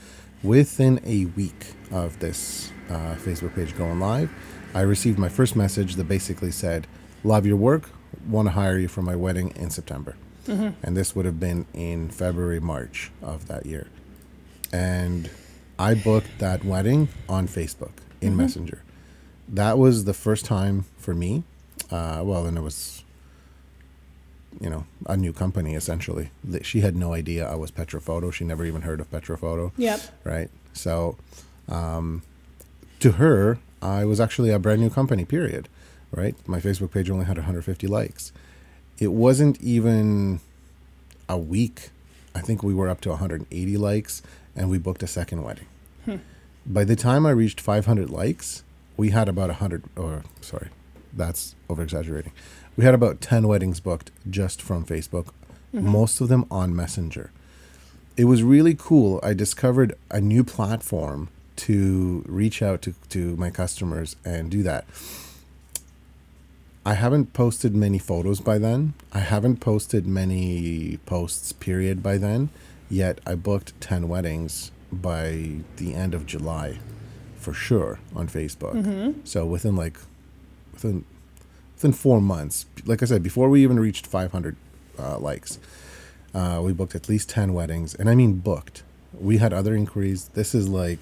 Within 0.43 0.99
a 1.03 1.25
week 1.25 1.73
of 1.91 2.19
this 2.19 2.71
uh, 2.89 3.15
Facebook 3.15 3.55
page 3.55 3.75
going 3.75 3.99
live, 3.99 4.31
I 4.75 4.81
received 4.81 5.17
my 5.17 5.29
first 5.29 5.55
message 5.55 5.95
that 5.95 6.03
basically 6.03 6.51
said, 6.51 6.85
Love 7.23 7.45
your 7.45 7.57
work, 7.57 7.89
want 8.27 8.47
to 8.47 8.51
hire 8.51 8.77
you 8.77 8.87
for 8.87 9.01
my 9.01 9.15
wedding 9.15 9.51
in 9.55 9.71
September. 9.71 10.15
Mm-hmm. 10.47 10.69
And 10.83 10.95
this 10.95 11.15
would 11.15 11.25
have 11.25 11.39
been 11.39 11.65
in 11.73 12.09
February, 12.09 12.59
March 12.59 13.11
of 13.21 13.47
that 13.47 13.65
year. 13.65 13.87
And 14.71 15.29
I 15.79 15.93
booked 15.93 16.39
that 16.39 16.65
wedding 16.65 17.09
on 17.29 17.47
Facebook 17.47 17.91
in 18.21 18.29
mm-hmm. 18.29 18.37
Messenger. 18.37 18.83
That 19.47 19.77
was 19.77 20.05
the 20.05 20.13
first 20.13 20.45
time 20.45 20.85
for 20.97 21.13
me. 21.13 21.43
Uh, 21.91 22.21
well, 22.23 22.45
and 22.45 22.57
it 22.57 22.61
was 22.61 23.03
you 24.59 24.69
know, 24.69 24.85
a 25.05 25.15
new 25.15 25.33
company 25.33 25.75
essentially. 25.75 26.31
She 26.61 26.81
had 26.81 26.95
no 26.95 27.13
idea 27.13 27.47
I 27.47 27.55
was 27.55 27.71
Petrophoto. 27.71 28.31
She 28.31 28.43
never 28.43 28.65
even 28.65 28.81
heard 28.81 28.99
of 28.99 29.09
Petrophoto. 29.11 29.71
Yep. 29.77 29.99
Right. 30.23 30.49
So, 30.73 31.17
um, 31.69 32.23
to 32.99 33.13
her, 33.13 33.59
I 33.81 34.05
was 34.05 34.19
actually 34.19 34.49
a 34.49 34.59
brand 34.59 34.81
new 34.81 34.89
company. 34.89 35.25
Period. 35.25 35.69
Right. 36.11 36.35
My 36.47 36.59
Facebook 36.59 36.91
page 36.91 37.09
only 37.09 37.25
had 37.25 37.37
150 37.37 37.87
likes. 37.87 38.31
It 38.97 39.11
wasn't 39.11 39.61
even 39.61 40.39
a 41.29 41.37
week. 41.37 41.89
I 42.33 42.41
think 42.41 42.63
we 42.63 42.73
were 42.73 42.87
up 42.89 43.01
to 43.01 43.09
180 43.09 43.77
likes, 43.77 44.21
and 44.57 44.69
we 44.69 44.77
booked 44.77 45.03
a 45.03 45.07
second 45.07 45.43
wedding. 45.43 45.67
Hmm. 46.03 46.17
By 46.65 46.83
the 46.83 46.97
time 46.97 47.25
I 47.25 47.31
reached 47.31 47.61
500 47.61 48.09
likes, 48.09 48.63
we 48.97 49.11
had 49.11 49.29
about 49.29 49.47
100. 49.47 49.83
Or 49.95 50.23
sorry, 50.41 50.69
that's 51.13 51.55
over 51.69 51.81
exaggerating 51.81 52.33
we 52.77 52.85
had 52.85 52.93
about 52.93 53.19
10 53.19 53.47
weddings 53.47 53.79
booked 53.79 54.11
just 54.29 54.61
from 54.61 54.85
Facebook, 54.85 55.31
mm-hmm. 55.73 55.89
most 55.89 56.21
of 56.21 56.29
them 56.29 56.45
on 56.49 56.75
Messenger. 56.75 57.31
It 58.15 58.25
was 58.25 58.43
really 58.43 58.75
cool. 58.77 59.19
I 59.21 59.33
discovered 59.33 59.95
a 60.09 60.21
new 60.21 60.43
platform 60.43 61.29
to 61.57 62.23
reach 62.27 62.61
out 62.61 62.83
to, 62.83 62.93
to 63.09 63.35
my 63.35 63.49
customers 63.49 64.15
and 64.23 64.49
do 64.49 64.61
that. 64.63 64.85
I 66.85 66.93
haven't 66.93 67.33
posted 67.33 67.75
many 67.75 67.97
photos 67.97 68.39
by 68.39 68.59
then. 68.59 68.93
I 69.11 69.19
haven't 69.19 69.57
posted 69.57 70.07
many 70.07 70.99
posts, 71.05 71.51
period, 71.51 72.01
by 72.01 72.17
then. 72.17 72.49
Yet 72.89 73.19
I 73.25 73.35
booked 73.35 73.79
10 73.81 74.07
weddings 74.07 74.71
by 74.91 75.57
the 75.75 75.93
end 75.93 76.13
of 76.13 76.25
July 76.25 76.79
for 77.35 77.53
sure 77.53 77.99
on 78.15 78.27
Facebook. 78.27 78.73
Mm-hmm. 78.73 79.21
So 79.23 79.45
within 79.45 79.75
like, 79.75 79.97
within 80.73 81.05
within 81.75 81.93
four 81.93 82.19
months, 82.19 82.65
like 82.85 83.03
I 83.03 83.05
said, 83.05 83.21
before 83.21 83.49
we 83.49 83.61
even 83.61 83.79
reached 83.79 84.07
500 84.07 84.55
uh, 84.97 85.19
likes, 85.19 85.59
uh, 86.33 86.59
we 86.63 86.73
booked 86.73 86.95
at 86.95 87.07
least 87.07 87.29
10 87.29 87.53
weddings. 87.53 87.93
And 87.93 88.09
I 88.09 88.15
mean 88.15 88.39
booked. 88.39 88.83
We 89.13 89.37
had 89.37 89.53
other 89.53 89.75
inquiries. 89.75 90.29
This 90.29 90.55
is 90.55 90.67
like, 90.67 90.99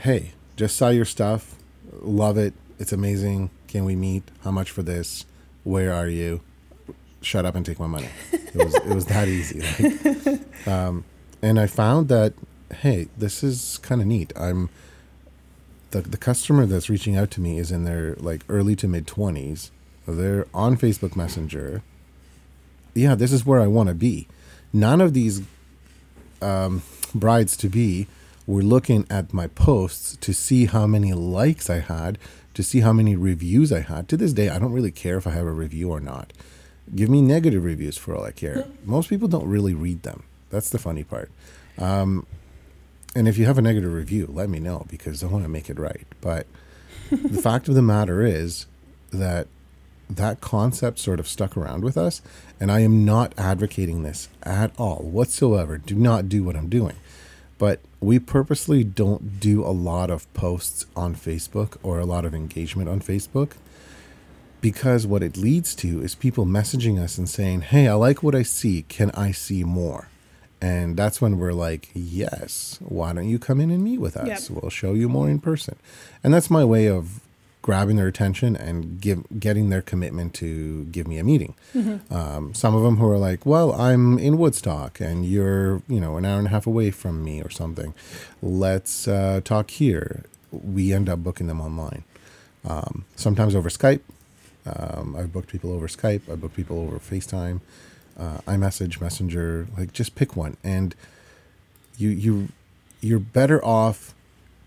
hey, 0.00 0.32
just 0.56 0.76
saw 0.76 0.90
your 0.90 1.04
stuff. 1.04 1.56
Love 2.00 2.36
it. 2.36 2.54
It's 2.78 2.92
amazing. 2.92 3.50
Can 3.68 3.84
we 3.84 3.96
meet? 3.96 4.30
How 4.44 4.50
much 4.50 4.70
for 4.70 4.82
this? 4.82 5.24
Where 5.64 5.92
are 5.92 6.08
you? 6.08 6.42
Shut 7.22 7.46
up 7.46 7.54
and 7.54 7.64
take 7.64 7.78
my 7.78 7.86
money. 7.86 8.08
It 8.54 8.64
was, 8.64 8.74
it 8.74 8.94
was 8.94 9.06
that 9.06 9.28
easy. 9.28 9.60
Like, 9.60 10.68
um, 10.68 11.04
and 11.40 11.58
I 11.58 11.66
found 11.66 12.08
that, 12.08 12.34
hey, 12.74 13.08
this 13.16 13.42
is 13.42 13.78
kind 13.78 14.00
of 14.00 14.06
neat. 14.06 14.32
I'm 14.36 14.68
the 15.92 16.00
the 16.00 16.16
customer 16.16 16.66
that's 16.66 16.90
reaching 16.90 17.16
out 17.16 17.30
to 17.32 17.40
me 17.40 17.58
is 17.58 17.70
in 17.70 17.84
their 17.84 18.16
like 18.16 18.42
early 18.48 18.74
to 18.76 18.88
mid 18.88 19.06
20s. 19.06 19.70
They're 20.06 20.46
on 20.52 20.76
Facebook 20.76 21.14
Messenger. 21.14 21.82
Yeah, 22.94 23.14
this 23.14 23.32
is 23.32 23.46
where 23.46 23.60
I 23.60 23.68
want 23.68 23.88
to 23.88 23.94
be. 23.94 24.26
None 24.72 25.00
of 25.00 25.14
these 25.14 25.42
um, 26.40 26.82
brides 27.14 27.56
to 27.58 27.68
be 27.68 28.08
were 28.46 28.62
looking 28.62 29.06
at 29.08 29.32
my 29.32 29.46
posts 29.46 30.16
to 30.16 30.34
see 30.34 30.66
how 30.66 30.86
many 30.86 31.12
likes 31.12 31.70
I 31.70 31.78
had, 31.78 32.18
to 32.54 32.62
see 32.62 32.80
how 32.80 32.92
many 32.92 33.14
reviews 33.14 33.72
I 33.72 33.80
had. 33.80 34.08
To 34.08 34.16
this 34.16 34.32
day, 34.32 34.48
I 34.48 34.58
don't 34.58 34.72
really 34.72 34.90
care 34.90 35.16
if 35.16 35.26
I 35.26 35.30
have 35.30 35.46
a 35.46 35.52
review 35.52 35.90
or 35.90 36.00
not. 36.00 36.32
Give 36.94 37.08
me 37.08 37.22
negative 37.22 37.64
reviews 37.64 37.96
for 37.96 38.14
all 38.14 38.24
I 38.24 38.32
care. 38.32 38.66
Most 38.84 39.08
people 39.08 39.28
don't 39.28 39.46
really 39.46 39.74
read 39.74 40.02
them. 40.02 40.24
That's 40.50 40.70
the 40.70 40.78
funny 40.78 41.04
part. 41.04 41.30
Um, 41.78 42.26
and 43.14 43.28
if 43.28 43.38
you 43.38 43.46
have 43.46 43.58
a 43.58 43.62
negative 43.62 43.92
review, 43.92 44.28
let 44.30 44.48
me 44.48 44.58
know 44.58 44.86
because 44.88 45.22
I 45.22 45.26
want 45.26 45.44
to 45.44 45.48
make 45.48 45.68
it 45.70 45.78
right. 45.78 46.06
But 46.20 46.46
the 47.10 47.40
fact 47.42 47.68
of 47.68 47.74
the 47.74 47.82
matter 47.82 48.24
is 48.24 48.66
that 49.10 49.48
that 50.08 50.40
concept 50.40 50.98
sort 50.98 51.20
of 51.20 51.28
stuck 51.28 51.56
around 51.56 51.84
with 51.84 51.96
us. 51.96 52.22
And 52.60 52.70
I 52.70 52.80
am 52.80 53.04
not 53.04 53.32
advocating 53.38 54.02
this 54.02 54.28
at 54.42 54.72
all 54.78 54.98
whatsoever. 54.98 55.78
Do 55.78 55.94
not 55.94 56.28
do 56.28 56.44
what 56.44 56.56
I'm 56.56 56.68
doing. 56.68 56.96
But 57.58 57.80
we 58.00 58.18
purposely 58.18 58.82
don't 58.82 59.38
do 59.38 59.64
a 59.64 59.70
lot 59.70 60.10
of 60.10 60.32
posts 60.34 60.86
on 60.96 61.14
Facebook 61.14 61.76
or 61.82 61.98
a 61.98 62.04
lot 62.04 62.24
of 62.24 62.34
engagement 62.34 62.88
on 62.88 63.00
Facebook 63.00 63.52
because 64.62 65.06
what 65.06 65.22
it 65.22 65.36
leads 65.36 65.74
to 65.74 66.00
is 66.00 66.14
people 66.14 66.46
messaging 66.46 66.98
us 66.98 67.18
and 67.18 67.28
saying, 67.28 67.60
Hey, 67.62 67.86
I 67.86 67.94
like 67.94 68.22
what 68.22 68.34
I 68.34 68.42
see. 68.42 68.82
Can 68.88 69.10
I 69.10 69.32
see 69.32 69.62
more? 69.62 70.08
And 70.62 70.96
that's 70.96 71.20
when 71.20 71.38
we're 71.38 71.52
like, 71.52 71.90
yes, 71.92 72.78
why 72.80 73.12
don't 73.12 73.28
you 73.28 73.40
come 73.40 73.60
in 73.60 73.72
and 73.72 73.82
meet 73.82 73.98
with 73.98 74.16
us? 74.16 74.48
Yep. 74.48 74.62
We'll 74.62 74.70
show 74.70 74.94
you 74.94 75.08
more 75.08 75.28
in 75.28 75.40
person. 75.40 75.74
And 76.22 76.32
that's 76.32 76.50
my 76.50 76.64
way 76.64 76.86
of 76.86 77.20
grabbing 77.62 77.96
their 77.96 78.06
attention 78.06 78.54
and 78.56 79.00
give 79.00 79.24
getting 79.40 79.70
their 79.70 79.82
commitment 79.82 80.34
to 80.34 80.84
give 80.84 81.08
me 81.08 81.18
a 81.18 81.24
meeting. 81.24 81.54
Mm-hmm. 81.74 82.14
Um, 82.14 82.54
some 82.54 82.76
of 82.76 82.82
them 82.82 82.98
who 82.98 83.08
are 83.10 83.18
like, 83.18 83.44
well, 83.44 83.72
I'm 83.72 84.20
in 84.20 84.38
Woodstock 84.38 85.00
and 85.00 85.26
you're, 85.26 85.82
you 85.88 86.00
know, 86.00 86.16
an 86.16 86.24
hour 86.24 86.38
and 86.38 86.46
a 86.46 86.50
half 86.50 86.66
away 86.66 86.92
from 86.92 87.24
me 87.24 87.42
or 87.42 87.50
something. 87.50 87.92
Let's 88.40 89.08
uh, 89.08 89.40
talk 89.44 89.70
here. 89.70 90.24
We 90.52 90.92
end 90.92 91.08
up 91.08 91.24
booking 91.24 91.48
them 91.48 91.60
online. 91.60 92.04
Um, 92.64 93.04
sometimes 93.16 93.56
over 93.56 93.68
Skype. 93.68 94.00
Um, 94.64 95.16
I've 95.16 95.32
booked 95.32 95.48
people 95.48 95.72
over 95.72 95.88
Skype. 95.88 96.30
I've 96.30 96.40
booked 96.40 96.56
people 96.56 96.78
over 96.78 96.98
FaceTime 96.98 97.60
uh, 98.18 98.38
iMessage, 98.46 99.00
Messenger, 99.00 99.66
like 99.76 99.92
just 99.92 100.14
pick 100.14 100.36
one, 100.36 100.56
and 100.62 100.94
you 101.96 102.10
you 102.10 102.48
you're 103.00 103.18
better 103.18 103.62
off 103.64 104.14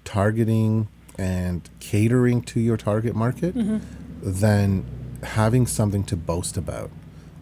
targeting 0.03 0.87
and 1.17 1.69
catering 1.79 2.41
to 2.41 2.59
your 2.59 2.77
target 2.77 3.15
market 3.15 3.55
mm-hmm. 3.55 3.77
than 4.21 4.85
having 5.23 5.65
something 5.65 6.03
to 6.03 6.15
boast 6.15 6.57
about 6.57 6.91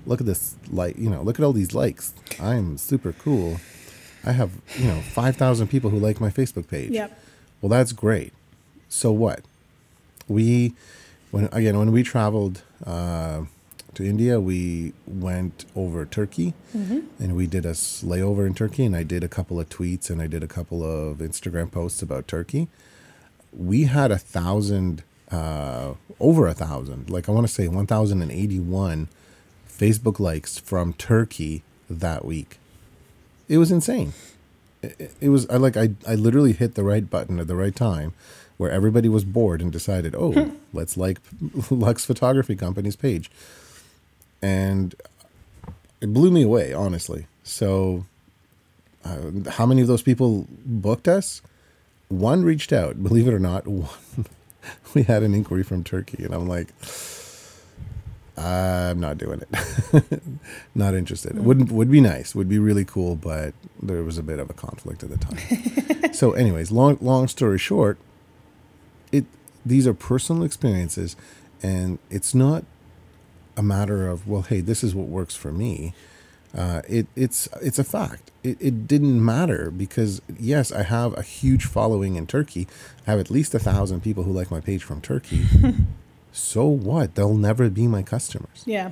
look 0.05 0.21
at 0.21 0.27
this 0.27 0.55
like 0.69 0.97
you 0.97 1.09
know 1.09 1.21
look 1.21 1.39
at 1.39 1.43
all 1.43 1.51
these 1.51 1.73
likes 1.73 2.13
i'm 2.39 2.77
super 2.77 3.11
cool 3.11 3.57
i 4.23 4.31
have 4.31 4.51
you 4.77 4.87
know 4.87 5.01
5000 5.01 5.67
people 5.67 5.89
who 5.89 5.97
like 5.97 6.21
my 6.21 6.29
facebook 6.29 6.67
page 6.67 6.91
Yep. 6.91 7.19
well 7.61 7.69
that's 7.69 7.91
great 7.91 8.31
so 8.89 9.11
what 9.11 9.41
we 10.27 10.73
when 11.33 11.49
again 11.51 11.77
when 11.79 11.91
we 11.91 12.03
traveled 12.03 12.61
uh, 12.85 13.41
to 13.95 14.05
india 14.05 14.39
we 14.39 14.93
went 15.07 15.65
over 15.75 16.05
turkey. 16.05 16.53
And 17.19 17.35
we 17.35 17.45
did 17.47 17.65
a 17.65 17.71
layover 18.11 18.45
in 18.45 18.53
turkey 18.53 18.85
and 18.85 18.95
i 18.95 19.03
did 19.03 19.23
a 19.23 19.27
couple 19.27 19.59
of 19.59 19.67
tweets 19.69 20.09
and 20.11 20.21
i 20.21 20.27
did 20.27 20.43
a 20.43 20.47
couple 20.47 20.79
of 20.83 21.17
instagram 21.17 21.71
posts 21.71 22.01
about 22.01 22.27
turkey. 22.27 22.67
We 23.51 23.83
had 23.83 24.11
a 24.11 24.17
thousand 24.17 25.03
uh, 25.31 25.93
over 26.19 26.47
a 26.47 26.53
thousand 26.53 27.09
like 27.09 27.27
i 27.27 27.31
want 27.31 27.47
to 27.47 27.53
say 27.53 27.67
1081 27.67 29.07
facebook 29.67 30.19
likes 30.19 30.59
from 30.59 30.93
turkey 30.93 31.63
that 31.89 32.23
week. 32.25 32.57
It 33.49 33.57
was 33.57 33.71
insane. 33.71 34.13
It, 34.83 35.15
it 35.19 35.29
was 35.29 35.49
i 35.49 35.57
like 35.57 35.77
I, 35.77 35.85
I 36.07 36.13
literally 36.15 36.53
hit 36.53 36.75
the 36.75 36.83
right 36.83 37.09
button 37.09 37.39
at 37.39 37.47
the 37.47 37.55
right 37.55 37.75
time 37.75 38.13
where 38.57 38.71
everybody 38.71 39.09
was 39.09 39.23
bored 39.23 39.61
and 39.61 39.71
decided 39.71 40.15
oh 40.15 40.51
let's 40.73 40.97
like 40.97 41.19
lux 41.71 42.05
photography 42.05 42.55
company's 42.55 42.95
page. 42.95 43.31
And 44.41 44.95
it 46.01 46.13
blew 46.13 46.31
me 46.31 46.43
away 46.43 46.73
honestly. 46.73 47.27
So 47.43 48.05
uh, 49.05 49.49
how 49.51 49.65
many 49.65 49.81
of 49.81 49.87
those 49.87 50.01
people 50.01 50.47
booked 50.65 51.07
us? 51.07 51.41
One 52.09 52.43
reached 52.43 52.71
out 52.71 53.01
believe 53.03 53.27
it 53.27 53.33
or 53.33 53.39
not. 53.39 53.67
One, 53.67 53.89
we 54.93 55.03
had 55.03 55.23
an 55.23 55.33
inquiry 55.33 55.63
from 55.63 55.83
turkey 55.83 56.23
and 56.23 56.33
i'm 56.33 56.47
like 56.47 56.69
i'm 58.37 58.99
not 58.99 59.17
doing 59.17 59.41
it. 59.41 60.21
Not 60.75 60.95
interested. 60.95 61.37
Would 61.37 61.71
would 61.71 61.91
be 61.91 62.01
nice. 62.01 62.33
Would 62.33 62.49
be 62.49 62.59
really 62.59 62.85
cool 62.85 63.15
but 63.15 63.53
there 63.81 64.03
was 64.03 64.17
a 64.17 64.23
bit 64.23 64.39
of 64.39 64.49
a 64.49 64.53
conflict 64.53 65.03
at 65.03 65.09
the 65.09 65.17
time. 65.17 66.13
So 66.13 66.31
anyways 66.31 66.71
long 66.71 66.97
long 67.01 67.27
story 67.27 67.59
short 67.59 67.97
it 69.13 69.25
these 69.65 69.87
are 69.87 69.93
personal 69.93 70.43
experiences 70.43 71.15
and 71.61 71.99
it's 72.09 72.35
not 72.35 72.65
a 73.55 73.63
matter 73.63 74.09
of 74.09 74.27
well 74.27 74.41
hey 74.41 74.59
this 74.59 74.83
is 74.83 74.93
what 74.93 75.07
works 75.07 75.35
for 75.35 75.51
me 75.51 75.93
uh, 76.55 76.83
it, 76.87 77.07
it's 77.15 77.49
it's 77.63 77.79
a 77.79 77.83
fact. 77.83 78.29
It, 78.43 78.57
it 78.59 78.87
didn't 78.87 79.23
matter 79.23 79.71
because 79.71 80.21
yes, 80.37 80.71
I 80.71 80.83
have 80.83 81.17
a 81.17 81.23
huge 81.23 81.65
following 81.65 82.15
in 82.15 82.27
Turkey. 82.27 82.67
I 83.07 83.11
have 83.11 83.19
at 83.19 83.31
least 83.31 83.55
a 83.55 83.59
thousand 83.59 84.01
people 84.01 84.23
who 84.23 84.31
like 84.31 84.51
my 84.51 84.59
page 84.59 84.83
from 84.83 85.01
Turkey. 85.01 85.45
so 86.31 86.65
what? 86.65 87.15
They'll 87.15 87.37
never 87.37 87.71
be 87.71 87.87
my 87.87 88.03
customers. 88.03 88.63
Yeah. 88.65 88.91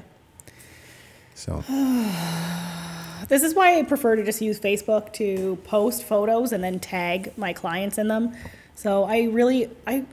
So 1.35 1.63
This 3.27 3.43
is 3.43 3.53
why 3.53 3.77
I 3.77 3.83
prefer 3.83 4.15
to 4.15 4.23
just 4.23 4.41
use 4.41 4.59
Facebook 4.59 5.13
to 5.13 5.57
post 5.63 6.03
photos 6.03 6.51
and 6.51 6.63
then 6.63 6.79
tag 6.79 7.31
my 7.37 7.53
clients 7.53 7.99
in 7.99 8.07
them. 8.07 8.35
So 8.81 9.03
I 9.03 9.25
really 9.25 9.69
I 9.85 10.05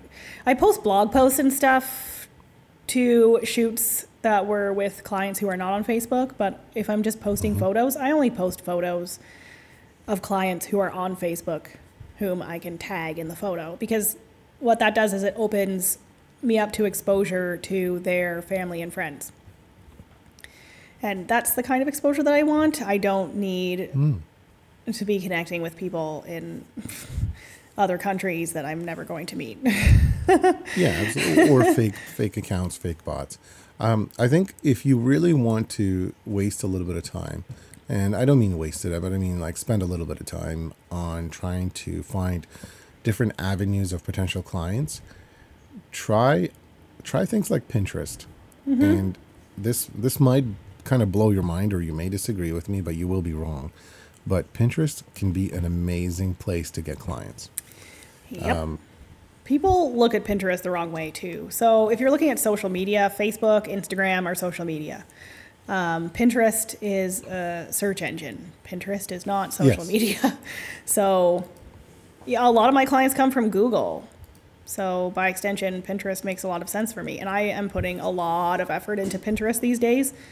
I 0.44 0.52
post 0.52 0.82
blog 0.84 1.10
posts 1.10 1.38
and 1.38 1.50
stuff 1.50 2.28
to 2.88 3.40
shoots 3.42 4.06
that 4.20 4.46
were 4.46 4.74
with 4.74 5.04
clients 5.04 5.40
who 5.40 5.48
are 5.48 5.56
not 5.56 5.72
on 5.72 5.86
Facebook, 5.86 6.32
but 6.36 6.62
if 6.74 6.90
I'm 6.90 7.02
just 7.02 7.18
posting 7.18 7.52
mm-hmm. 7.52 7.60
photos, 7.60 7.96
I 7.96 8.10
only 8.10 8.30
post 8.30 8.62
photos 8.62 9.20
of 10.06 10.20
clients 10.20 10.66
who 10.66 10.78
are 10.80 10.90
on 10.90 11.16
Facebook 11.16 11.68
whom 12.18 12.42
I 12.42 12.58
can 12.58 12.76
tag 12.76 13.18
in 13.18 13.28
the 13.28 13.36
photo 13.36 13.76
because 13.76 14.18
what 14.60 14.80
that 14.80 14.94
does 14.94 15.14
is 15.14 15.22
it 15.22 15.32
opens 15.38 15.96
me 16.42 16.58
up 16.58 16.70
to 16.72 16.84
exposure 16.84 17.56
to 17.56 18.00
their 18.00 18.42
family 18.42 18.82
and 18.82 18.92
friends. 18.92 19.32
And 21.00 21.26
that's 21.26 21.52
the 21.52 21.62
kind 21.62 21.80
of 21.80 21.88
exposure 21.88 22.22
that 22.22 22.34
I 22.34 22.42
want. 22.42 22.82
I 22.82 22.98
don't 22.98 23.34
need 23.36 23.88
hmm. 23.92 24.16
to 24.92 25.04
be 25.06 25.20
connecting 25.20 25.62
with 25.62 25.74
people 25.74 26.22
in 26.28 26.66
other 27.78 27.96
countries 27.96 28.52
that 28.52 28.66
I'm 28.66 28.84
never 28.84 29.04
going 29.04 29.24
to 29.26 29.36
meet. 29.36 29.58
yeah, 30.76 31.04
absolutely. 31.06 31.48
or 31.48 31.72
fake 31.72 31.94
fake 31.94 32.36
accounts, 32.36 32.76
fake 32.76 33.02
bots. 33.04 33.38
Um, 33.80 34.10
I 34.18 34.26
think 34.28 34.54
if 34.62 34.84
you 34.84 34.98
really 34.98 35.32
want 35.32 35.70
to 35.70 36.12
waste 36.26 36.62
a 36.62 36.66
little 36.66 36.86
bit 36.86 36.96
of 36.96 37.04
time, 37.04 37.44
and 37.88 38.14
I 38.14 38.24
don't 38.24 38.40
mean 38.40 38.58
waste 38.58 38.84
it, 38.84 39.00
but 39.00 39.12
I 39.12 39.18
mean 39.18 39.40
like 39.40 39.56
spend 39.56 39.80
a 39.80 39.86
little 39.86 40.04
bit 40.04 40.20
of 40.20 40.26
time 40.26 40.74
on 40.90 41.30
trying 41.30 41.70
to 41.70 42.02
find 42.02 42.46
different 43.04 43.32
avenues 43.38 43.92
of 43.92 44.04
potential 44.04 44.42
clients. 44.42 45.00
Try 45.92 46.50
try 47.04 47.24
things 47.24 47.50
like 47.50 47.68
Pinterest, 47.68 48.26
and 48.82 49.16
this 49.56 49.88
this 49.94 50.18
might 50.18 50.44
kind 50.84 51.02
of 51.02 51.12
blow 51.12 51.30
your 51.30 51.42
mind, 51.44 51.72
or 51.72 51.80
you 51.80 51.92
may 51.94 52.08
disagree 52.08 52.50
with 52.52 52.68
me, 52.68 52.80
but 52.80 52.96
you 52.96 53.06
will 53.06 53.22
be 53.22 53.32
wrong. 53.32 53.70
But 54.26 54.52
Pinterest 54.52 55.02
can 55.14 55.32
be 55.32 55.50
an 55.52 55.64
amazing 55.64 56.34
place 56.34 56.70
to 56.72 56.82
get 56.82 56.98
clients. 56.98 57.48
Yep. 58.30 58.68
People 59.44 59.94
look 59.94 60.14
at 60.14 60.24
Pinterest 60.24 60.62
the 60.62 60.70
wrong 60.70 60.92
way 60.92 61.10
too. 61.10 61.48
So 61.50 61.88
if 61.90 62.00
you're 62.00 62.10
looking 62.10 62.28
at 62.30 62.38
social 62.38 62.68
media, 62.68 63.10
Facebook, 63.16 63.66
Instagram 63.66 64.26
are 64.26 64.34
social 64.34 64.64
media. 64.66 65.04
Um, 65.68 66.10
Pinterest 66.10 66.76
is 66.82 67.22
a 67.24 67.66
search 67.70 68.02
engine. 68.02 68.52
Pinterest 68.66 69.10
is 69.10 69.24
not 69.24 69.54
social 69.54 69.84
Yes. 69.84 69.88
media. 69.88 70.38
So 70.84 71.48
yeah, 72.26 72.46
a 72.46 72.50
lot 72.50 72.68
of 72.68 72.74
my 72.74 72.84
clients 72.84 73.14
come 73.14 73.30
from 73.30 73.48
Google. 73.48 74.06
So 74.66 75.12
by 75.14 75.28
extension, 75.28 75.80
Pinterest 75.82 76.24
makes 76.24 76.42
a 76.42 76.48
lot 76.48 76.60
of 76.60 76.68
sense 76.68 76.92
for 76.92 77.02
me. 77.02 77.18
And 77.18 77.28
I 77.28 77.40
am 77.42 77.70
putting 77.70 78.00
a 78.00 78.10
lot 78.10 78.60
of 78.60 78.70
effort 78.70 78.98
into 78.98 79.18
Pinterest 79.18 79.60
these 79.60 79.78
days. 79.78 80.12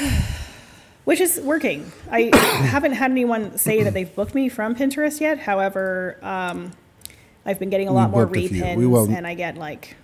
Which 1.04 1.20
is 1.20 1.40
working. 1.40 1.92
I 2.10 2.30
haven't 2.34 2.92
had 2.92 3.10
anyone 3.10 3.58
say 3.58 3.82
that 3.82 3.92
they've 3.92 4.14
booked 4.14 4.34
me 4.34 4.48
from 4.48 4.74
Pinterest 4.74 5.20
yet. 5.20 5.38
However, 5.38 6.18
um, 6.22 6.72
I've 7.44 7.58
been 7.58 7.70
getting 7.70 7.88
a 7.88 7.92
We 7.92 7.96
lot 7.96 8.10
more 8.10 8.26
booked 8.26 8.36
a 8.36 8.48
repins, 8.48 8.76
We 9.08 9.14
and 9.14 9.26
I 9.26 9.34
get 9.34 9.56
like, 9.56 9.96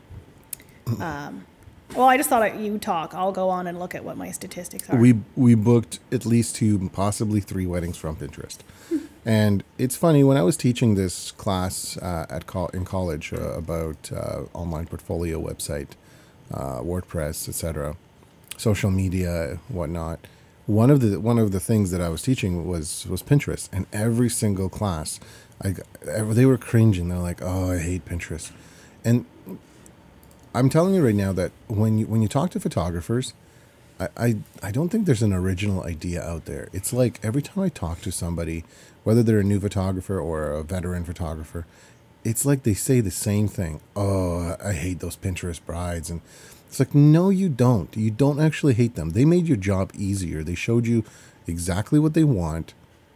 um, 1.00 1.46
well, 1.94 2.06
I 2.06 2.16
just 2.16 2.28
thought 2.28 2.42
I, 2.42 2.52
you 2.52 2.78
talk. 2.78 3.14
I'll 3.14 3.32
go 3.32 3.48
on 3.48 3.66
and 3.66 3.78
look 3.78 3.94
at 3.94 4.04
what 4.04 4.16
my 4.16 4.30
statistics 4.30 4.88
are. 4.90 4.96
We 4.96 5.20
we 5.36 5.54
booked 5.54 5.98
at 6.12 6.24
least 6.26 6.56
two, 6.56 6.90
possibly 6.90 7.40
three 7.40 7.66
weddings 7.66 7.96
from 7.96 8.16
Pinterest, 8.16 8.58
and 9.24 9.64
it's 9.78 9.96
funny 9.96 10.22
when 10.22 10.36
I 10.36 10.42
was 10.42 10.56
teaching 10.56 10.94
this 10.94 11.32
class 11.32 11.96
uh, 11.96 12.26
at 12.28 12.46
col- 12.46 12.68
in 12.68 12.84
college 12.84 13.32
uh, 13.32 13.52
about 13.52 14.10
uh, 14.12 14.42
online 14.52 14.86
portfolio 14.86 15.40
website, 15.40 15.90
uh, 16.52 16.80
WordPress, 16.80 17.48
etc., 17.48 17.96
social 18.56 18.90
media, 18.90 19.58
whatnot. 19.68 20.20
One 20.66 20.90
of 20.90 21.00
the 21.00 21.18
one 21.18 21.38
of 21.38 21.52
the 21.52 21.60
things 21.60 21.90
that 21.90 22.00
I 22.00 22.08
was 22.08 22.22
teaching 22.22 22.66
was 22.68 23.06
was 23.06 23.22
Pinterest, 23.22 23.68
and 23.72 23.86
every 23.92 24.28
single 24.28 24.68
class, 24.68 25.18
I 25.62 25.74
they 26.02 26.46
were 26.46 26.58
cringing. 26.58 27.08
They're 27.08 27.18
like, 27.18 27.42
"Oh, 27.42 27.72
I 27.72 27.78
hate 27.78 28.04
Pinterest," 28.04 28.52
and 29.04 29.26
I'm 30.54 30.68
telling 30.68 30.94
you 30.94 31.04
right 31.04 31.14
now 31.14 31.32
that 31.32 31.52
when 31.68 31.98
you 31.98 32.06
when 32.06 32.22
you 32.22 32.28
talk 32.28 32.50
to 32.50 32.60
photographers, 32.60 33.34
I, 34.00 34.08
I 34.16 34.36
I 34.62 34.70
don't 34.70 34.88
think 34.88 35.06
there's 35.06 35.22
an 35.22 35.32
original 35.32 35.84
idea 35.84 36.22
out 36.22 36.46
there. 36.46 36.68
It's 36.72 36.92
like 36.92 37.20
every 37.22 37.42
time 37.42 37.62
I 37.64 37.68
talk 37.68 38.00
to 38.02 38.12
somebody, 38.12 38.64
whether 39.04 39.22
they're 39.22 39.40
a 39.40 39.44
new 39.44 39.60
photographer 39.60 40.18
or 40.18 40.50
a 40.50 40.62
veteran 40.64 41.04
photographer, 41.04 41.66
it's 42.24 42.44
like 42.44 42.64
they 42.64 42.74
say 42.74 43.00
the 43.00 43.10
same 43.10 43.46
thing. 43.46 43.80
Oh, 43.94 44.56
I 44.62 44.72
hate 44.72 44.98
those 45.00 45.16
Pinterest 45.16 45.60
brides, 45.64 46.10
and 46.10 46.20
it's 46.70 46.78
like 46.78 46.94
no, 46.94 47.30
you 47.30 47.48
don't. 47.48 47.94
You 47.96 48.10
don't 48.10 48.40
actually 48.40 48.74
hate 48.74 48.94
them. 48.94 49.10
They 49.10 49.24
made 49.24 49.48
your 49.48 49.56
job 49.56 49.90
easier. 49.94 50.44
They 50.44 50.54
showed 50.54 50.86
you 50.86 51.04
exactly 51.46 51.98
what 51.98 52.14
they 52.14 52.24
want. 52.24 52.74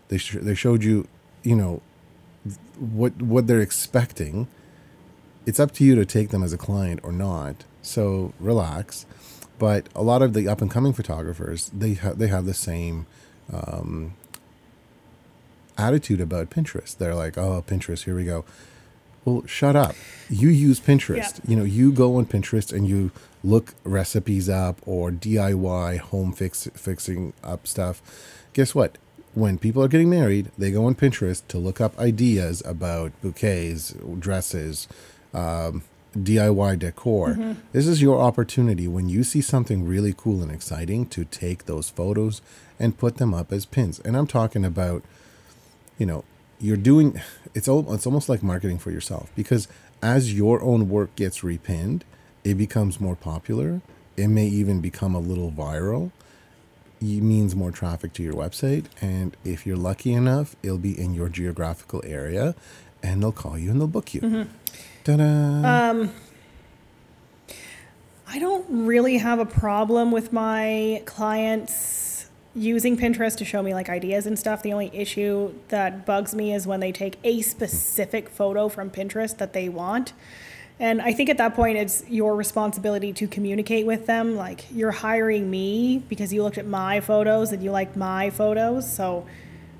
They 0.08 0.18
sh- 0.18 0.38
they 0.42 0.54
showed 0.54 0.82
you, 0.82 1.06
you 1.44 1.54
know, 1.54 1.80
what 2.78 3.22
what 3.22 3.46
they're 3.46 3.60
expecting 3.60 4.48
it's 5.46 5.60
up 5.60 5.72
to 5.72 5.84
you 5.84 5.94
to 5.94 6.06
take 6.06 6.30
them 6.30 6.42
as 6.42 6.52
a 6.52 6.58
client 6.58 7.00
or 7.02 7.12
not. 7.12 7.64
So 7.82 8.32
relax. 8.40 9.06
But 9.58 9.88
a 9.94 10.02
lot 10.02 10.22
of 10.22 10.32
the 10.34 10.48
up 10.48 10.60
and 10.60 10.70
coming 10.70 10.92
photographers, 10.92 11.70
they 11.72 11.94
have 11.94 12.18
they 12.18 12.26
have 12.26 12.44
the 12.44 12.54
same 12.54 13.06
um, 13.52 14.14
attitude 15.78 16.20
about 16.20 16.50
Pinterest. 16.50 16.96
They're 16.96 17.14
like, 17.14 17.38
"Oh, 17.38 17.62
Pinterest, 17.66 18.04
here 18.04 18.16
we 18.16 18.24
go." 18.24 18.44
Well, 19.24 19.44
shut 19.46 19.76
up. 19.76 19.94
You 20.28 20.48
use 20.48 20.80
Pinterest. 20.80 21.16
Yeah. 21.16 21.50
You 21.50 21.56
know, 21.56 21.64
you 21.64 21.92
go 21.92 22.16
on 22.16 22.26
Pinterest 22.26 22.72
and 22.72 22.86
you 22.88 23.10
look 23.42 23.74
recipes 23.84 24.48
up 24.48 24.80
or 24.86 25.10
DIY 25.10 25.98
home 25.98 26.32
fix 26.32 26.68
fixing 26.74 27.32
up 27.42 27.66
stuff. 27.66 28.02
Guess 28.52 28.74
what? 28.74 28.98
When 29.34 29.58
people 29.58 29.82
are 29.82 29.88
getting 29.88 30.10
married, 30.10 30.50
they 30.56 30.70
go 30.70 30.86
on 30.86 30.94
Pinterest 30.94 31.42
to 31.48 31.58
look 31.58 31.80
up 31.80 31.98
ideas 31.98 32.62
about 32.64 33.12
bouquets, 33.20 33.94
dresses, 34.20 34.86
um, 35.32 35.82
DIY 36.16 36.78
decor. 36.78 37.56
This 37.72 37.88
is 37.88 38.00
your 38.00 38.20
opportunity 38.20 38.86
when 38.86 39.08
you 39.08 39.24
see 39.24 39.40
something 39.40 39.84
really 39.84 40.14
cool 40.16 40.42
and 40.42 40.52
exciting 40.52 41.06
to 41.06 41.24
take 41.24 41.66
those 41.66 41.90
photos 41.90 42.40
and 42.78 42.96
put 42.96 43.16
them 43.16 43.34
up 43.34 43.52
as 43.52 43.66
pins. 43.66 43.98
And 44.00 44.16
I'm 44.16 44.28
talking 44.28 44.64
about 44.64 45.02
you 45.98 46.06
know 46.06 46.24
you're 46.64 46.76
doing 46.76 47.20
it's 47.54 47.68
all 47.68 47.92
it's 47.92 48.06
almost 48.06 48.28
like 48.28 48.42
marketing 48.42 48.78
for 48.78 48.90
yourself 48.90 49.30
because 49.36 49.68
as 50.02 50.34
your 50.34 50.62
own 50.62 50.88
work 50.88 51.14
gets 51.16 51.42
repinned 51.42 52.02
it 52.42 52.54
becomes 52.54 53.00
more 53.00 53.16
popular 53.16 53.80
it 54.16 54.28
may 54.28 54.46
even 54.46 54.80
become 54.80 55.14
a 55.14 55.18
little 55.18 55.50
viral. 55.50 56.10
It 57.00 57.22
means 57.22 57.54
more 57.54 57.70
traffic 57.70 58.12
to 58.14 58.22
your 58.22 58.34
website, 58.34 58.86
and 59.00 59.36
if 59.44 59.66
you're 59.66 59.76
lucky 59.76 60.12
enough, 60.12 60.56
it'll 60.62 60.78
be 60.78 60.98
in 60.98 61.14
your 61.14 61.28
geographical 61.28 62.02
area, 62.06 62.54
and 63.02 63.22
they'll 63.22 63.32
call 63.32 63.58
you 63.58 63.70
and 63.70 63.80
they'll 63.80 63.88
book 63.88 64.14
you. 64.14 64.20
Mm-hmm. 64.20 64.50
Ta-da! 65.02 65.90
Um, 65.90 66.12
I 68.26 68.38
don't 68.38 68.86
really 68.86 69.18
have 69.18 69.38
a 69.38 69.44
problem 69.44 70.12
with 70.12 70.32
my 70.32 71.02
clients 71.04 72.13
using 72.54 72.96
Pinterest 72.96 73.36
to 73.38 73.44
show 73.44 73.62
me 73.62 73.74
like 73.74 73.88
ideas 73.88 74.26
and 74.26 74.38
stuff. 74.38 74.62
The 74.62 74.72
only 74.72 74.90
issue 74.92 75.54
that 75.68 76.06
bugs 76.06 76.34
me 76.34 76.54
is 76.54 76.66
when 76.66 76.80
they 76.80 76.92
take 76.92 77.18
a 77.24 77.42
specific 77.42 78.28
photo 78.28 78.68
from 78.68 78.90
Pinterest 78.90 79.36
that 79.38 79.52
they 79.52 79.68
want. 79.68 80.12
And 80.80 81.00
I 81.00 81.12
think 81.12 81.30
at 81.30 81.38
that 81.38 81.54
point, 81.54 81.78
it's 81.78 82.04
your 82.08 82.34
responsibility 82.34 83.12
to 83.14 83.28
communicate 83.28 83.86
with 83.86 84.06
them. 84.06 84.34
Like, 84.36 84.64
you're 84.72 84.90
hiring 84.90 85.48
me 85.48 85.98
because 86.08 86.32
you 86.32 86.42
looked 86.42 86.58
at 86.58 86.66
my 86.66 87.00
photos 87.00 87.52
and 87.52 87.62
you 87.62 87.70
liked 87.70 87.96
my 87.96 88.30
photos. 88.30 88.92
So 88.92 89.26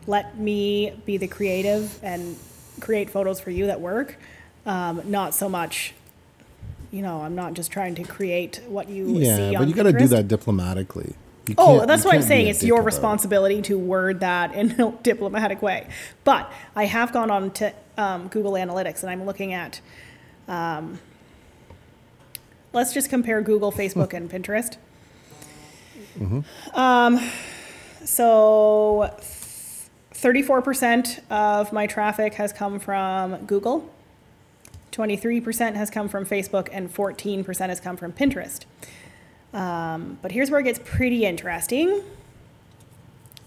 let 0.06 0.38
me 0.38 0.92
be 1.04 1.16
the 1.16 1.26
creative 1.26 1.98
and 2.02 2.36
create 2.80 3.10
photos 3.10 3.40
for 3.40 3.50
you 3.50 3.66
that 3.66 3.80
work. 3.80 4.16
Um, 4.66 5.02
not 5.04 5.34
so 5.34 5.48
much, 5.48 5.94
you 6.92 7.02
know, 7.02 7.22
I'm 7.22 7.34
not 7.34 7.54
just 7.54 7.72
trying 7.72 7.96
to 7.96 8.04
create 8.04 8.60
what 8.68 8.88
you 8.88 9.06
see 9.16 9.50
yeah, 9.50 9.58
but 9.58 9.68
you 9.68 9.74
got 9.74 9.84
to 9.84 9.92
do 9.92 10.06
that 10.08 10.28
diplomatically. 10.28 11.14
Oh, 11.58 11.84
that's 11.86 12.04
what 12.04 12.14
I'm 12.14 12.22
saying. 12.22 12.48
It's 12.48 12.62
your 12.62 12.82
responsibility 12.82 13.62
to 13.62 13.78
word 13.78 14.20
that 14.20 14.54
in 14.54 14.80
a 14.80 14.92
diplomatic 15.02 15.62
way. 15.62 15.88
But 16.24 16.50
I 16.74 16.86
have 16.86 17.12
gone 17.12 17.30
on 17.30 17.50
to 17.52 17.72
um, 17.98 18.28
Google 18.28 18.52
Analytics 18.52 19.02
and 19.02 19.10
I'm 19.10 19.24
looking 19.24 19.52
at. 19.52 19.80
Um, 20.48 20.98
let's 22.72 22.92
just 22.92 23.10
compare 23.10 23.40
Google, 23.40 23.72
Facebook, 23.80 24.12
and 24.12 24.30
Pinterest. 24.30 24.76
Mm-hmm. 26.18 26.78
Um, 26.78 27.20
so, 28.04 29.10
34% 30.12 31.30
of 31.30 31.72
my 31.72 31.86
traffic 31.86 32.34
has 32.34 32.52
come 32.52 32.78
from 32.78 33.46
Google. 33.46 33.90
23% 34.92 35.74
has 35.74 35.90
come 35.90 36.08
from 36.08 36.24
Facebook 36.24 36.68
and 36.70 36.92
14% 36.92 37.68
has 37.68 37.80
come 37.80 37.96
from 37.96 38.12
Pinterest. 38.12 38.64
Um, 39.54 40.18
but 40.20 40.32
here's 40.32 40.50
where 40.50 40.60
it 40.60 40.64
gets 40.64 40.80
pretty 40.84 41.24
interesting. 41.24 42.02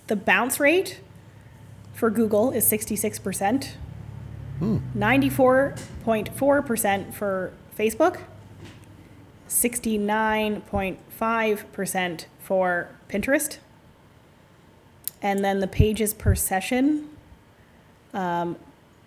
The 0.08 0.16
bounce 0.16 0.60
rate 0.60 1.02
for 1.94 2.10
Google 2.10 2.50
is 2.52 2.68
66%, 2.72 3.74
94.4% 4.62 7.14
for 7.14 7.54
Facebook, 7.78 8.22
69.5% 9.50 12.26
for 12.40 12.90
Pinterest, 13.10 13.58
and 15.22 15.44
then 15.44 15.60
the 15.60 15.68
pages 15.68 16.14
per 16.14 16.36
session 16.36 17.10
um, 18.14 18.58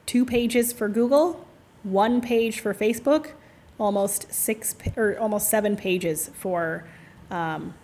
two 0.06 0.24
pages 0.24 0.72
for 0.72 0.88
Google, 0.88 1.46
one 1.82 2.20
page 2.20 2.60
for 2.60 2.74
Facebook, 2.74 3.32
almost 3.80 4.32
six 4.32 4.76
or 4.96 5.18
almost 5.18 5.48
seven 5.48 5.76
pages 5.76 6.30
for 6.34 6.84
um, 7.30 7.74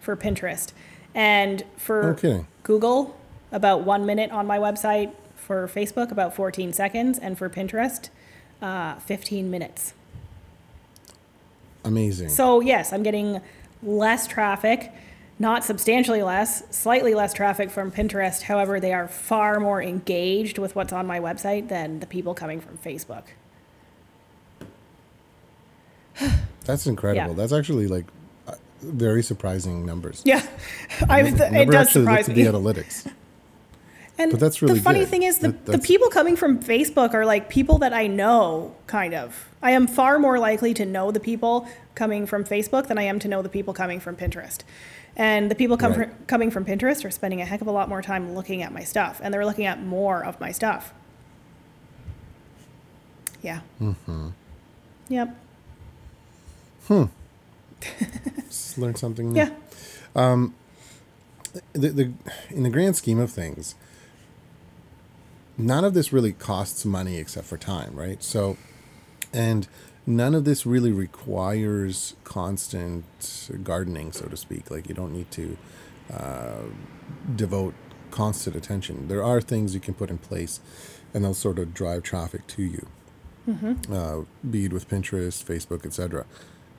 for 0.00 0.16
Pinterest, 0.16 0.72
and 1.14 1.62
for 1.76 2.18
No. 2.22 2.46
Google 2.62 3.16
about 3.52 3.82
one 3.84 4.04
minute 4.04 4.30
on 4.30 4.46
my 4.46 4.58
website. 4.58 5.12
For 5.36 5.68
Facebook, 5.68 6.10
about 6.10 6.34
14 6.34 6.72
seconds, 6.72 7.18
and 7.18 7.36
for 7.36 7.50
Pinterest, 7.50 8.08
uh, 8.62 8.94
15 9.00 9.50
minutes. 9.50 9.92
Amazing. 11.84 12.30
So 12.30 12.60
yes, 12.60 12.94
I'm 12.94 13.02
getting 13.02 13.42
less 13.82 14.26
traffic, 14.26 14.90
not 15.38 15.62
substantially 15.62 16.22
less, 16.22 16.62
slightly 16.74 17.14
less 17.14 17.34
traffic 17.34 17.70
from 17.70 17.92
Pinterest. 17.92 18.40
However, 18.42 18.80
they 18.80 18.94
are 18.94 19.06
far 19.06 19.60
more 19.60 19.82
engaged 19.82 20.56
with 20.56 20.74
what's 20.74 20.94
on 20.94 21.06
my 21.06 21.20
website 21.20 21.68
than 21.68 22.00
the 22.00 22.06
people 22.06 22.32
coming 22.32 22.58
from 22.58 22.78
Facebook. 22.78 23.24
That's 26.64 26.86
incredible. 26.86 27.32
Yeah. 27.32 27.36
That's 27.36 27.52
actually 27.52 27.86
like 27.88 28.06
uh, 28.48 28.54
very 28.82 29.22
surprising 29.22 29.84
numbers. 29.84 30.22
Yeah, 30.24 30.42
I've, 31.08 31.36
Never 31.38 31.56
it 31.56 31.70
does 31.70 31.90
surprise 31.90 32.28
me. 32.28 32.34
the 32.34 32.44
analytics. 32.46 33.10
And 34.16 34.30
But 34.30 34.38
that's 34.38 34.62
really 34.62 34.76
the 34.78 34.80
funny 34.80 35.00
good. 35.00 35.08
thing 35.08 35.22
is, 35.24 35.38
the, 35.38 35.48
That- 35.48 35.66
the 35.66 35.78
people 35.80 36.08
coming 36.08 36.36
from 36.36 36.60
Facebook 36.62 37.14
are 37.14 37.26
like 37.26 37.48
people 37.48 37.78
that 37.78 37.92
I 37.92 38.06
know, 38.06 38.76
kind 38.86 39.12
of. 39.12 39.48
I 39.60 39.72
am 39.72 39.88
far 39.88 40.20
more 40.20 40.38
likely 40.38 40.72
to 40.74 40.86
know 40.86 41.10
the 41.10 41.18
people 41.18 41.66
coming 41.96 42.24
from 42.24 42.44
Facebook 42.44 42.86
than 42.86 42.96
I 42.96 43.02
am 43.02 43.18
to 43.18 43.26
know 43.26 43.42
the 43.42 43.48
people 43.48 43.74
coming 43.74 43.98
from 43.98 44.14
Pinterest. 44.14 44.60
And 45.16 45.50
the 45.50 45.56
people 45.56 45.76
Right. 45.76 45.94
fr- 45.96 46.14
coming 46.28 46.52
from 46.52 46.64
Pinterest 46.64 47.04
are 47.04 47.10
spending 47.10 47.40
a 47.40 47.44
heck 47.44 47.60
of 47.60 47.66
a 47.66 47.72
lot 47.72 47.88
more 47.88 48.02
time 48.02 48.36
looking 48.36 48.62
at 48.62 48.72
my 48.72 48.84
stuff, 48.84 49.20
and 49.20 49.34
they're 49.34 49.44
looking 49.44 49.66
at 49.66 49.82
more 49.82 50.24
of 50.24 50.38
my 50.38 50.52
stuff. 50.52 50.94
Yeah. 53.42 53.60
Mm-hmm. 53.80 54.28
Yep. 55.08 55.36
Just 58.46 58.78
learned 58.78 58.98
something 58.98 59.32
new. 59.32 59.40
Yeah. 59.40 59.50
the, 61.72 61.88
the 61.88 62.12
in 62.50 62.62
the 62.62 62.70
grand 62.70 62.96
scheme 62.96 63.18
of 63.18 63.30
things, 63.30 63.74
none 65.56 65.84
of 65.84 65.94
this 65.94 66.12
really 66.12 66.32
costs 66.32 66.84
money 66.84 67.16
except 67.18 67.46
for 67.46 67.56
time, 67.56 67.94
right? 67.94 68.22
So, 68.22 68.56
and 69.32 69.68
none 70.06 70.34
of 70.34 70.44
this 70.44 70.66
really 70.66 70.92
requires 70.92 72.14
constant 72.24 73.04
gardening, 73.62 74.12
so 74.12 74.26
to 74.26 74.36
speak. 74.36 74.70
Like 74.70 74.88
you 74.88 74.94
don't 74.94 75.12
need 75.12 75.30
to 75.32 75.56
uh, 76.12 76.62
devote 77.34 77.74
constant 78.10 78.56
attention. 78.56 79.08
There 79.08 79.24
are 79.24 79.40
things 79.40 79.74
you 79.74 79.80
can 79.80 79.94
put 79.94 80.10
in 80.10 80.18
place, 80.18 80.60
and 81.12 81.24
they'll 81.24 81.34
sort 81.34 81.58
of 81.58 81.74
drive 81.74 82.02
traffic 82.02 82.46
to 82.48 82.62
you. 82.62 82.86
Uh, 83.92 84.22
be 84.48 84.64
it 84.66 84.72
with 84.72 84.88
Pinterest, 84.88 85.44
Facebook, 85.44 85.84
etc. 85.84 86.24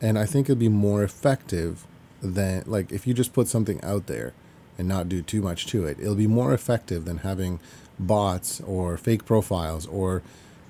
And 0.01 0.19
I 0.19 0.25
think 0.25 0.47
it'd 0.47 0.59
be 0.59 0.69
more 0.69 1.03
effective 1.03 1.85
than 2.21 2.63
like 2.65 2.91
if 2.91 3.05
you 3.05 3.13
just 3.13 3.33
put 3.33 3.47
something 3.47 3.83
out 3.83 4.07
there 4.07 4.33
and 4.77 4.87
not 4.87 5.09
do 5.09 5.21
too 5.21 5.41
much 5.41 5.67
to 5.67 5.85
it. 5.85 5.99
It'll 5.99 6.15
be 6.15 6.27
more 6.27 6.53
effective 6.53 7.05
than 7.05 7.19
having 7.19 7.59
bots 7.97 8.61
or 8.61 8.97
fake 8.97 9.25
profiles 9.25 9.85
or 9.87 10.21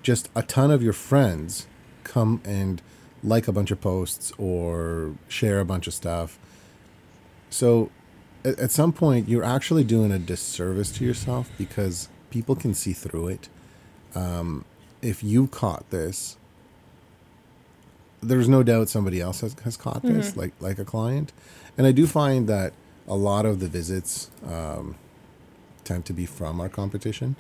just 0.04 0.30
a 0.36 0.44
ton 0.44 0.70
of 0.70 0.84
your 0.84 0.94
friends 0.94 1.66
come 2.04 2.42
and 2.46 2.82
like 3.24 3.48
a 3.48 3.52
bunch 3.52 3.72
of 3.72 3.82
posts 3.82 4.32
or 4.38 5.16
share 5.28 5.60
a 5.60 5.66
bunch 5.66 5.88
of 5.88 5.94
stuff. 5.94 6.38
So 7.50 7.90
at, 8.44 8.60
at 8.60 8.72
some 8.72 8.94
point, 8.94 9.28
you're 9.28 9.44
actually 9.44 9.84
doing 9.84 10.12
a 10.12 10.20
disservice 10.20 10.92
to 10.92 11.06
yourself 11.06 11.50
because 11.58 12.08
people 12.30 12.56
can 12.56 12.74
see 12.74 12.94
through 12.94 13.30
it. 13.30 13.50
Um, 14.14 14.66
if 15.02 15.24
you 15.24 15.48
caught 15.48 15.90
this, 15.90 16.38
there's 18.28 18.50
no 18.50 18.64
doubt 18.64 18.90
somebody 18.90 19.22
else 19.22 19.42
has, 19.42 19.56
has 19.64 19.78
caught 19.78 20.02
this, 20.04 20.36
like 20.38 20.54
like 20.60 20.80
a 20.80 20.86
client. 20.86 21.32
And 21.78 21.86
I 21.88 21.92
do 21.92 22.08
find 22.08 22.48
that 22.48 22.74
a 23.08 23.16
lot 23.16 23.46
of 23.46 23.60
the 23.60 23.68
visits 23.68 24.30
um, 24.48 24.96
tend 25.84 26.06
to 26.06 26.14
be 26.14 26.26
from 26.26 26.60
our 26.62 26.70
competition. 26.70 27.36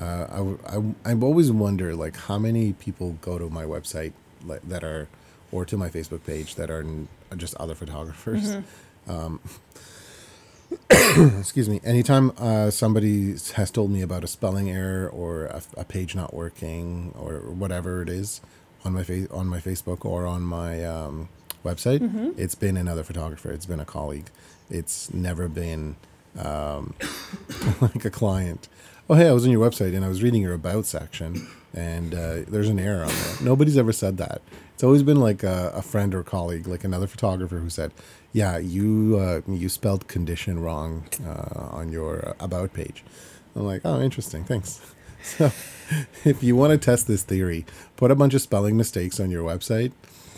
Uh, 0.00 0.26
I, 0.30 0.36
I, 0.70 0.74
w- 0.74 0.94
I 1.04 1.12
always 1.14 1.50
wonder 1.52 1.94
like 1.94 2.16
how 2.16 2.38
many 2.38 2.72
people 2.72 3.18
go 3.20 3.38
to 3.38 3.50
my 3.50 3.64
website 3.64 4.12
like, 4.44 4.62
that 4.68 4.82
are, 4.82 5.08
or 5.50 5.64
to 5.66 5.76
my 5.76 5.90
Facebook 5.90 6.24
page 6.24 6.54
that 6.54 6.70
are 6.70 6.80
n- 6.80 7.08
just 7.36 7.54
other 7.56 7.74
photographers. 7.74 8.56
Um, 9.06 9.40
excuse 11.38 11.68
me. 11.68 11.80
Anytime 11.84 12.32
uh, 12.38 12.70
somebody 12.70 13.32
has 13.54 13.70
told 13.70 13.90
me 13.90 14.00
about 14.02 14.24
a 14.24 14.26
spelling 14.26 14.70
error 14.70 15.08
or 15.08 15.44
a, 15.46 15.62
a 15.76 15.84
page 15.84 16.14
not 16.14 16.32
working 16.32 17.12
or 17.18 17.40
whatever 17.52 18.00
it 18.02 18.08
is 18.08 18.40
on 18.84 18.92
my 18.92 19.02
face 19.02 19.28
on 19.30 19.46
my 19.48 19.58
Facebook 19.60 20.04
or 20.04 20.26
on 20.26 20.42
my 20.42 20.84
um, 20.84 21.28
website, 21.64 22.00
it's 22.38 22.54
been 22.54 22.76
another 22.76 23.02
photographer. 23.02 23.50
It's 23.50 23.66
been 23.66 23.80
a 23.80 23.84
colleague. 23.84 24.28
It's 24.70 25.12
never 25.12 25.48
been 25.48 25.96
um, 26.38 26.94
like 27.80 28.04
a 28.04 28.10
client. 28.10 28.68
Oh, 29.10 29.14
hey, 29.14 29.28
I 29.28 29.32
was 29.32 29.44
on 29.44 29.50
your 29.50 29.68
website 29.68 29.94
and 29.94 30.04
I 30.04 30.08
was 30.08 30.22
reading 30.22 30.42
your 30.42 30.54
about 30.54 30.86
section, 30.86 31.46
and 31.74 32.14
uh, 32.14 32.42
there's 32.48 32.68
an 32.68 32.78
error 32.78 33.02
on 33.02 33.08
there. 33.08 33.36
Nobody's 33.42 33.76
ever 33.76 33.92
said 33.92 34.16
that. 34.18 34.40
It's 34.74 34.84
always 34.84 35.02
been 35.02 35.20
like 35.20 35.42
a, 35.42 35.70
a 35.74 35.82
friend 35.82 36.14
or 36.14 36.22
colleague, 36.22 36.66
like 36.66 36.84
another 36.84 37.06
photographer 37.06 37.58
who 37.58 37.68
said, 37.70 37.92
"Yeah, 38.32 38.58
you 38.58 39.18
uh, 39.20 39.40
you 39.46 39.68
spelled 39.68 40.08
condition 40.08 40.60
wrong 40.60 41.04
uh, 41.26 41.68
on 41.70 41.92
your 41.92 42.34
about 42.40 42.72
page." 42.72 43.04
I'm 43.54 43.64
like, 43.64 43.82
"Oh, 43.84 44.00
interesting. 44.00 44.44
Thanks." 44.44 44.80
So, 45.22 45.52
if 46.24 46.42
you 46.42 46.56
want 46.56 46.72
to 46.72 46.78
test 46.78 47.06
this 47.06 47.22
theory, 47.22 47.64
put 47.96 48.10
a 48.10 48.14
bunch 48.14 48.34
of 48.34 48.42
spelling 48.42 48.76
mistakes 48.76 49.20
on 49.20 49.30
your 49.30 49.44
website, 49.44 49.92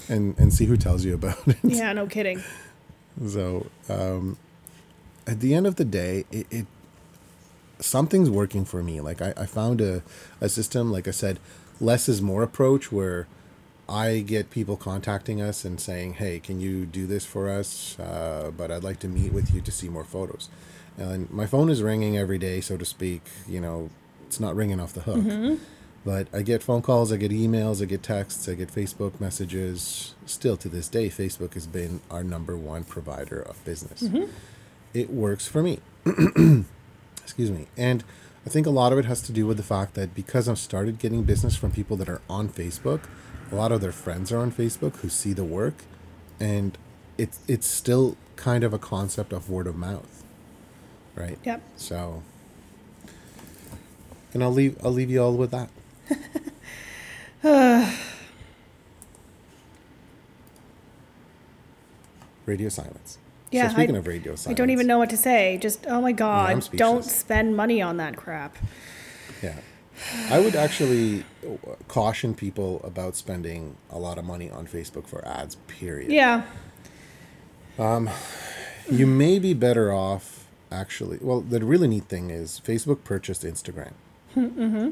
and 0.09 0.39
and 0.39 0.53
see 0.53 0.67
who 0.67 0.77
tells 0.77 1.05
you 1.05 1.15
about 1.15 1.47
it. 1.47 1.57
Yeah, 1.63 1.93
no 1.93 2.07
kidding. 2.07 2.43
So, 3.27 3.67
um, 3.89 4.37
at 5.27 5.41
the 5.41 5.55
end 5.55 5.67
of 5.67 5.77
the 5.77 5.85
day, 5.85 6.25
it, 6.31 6.47
it 6.51 6.67
something's 7.81 8.31
working 8.31 8.65
for 8.65 8.83
me. 8.83 9.01
Like 9.01 9.23
I, 9.23 9.33
I 9.37 9.47
found 9.47 9.81
a, 9.81 10.03
a 10.41 10.49
system, 10.49 10.91
like 10.91 11.09
I 11.09 11.13
said, 11.13 11.39
less 11.81 12.09
is 12.09 12.21
more 12.23 12.43
approach 12.43 12.91
where 12.93 13.27
I 13.89 14.21
get 14.21 14.51
people 14.51 14.77
contacting 14.77 15.41
us 15.41 15.65
and 15.65 15.81
saying, 15.81 16.15
"Hey, 16.15 16.41
can 16.41 16.61
you 16.61 16.87
do 16.87 17.07
this 17.07 17.25
for 17.25 17.51
us? 17.51 17.99
Uh, 17.99 18.51
but 18.57 18.71
I'd 18.71 18.85
like 18.85 18.99
to 19.01 19.09
meet 19.09 19.33
with 19.33 19.55
you 19.55 19.61
to 19.61 19.71
see 19.71 19.89
more 19.89 20.05
photos." 20.05 20.49
And 20.97 21.31
my 21.31 21.47
phone 21.47 21.69
is 21.71 21.83
ringing 21.83 22.17
every 22.17 22.39
day, 22.39 22.61
so 22.61 22.77
to 22.77 22.85
speak. 22.85 23.23
You 23.47 23.61
know, 23.61 23.91
it's 24.35 24.41
not 24.41 24.57
ringing 24.57 24.81
off 24.81 24.93
the 24.93 25.03
hook. 25.03 25.19
Mm-hmm. 25.19 25.55
But 26.05 26.27
I 26.33 26.43
get 26.43 26.63
phone 26.63 26.83
calls, 26.83 27.13
I 27.13 27.17
get 27.17 27.31
emails, 27.31 27.81
I 27.81 27.87
get 27.87 28.03
texts, 28.03 28.49
I 28.49 28.55
get 28.55 28.69
Facebook 28.69 29.21
messages. 29.21 30.15
Still 30.27 30.57
to 30.59 30.69
this 30.69 30.89
day, 30.89 31.09
Facebook 31.09 31.55
has 31.55 31.67
been 31.67 32.01
our 32.11 32.25
number 32.25 32.57
one 32.57 32.85
provider 32.85 33.41
of 33.41 33.65
business. 33.65 34.03
Mm-hmm. 34.03 34.31
It 34.93 35.09
works 35.09 35.47
for 35.47 35.63
me. 35.63 35.79
Excuse 37.23 37.51
me. 37.51 37.69
And 37.77 38.03
I 38.45 38.51
think 38.51 38.67
a 38.67 38.71
lot 38.71 38.93
of 38.93 38.99
it 38.99 39.07
has 39.07 39.23
to 39.23 39.33
do 39.33 39.47
with 39.47 39.57
the 39.57 39.63
fact 39.63 39.95
that 39.95 40.15
because 40.15 40.49
I've 40.49 40.59
started 40.59 40.99
getting 40.99 41.23
business 41.23 41.57
from 41.57 41.71
people 41.71 41.97
that 41.99 42.09
are 42.09 42.21
on 42.29 42.49
Facebook, 42.49 43.03
a 43.51 43.55
lot 43.55 43.73
of 43.73 43.81
their 43.81 43.93
friends 43.93 44.33
are 44.33 44.39
on 44.39 44.51
Facebook 44.51 44.97
who 44.97 45.09
see 45.09 45.33
the 45.33 45.45
work, 45.45 45.85
and 46.41 46.77
it's 47.17 47.39
it's 47.47 47.67
still 47.67 48.17
kind 48.37 48.65
of 48.65 48.75
a 48.75 48.79
concept 48.79 49.33
of 49.33 49.49
word 49.49 49.67
of 49.67 49.77
mouth, 49.77 50.25
right? 51.15 51.39
Yep. 51.45 51.63
So, 51.77 52.23
and 54.35 54.43
I'll 54.43 54.53
leave 54.53 54.77
I'll 54.85 54.93
leave 54.93 55.11
you 55.11 55.23
all 55.23 55.35
with 55.35 55.51
that. 55.53 55.71
radio 62.47 62.69
silence. 62.69 63.19
Yeah, 63.51 63.69
So 63.69 63.75
speaking 63.75 63.95
I- 63.95 63.99
of 63.99 64.07
radio 64.07 64.35
silence, 64.35 64.49
I 64.49 64.53
don't 64.55 64.71
even 64.71 64.87
know 64.87 64.99
what 64.99 65.11
to 65.11 65.17
say. 65.17 65.59
Just 65.59 65.87
oh 65.87 66.01
my 66.01 66.13
god, 66.13 66.69
don't 66.77 67.05
spend 67.05 67.57
money 67.57 67.81
on 67.81 67.97
that 67.99 68.17
crap. 68.17 68.57
Yeah. 69.43 69.57
I 70.29 70.41
would 70.41 70.57
actually 70.57 71.25
caution 71.87 72.35
people 72.35 72.81
about 72.83 73.15
spending 73.15 73.77
a 73.91 73.99
lot 73.99 74.19
of 74.19 74.25
money 74.25 74.51
on 74.51 74.67
Facebook 74.67 75.07
for 75.07 75.25
ads, 75.27 75.55
period. 75.69 76.11
Yeah. 76.11 76.43
Um, 77.79 78.11
you 78.91 79.07
may 79.07 79.39
be 79.39 79.55
better 79.55 79.93
off 79.93 80.47
actually. 80.73 81.19
Well, 81.21 81.41
the 81.41 81.65
really 81.65 81.87
neat 81.87 82.05
thing 82.09 82.31
is 82.31 82.61
Facebook 82.65 83.05
purchased 83.05 83.45
Instagram. 83.45 83.93
Mm-hmm. 84.35 84.91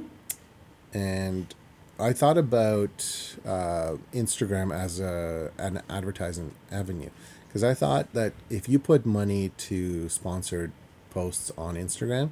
And 0.94 1.54
I 1.98 2.12
thought 2.12 2.38
about 2.38 3.36
uh, 3.44 3.96
Instagram 4.12 4.74
as 4.74 5.00
a 5.00 5.50
an 5.58 5.82
advertising 5.88 6.52
avenue 6.70 7.10
because 7.46 7.62
I 7.62 7.74
thought 7.74 8.12
that 8.14 8.32
if 8.50 8.68
you 8.68 8.78
put 8.78 9.04
money 9.04 9.50
to 9.58 10.08
sponsored 10.08 10.72
posts 11.10 11.52
on 11.58 11.76
Instagram, 11.76 12.30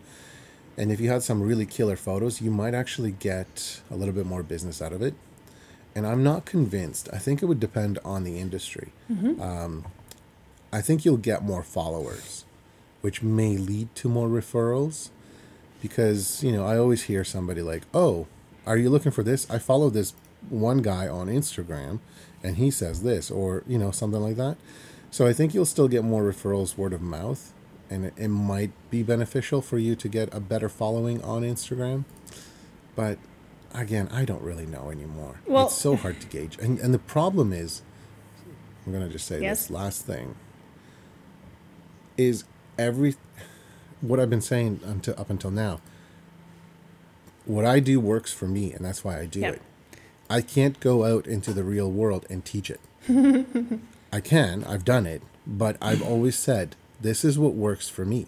and 0.76 0.90
if 0.90 0.98
you 0.98 1.10
had 1.10 1.22
some 1.22 1.42
really 1.42 1.66
killer 1.66 1.96
photos, 1.96 2.40
you 2.40 2.50
might 2.50 2.74
actually 2.74 3.10
get 3.12 3.82
a 3.90 3.96
little 3.96 4.14
bit 4.14 4.24
more 4.26 4.42
business 4.42 4.80
out 4.80 4.92
of 4.92 5.02
it. 5.02 5.14
And 5.94 6.06
I'm 6.06 6.22
not 6.22 6.46
convinced. 6.46 7.08
I 7.12 7.18
think 7.18 7.42
it 7.42 7.46
would 7.46 7.60
depend 7.60 7.98
on 8.04 8.24
the 8.24 8.38
industry. 8.38 8.92
Um, 9.42 9.84
I 10.72 10.80
think 10.80 11.04
you'll 11.04 11.16
get 11.16 11.42
more 11.42 11.62
followers, 11.62 12.44
which 13.00 13.22
may 13.22 13.56
lead 13.56 13.94
to 13.96 14.08
more 14.08 14.28
referrals. 14.28 15.10
Because, 15.82 16.42
you 16.44 16.52
know, 16.52 16.64
I 16.66 16.76
always 16.76 17.04
hear 17.04 17.24
somebody 17.24 17.62
like, 17.62 17.82
oh, 17.94 18.26
are 18.66 18.76
you 18.76 18.90
looking 18.90 19.12
for 19.12 19.22
this? 19.22 19.48
I 19.50 19.58
follow 19.58 19.88
this 19.90 20.14
one 20.48 20.78
guy 20.78 21.08
on 21.08 21.28
Instagram 21.28 22.00
and 22.42 22.56
he 22.56 22.70
says 22.70 23.02
this, 23.02 23.30
or, 23.30 23.62
you 23.66 23.78
know, 23.78 23.90
something 23.90 24.20
like 24.20 24.36
that. 24.36 24.56
So 25.10 25.26
I 25.26 25.32
think 25.32 25.54
you'll 25.54 25.66
still 25.66 25.88
get 25.88 26.04
more 26.04 26.22
referrals 26.22 26.76
word 26.76 26.92
of 26.92 27.00
mouth. 27.02 27.52
And 27.88 28.04
it, 28.06 28.14
it 28.16 28.28
might 28.28 28.70
be 28.90 29.02
beneficial 29.02 29.60
for 29.62 29.76
you 29.78 29.96
to 29.96 30.08
get 30.08 30.32
a 30.32 30.38
better 30.40 30.68
following 30.68 31.22
on 31.24 31.42
Instagram. 31.42 32.04
But 32.94 33.18
again, 33.74 34.08
I 34.12 34.24
don't 34.24 34.42
really 34.42 34.66
know 34.66 34.90
anymore. 34.90 35.40
Well- 35.46 35.66
it's 35.66 35.74
so 35.74 35.96
hard 35.96 36.20
to 36.20 36.26
gauge. 36.28 36.56
And, 36.58 36.78
and 36.78 36.94
the 36.94 36.98
problem 37.00 37.52
is, 37.52 37.82
I'm 38.86 38.92
going 38.92 39.04
to 39.06 39.12
just 39.12 39.26
say 39.26 39.40
Yes. 39.40 39.62
this 39.62 39.70
last 39.70 40.06
thing 40.06 40.36
is 42.16 42.44
every 42.78 43.14
what 44.00 44.18
I've 44.20 44.30
been 44.30 44.40
saying 44.40 44.80
until 44.84 45.14
up 45.18 45.30
until 45.30 45.50
now. 45.50 45.80
What 47.46 47.64
I 47.64 47.80
do 47.80 47.98
works 48.00 48.32
for 48.32 48.46
me, 48.46 48.72
and 48.72 48.84
that's 48.84 49.02
why 49.04 49.18
I 49.18 49.26
do 49.26 49.40
Yep. 49.40 49.54
it. 49.56 49.62
I 50.28 50.40
can't 50.42 50.78
go 50.80 51.04
out 51.04 51.26
into 51.26 51.52
the 51.52 51.64
real 51.64 51.90
world 51.90 52.24
and 52.30 52.44
teach 52.44 52.70
it. 52.70 52.80
I 54.12 54.20
can, 54.20 54.62
I've 54.64 54.84
done 54.84 55.06
it, 55.06 55.22
but 55.46 55.76
I've 55.82 56.02
always 56.02 56.36
said 56.36 56.76
this 57.00 57.24
is 57.24 57.38
what 57.38 57.54
works 57.54 57.88
for 57.88 58.04
me. 58.04 58.26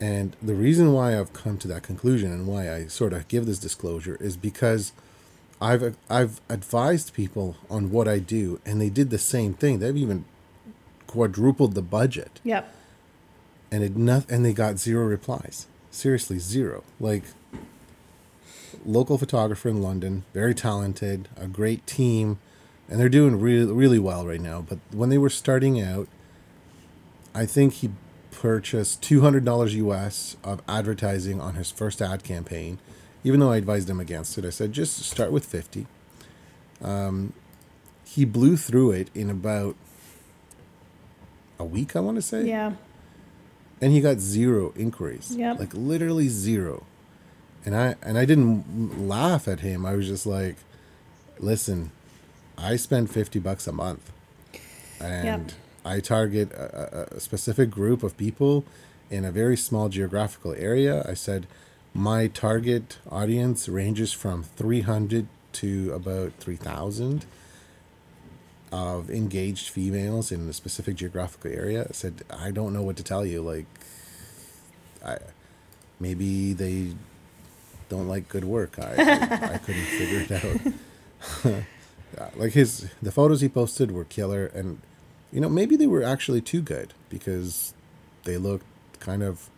And 0.00 0.36
the 0.40 0.54
reason 0.54 0.92
why 0.92 1.18
I've 1.18 1.32
come 1.32 1.58
to 1.58 1.68
that 1.68 1.82
conclusion 1.82 2.32
and 2.32 2.46
why 2.46 2.72
I 2.72 2.86
sort 2.86 3.12
of 3.12 3.26
give 3.28 3.46
this 3.46 3.58
disclosure 3.58 4.16
is 4.20 4.36
because 4.36 4.92
I've 5.60 5.96
I've 6.08 6.40
advised 6.48 7.12
people 7.14 7.56
on 7.68 7.90
what 7.90 8.06
I 8.06 8.20
do, 8.20 8.60
and 8.64 8.80
they 8.80 8.90
did 8.90 9.10
the 9.10 9.18
same 9.18 9.54
thing. 9.54 9.80
They've 9.80 9.96
even 9.96 10.24
quadrupled 11.08 11.74
the 11.74 11.82
budget, 11.82 12.40
Yep. 12.44 12.72
And 13.70 13.82
it 13.82 13.92
and 14.30 14.44
they 14.44 14.52
got 14.52 14.78
zero 14.78 15.04
replies. 15.04 15.66
Seriously, 15.90 16.38
zero. 16.38 16.84
Like 17.00 17.24
local 18.84 19.18
photographer 19.18 19.68
in 19.68 19.82
London, 19.82 20.24
very 20.34 20.54
talented, 20.54 21.28
a 21.36 21.46
great 21.46 21.86
team, 21.86 22.38
and 22.88 22.98
they're 23.00 23.08
doing 23.08 23.40
really 23.40 23.72
really 23.72 23.98
well 23.98 24.26
right 24.26 24.40
now. 24.40 24.62
But 24.66 24.78
when 24.92 25.08
they 25.08 25.18
were 25.18 25.30
starting 25.30 25.80
out, 25.80 26.08
I 27.34 27.46
think 27.46 27.74
he 27.74 27.90
purchased 28.30 29.02
two 29.02 29.20
hundred 29.20 29.44
dollars 29.44 29.74
US 29.74 30.36
of 30.44 30.62
advertising 30.68 31.40
on 31.40 31.54
his 31.54 31.70
first 31.70 32.00
ad 32.00 32.22
campaign. 32.22 32.78
Even 33.24 33.40
though 33.40 33.50
I 33.50 33.56
advised 33.56 33.90
him 33.90 34.00
against 34.00 34.38
it, 34.38 34.44
I 34.44 34.50
said 34.50 34.72
just 34.72 34.98
start 35.00 35.32
with 35.32 35.44
fifty. 35.44 35.86
Um, 36.82 37.32
he 38.04 38.24
blew 38.24 38.56
through 38.56 38.92
it 38.92 39.10
in 39.14 39.28
about 39.28 39.74
a 41.58 41.64
week, 41.64 41.96
I 41.96 42.00
want 42.00 42.16
to 42.16 42.22
say 42.22 42.44
Yeah. 42.46 42.74
And 43.80 43.92
he 43.92 44.00
got 44.00 44.18
zero 44.18 44.72
inquiries. 44.76 45.34
Yep. 45.36 45.58
like 45.58 45.74
literally 45.74 46.28
zero. 46.28 46.84
And 47.64 47.74
i 47.76 47.96
and 48.02 48.16
i 48.18 48.24
didn't 48.24 49.08
laugh 49.08 49.46
at 49.48 49.60
him. 49.60 49.84
I 49.86 49.94
was 49.94 50.06
just 50.06 50.26
like 50.26 50.56
listen 51.40 51.90
i 52.56 52.74
spend 52.76 53.10
50 53.10 53.38
bucks 53.38 53.66
a 53.66 53.72
month. 53.72 54.10
And 55.00 55.54
i 55.84 56.00
target 56.00 56.50
a, 56.52 57.12
a- 57.12 57.16
a 57.16 57.20
specific 57.20 57.70
group 57.70 58.02
of 58.02 58.16
people 58.16 58.64
in 59.10 59.24
a 59.24 59.30
very 59.32 59.56
small 59.56 59.88
geographical 59.88 60.52
area. 60.54 61.04
I 61.08 61.14
said 61.14 61.46
my 61.94 62.26
target 62.26 62.98
audience 63.10 63.68
ranges 63.68 64.12
from 64.12 64.42
300 64.42 65.26
to 65.54 65.92
about 65.92 66.32
3000 66.40 67.24
of 68.72 69.10
engaged 69.10 69.68
females 69.68 70.30
in 70.30 70.48
a 70.48 70.52
specific 70.52 70.96
geographical 70.96 71.50
area 71.50 71.92
said 71.92 72.22
i 72.30 72.50
don't 72.50 72.72
know 72.72 72.82
what 72.82 72.96
to 72.96 73.02
tell 73.02 73.24
you 73.24 73.40
like 73.40 73.66
i 75.04 75.16
maybe 76.00 76.52
they 76.52 76.92
don't 77.88 78.08
like 78.08 78.28
good 78.28 78.44
work. 78.44 78.78
I 78.78 78.92
i, 79.54 79.58
couldn't 79.58 79.82
figure 79.84 80.36
it 80.36 81.44
out. 81.44 81.64
Like 82.34 82.52
his 82.52 82.90
the 83.02 83.12
photos 83.12 83.42
he 83.42 83.50
posted 83.50 83.92
were 83.92 84.04
killer 84.04 84.46
and 84.46 84.80
you 85.30 85.40
know 85.42 85.48
maybe 85.48 85.76
they 85.76 85.86
were 85.86 86.02
actually 86.02 86.40
too 86.40 86.62
good 86.62 86.94
because 87.10 87.74
they 88.24 88.38
looked 88.38 88.64
kind 88.98 89.22
of 89.22 89.50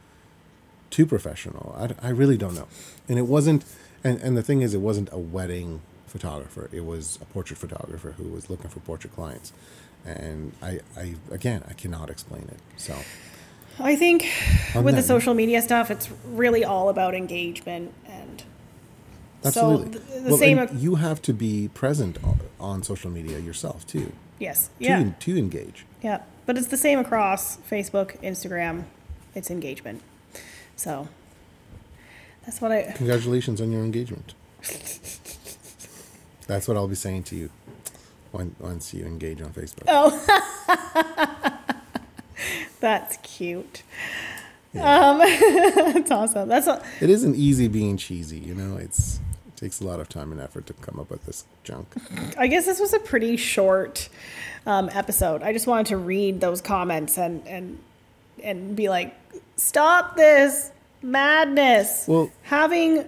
too 0.90 1.06
professional. 1.06 1.74
I, 1.78 2.08
I 2.08 2.10
really 2.10 2.36
don't 2.36 2.56
know. 2.56 2.66
And 3.08 3.18
it 3.20 3.26
wasn't 3.26 3.64
and, 4.02 4.20
and 4.20 4.36
the 4.36 4.42
thing 4.42 4.62
is 4.62 4.74
it 4.74 4.80
wasn't 4.80 5.08
a 5.12 5.18
wedding 5.18 5.80
photographer 6.10 6.68
it 6.72 6.84
was 6.84 7.18
a 7.22 7.24
portrait 7.26 7.58
photographer 7.58 8.10
who 8.18 8.24
was 8.24 8.50
looking 8.50 8.68
for 8.68 8.80
portrait 8.80 9.12
clients 9.14 9.52
and 10.04 10.52
i 10.62 10.80
i 10.96 11.14
again 11.30 11.62
i 11.68 11.72
cannot 11.72 12.10
explain 12.10 12.42
it 12.42 12.58
so 12.76 12.94
I 13.82 13.96
think 13.96 14.26
On 14.74 14.84
with 14.84 14.96
the 14.96 15.02
social 15.02 15.32
media 15.32 15.62
stuff, 15.62 15.90
it's 15.90 16.10
really 16.26 16.64
all 16.66 16.90
about 16.90 17.14
engagement 17.14 17.94
and 18.06 18.42
absolutely 19.42 19.92
So 19.94 19.98
the, 19.98 20.20
the 20.20 20.28
well, 20.30 20.36
same. 20.38 20.68
you 20.76 20.96
have 20.96 21.22
to 21.22 21.32
be 21.32 21.70
present 21.72 22.18
on, 22.22 22.40
on 22.58 22.82
social 22.82 23.10
media 23.10 23.38
yourself 23.38 23.86
too 23.86 24.12
yes. 24.38 24.68
to, 24.80 24.84
Yeah. 24.84 25.10
to 25.20 25.38
engage 25.38 25.86
Yeah. 26.02 26.20
But 26.44 26.58
it's 26.58 26.66
the 26.66 26.76
same 26.76 26.98
across 26.98 27.56
Facebook, 27.58 28.20
Instagram. 28.22 28.84
It's 29.34 29.50
engagement. 29.50 30.02
So 30.76 31.08
that's 32.44 32.60
what 32.60 32.72
I. 32.72 32.92
congratulations 32.96 33.60
on 33.62 33.70
your 33.72 33.82
engagement 33.82 34.34
that's 36.50 36.66
what 36.68 36.76
i'll 36.76 36.88
be 36.88 36.94
saying 36.94 37.22
to 37.22 37.36
you 37.36 37.50
when, 38.32 38.54
once 38.58 38.92
you 38.94 39.04
engage 39.04 39.40
on 39.40 39.50
facebook 39.50 39.84
Oh. 39.88 40.10
That's 42.80 43.18
cute. 43.18 43.82
Um, 44.74 45.18
that's 45.18 46.10
awesome. 46.10 46.48
That's 46.48 46.66
a, 46.66 46.82
It 47.00 47.10
isn't 47.10 47.36
easy 47.36 47.68
being 47.68 47.96
cheesy, 47.98 48.38
you 48.38 48.54
know. 48.54 48.76
It's 48.78 49.20
it 49.48 49.56
takes 49.56 49.80
a 49.80 49.84
lot 49.86 50.00
of 50.00 50.08
time 50.08 50.32
and 50.32 50.40
effort 50.40 50.66
to 50.68 50.72
come 50.74 50.98
up 50.98 51.10
with 51.10 51.26
this 51.26 51.44
junk. 51.64 51.88
I 52.38 52.46
guess 52.46 52.64
this 52.64 52.80
was 52.80 52.94
a 52.94 52.98
pretty 53.00 53.36
short 53.36 54.08
um, 54.66 54.88
episode. 54.92 55.42
I 55.42 55.52
just 55.52 55.66
wanted 55.66 55.86
to 55.86 55.96
read 55.98 56.40
those 56.40 56.60
comments 56.62 57.18
and 57.18 57.46
and 57.46 57.78
and 58.42 58.74
be 58.74 58.88
like, 58.88 59.14
stop 59.56 60.16
this 60.16 60.70
madness. 61.02 62.06
Well- 62.08 62.30
having 62.44 63.04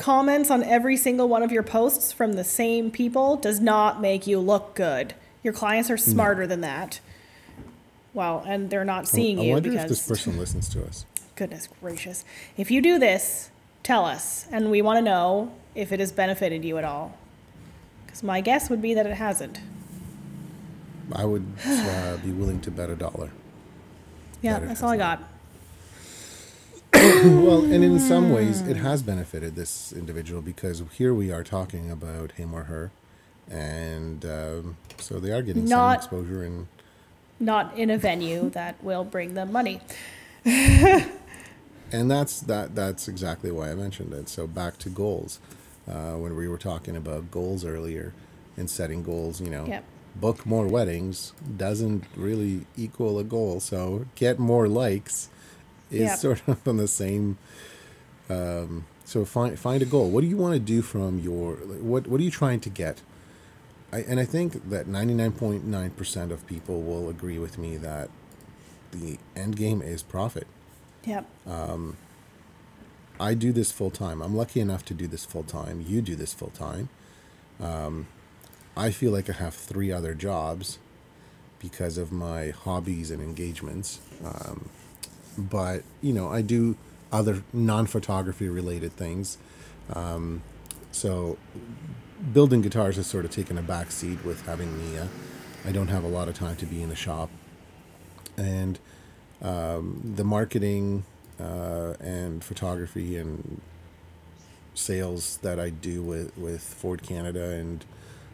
comments 0.00 0.50
on 0.50 0.62
every 0.62 0.96
single 0.96 1.28
one 1.28 1.42
of 1.42 1.52
your 1.52 1.62
posts 1.62 2.10
from 2.10 2.32
the 2.32 2.42
same 2.44 2.90
people 2.90 3.36
does 3.36 3.60
not 3.60 4.00
make 4.00 4.26
you 4.26 4.38
look 4.38 4.74
good. 4.74 5.14
Your 5.42 5.52
clients 5.52 5.90
are 5.90 5.98
smarter 5.98 6.46
than 6.46 6.62
that. 6.62 7.00
Well, 8.14 8.42
and 8.46 8.70
they're 8.70 8.84
not 8.84 9.06
seeing 9.06 9.38
I 9.38 9.42
you 9.42 9.50
I 9.50 9.54
wonder 9.54 9.68
if 9.68 9.74
because 9.74 9.88
this 9.90 10.08
person 10.08 10.38
listens 10.38 10.68
to 10.70 10.84
us. 10.84 11.04
goodness 11.36 11.68
gracious. 11.80 12.24
If 12.56 12.70
you 12.70 12.80
do 12.80 12.98
this, 12.98 13.50
tell 13.82 14.04
us, 14.06 14.46
and 14.50 14.70
we 14.70 14.82
want 14.82 14.96
to 14.96 15.02
know 15.02 15.52
if 15.74 15.92
it 15.92 16.00
has 16.00 16.12
benefited 16.12 16.64
you 16.64 16.78
at 16.78 16.84
all. 16.84 17.16
Because 18.06 18.22
my 18.22 18.40
guess 18.40 18.68
would 18.70 18.82
be 18.82 18.94
that 18.94 19.06
it 19.06 19.14
hasn't. 19.14 19.60
I 21.12 21.24
would 21.26 21.46
uh, 21.66 22.16
be 22.18 22.32
willing 22.32 22.60
to 22.62 22.70
bet 22.70 22.88
a 22.88 22.96
dollar. 22.96 23.30
Yeah, 24.42 24.58
That 24.58 24.68
that's 24.68 24.82
all 24.82 24.90
I 24.90 24.96
got. 24.96 25.22
well, 27.24 27.64
and 27.64 27.82
in 27.82 27.98
some 27.98 28.30
ways, 28.30 28.60
it 28.60 28.76
has 28.76 29.02
benefited 29.02 29.56
this 29.56 29.90
individual 29.90 30.42
because 30.42 30.82
here 30.92 31.14
we 31.14 31.32
are 31.32 31.42
talking 31.42 31.90
about 31.90 32.32
him 32.32 32.52
or 32.52 32.64
her, 32.64 32.90
and 33.50 34.22
um, 34.26 34.76
so 34.98 35.18
they 35.18 35.30
are 35.30 35.40
getting 35.40 35.64
Not- 35.64 36.02
some 36.04 36.18
exposure. 36.18 36.42
And 36.42 36.66
Not 37.38 37.74
in 37.78 37.88
a 37.88 37.96
venue 37.96 38.50
that 38.54 38.84
will 38.84 39.04
bring 39.04 39.32
them 39.32 39.50
money. 39.50 39.80
and 40.44 41.08
that's 41.90 42.40
that. 42.40 42.74
That's 42.74 43.08
exactly 43.08 43.50
why 43.50 43.70
I 43.70 43.74
mentioned 43.74 44.12
it. 44.12 44.28
So 44.28 44.46
back 44.46 44.76
to 44.80 44.90
goals, 44.90 45.38
uh, 45.88 46.12
when 46.16 46.36
we 46.36 46.48
were 46.48 46.58
talking 46.58 46.96
about 46.96 47.30
goals 47.30 47.64
earlier 47.64 48.12
and 48.58 48.68
setting 48.68 49.02
goals, 49.02 49.40
you 49.40 49.48
know, 49.48 49.64
Yep. 49.64 49.84
book 50.16 50.44
more 50.44 50.66
weddings 50.66 51.32
doesn't 51.56 52.04
really 52.14 52.66
equal 52.76 53.18
a 53.18 53.24
goal. 53.24 53.58
So 53.60 54.04
get 54.16 54.38
more 54.38 54.68
likes 54.68 55.30
is 55.90 56.00
Yep. 56.00 56.18
sort 56.18 56.42
of 56.48 56.66
on 56.68 56.76
the 56.76 56.88
same. 56.88 57.38
Um, 58.28 58.86
so 59.04 59.24
find 59.24 59.58
find 59.58 59.82
a 59.82 59.86
goal. 59.86 60.08
What 60.10 60.20
do 60.20 60.26
you 60.28 60.36
want 60.36 60.54
to 60.54 60.60
do 60.60 60.82
from 60.82 61.18
your 61.18 61.56
like, 61.64 61.80
what 61.80 62.06
What 62.06 62.20
are 62.20 62.24
you 62.24 62.30
trying 62.30 62.60
to 62.60 62.70
get? 62.70 63.02
I, 63.92 64.00
and 64.02 64.20
I 64.20 64.24
think 64.24 64.70
that 64.70 64.86
ninety 64.86 65.14
nine 65.14 65.32
point 65.32 65.64
nine 65.64 65.90
percent 65.90 66.30
of 66.30 66.46
people 66.46 66.80
will 66.82 67.08
agree 67.08 67.38
with 67.38 67.58
me 67.58 67.76
that 67.78 68.08
the 68.92 69.18
end 69.34 69.56
game 69.56 69.82
is 69.82 70.02
profit. 70.02 70.46
Yep. 71.04 71.26
I 73.18 73.34
do 73.34 73.52
this 73.52 73.70
full 73.70 73.90
time. 73.90 74.22
I'm 74.22 74.34
lucky 74.34 74.60
enough 74.60 74.84
to 74.86 74.94
do 74.94 75.06
this 75.06 75.24
full 75.24 75.42
time. 75.42 75.84
You 75.86 76.00
do 76.00 76.16
this 76.16 76.32
full 76.32 76.50
time. 76.50 76.88
Um, 77.60 78.06
I 78.76 78.90
feel 78.90 79.12
like 79.12 79.28
I 79.28 79.34
have 79.34 79.54
three 79.54 79.92
other 79.92 80.14
jobs 80.14 80.78
because 81.58 81.98
of 81.98 82.10
my 82.12 82.48
hobbies 82.50 83.10
and 83.10 83.20
engagements. 83.20 84.00
Um, 84.24 84.70
but 85.36 85.82
you 86.00 86.12
know, 86.12 86.28
I 86.28 86.42
do 86.42 86.76
other 87.12 87.42
non-photography 87.52 88.48
related 88.48 88.92
things. 88.92 89.38
Um, 89.92 90.42
so 90.92 91.38
building 92.32 92.60
guitars 92.60 92.96
has 92.96 93.06
sort 93.06 93.24
of 93.24 93.30
taken 93.30 93.58
a 93.58 93.62
back 93.62 93.90
seat 93.90 94.24
with 94.24 94.46
having 94.46 94.76
Mia. 94.78 95.08
I 95.64 95.72
don't 95.72 95.88
have 95.88 96.04
a 96.04 96.08
lot 96.08 96.28
of 96.28 96.34
time 96.34 96.56
to 96.56 96.66
be 96.66 96.82
in 96.82 96.88
the 96.88 96.96
shop, 96.96 97.30
and 98.36 98.78
um, 99.42 100.00
the 100.16 100.24
marketing 100.24 101.04
uh, 101.38 101.94
and 102.00 102.44
photography 102.44 103.16
and 103.16 103.60
sales 104.74 105.38
that 105.38 105.58
I 105.58 105.70
do 105.70 106.02
with, 106.02 106.36
with 106.36 106.62
Ford 106.62 107.02
Canada 107.02 107.50
and 107.50 107.84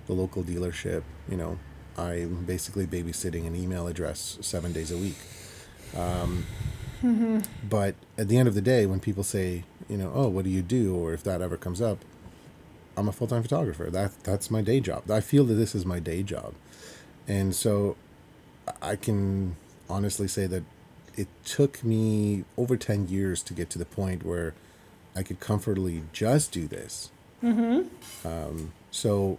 the 0.07 0.13
local 0.13 0.43
dealership, 0.43 1.03
you 1.29 1.37
know, 1.37 1.59
I'm 1.97 2.45
basically 2.45 2.87
babysitting 2.87 3.47
an 3.47 3.57
email 3.57 3.87
address 3.87 4.39
seven 4.41 4.73
days 4.73 4.91
a 4.91 4.97
week. 4.97 5.17
Um, 5.97 6.45
But 7.69 7.95
at 8.19 8.29
the 8.29 8.37
end 8.37 8.49
of 8.49 8.55
the 8.55 8.61
day, 8.61 8.87
when 8.87 9.01
people 9.01 9.23
say, 9.23 9.65
you 9.89 9.97
know, 9.97 10.11
oh, 10.15 10.29
what 10.29 10.45
do 10.45 10.51
you 10.51 10.63
do? 10.63 10.95
Or 10.95 11.13
if 11.13 11.23
that 11.25 11.41
ever 11.41 11.57
comes 11.57 11.81
up, 11.81 12.05
I'm 12.97 13.09
a 13.09 13.13
full 13.13 13.27
time 13.27 13.43
photographer. 13.43 13.91
That 13.91 14.13
that's 14.25 14.51
my 14.51 14.63
day 14.63 14.81
job. 14.81 15.11
I 15.11 15.21
feel 15.21 15.45
that 15.45 15.55
this 15.55 15.75
is 15.75 15.85
my 15.85 16.01
day 16.01 16.23
job, 16.23 16.55
and 17.29 17.55
so 17.55 17.97
I 18.81 18.97
can 18.97 19.57
honestly 19.89 20.29
say 20.29 20.47
that 20.47 20.63
it 21.15 21.29
took 21.45 21.85
me 21.85 22.45
over 22.57 22.77
ten 22.77 23.07
years 23.09 23.43
to 23.45 23.55
get 23.55 23.69
to 23.71 23.79
the 23.79 23.85
point 23.85 24.25
where 24.25 24.55
I 25.15 25.23
could 25.23 25.41
comfortably 25.41 26.03
just 26.13 26.53
do 26.53 26.67
this. 26.67 27.11
Mm-hmm. 27.43 28.27
Um, 28.27 28.73
so, 28.91 29.39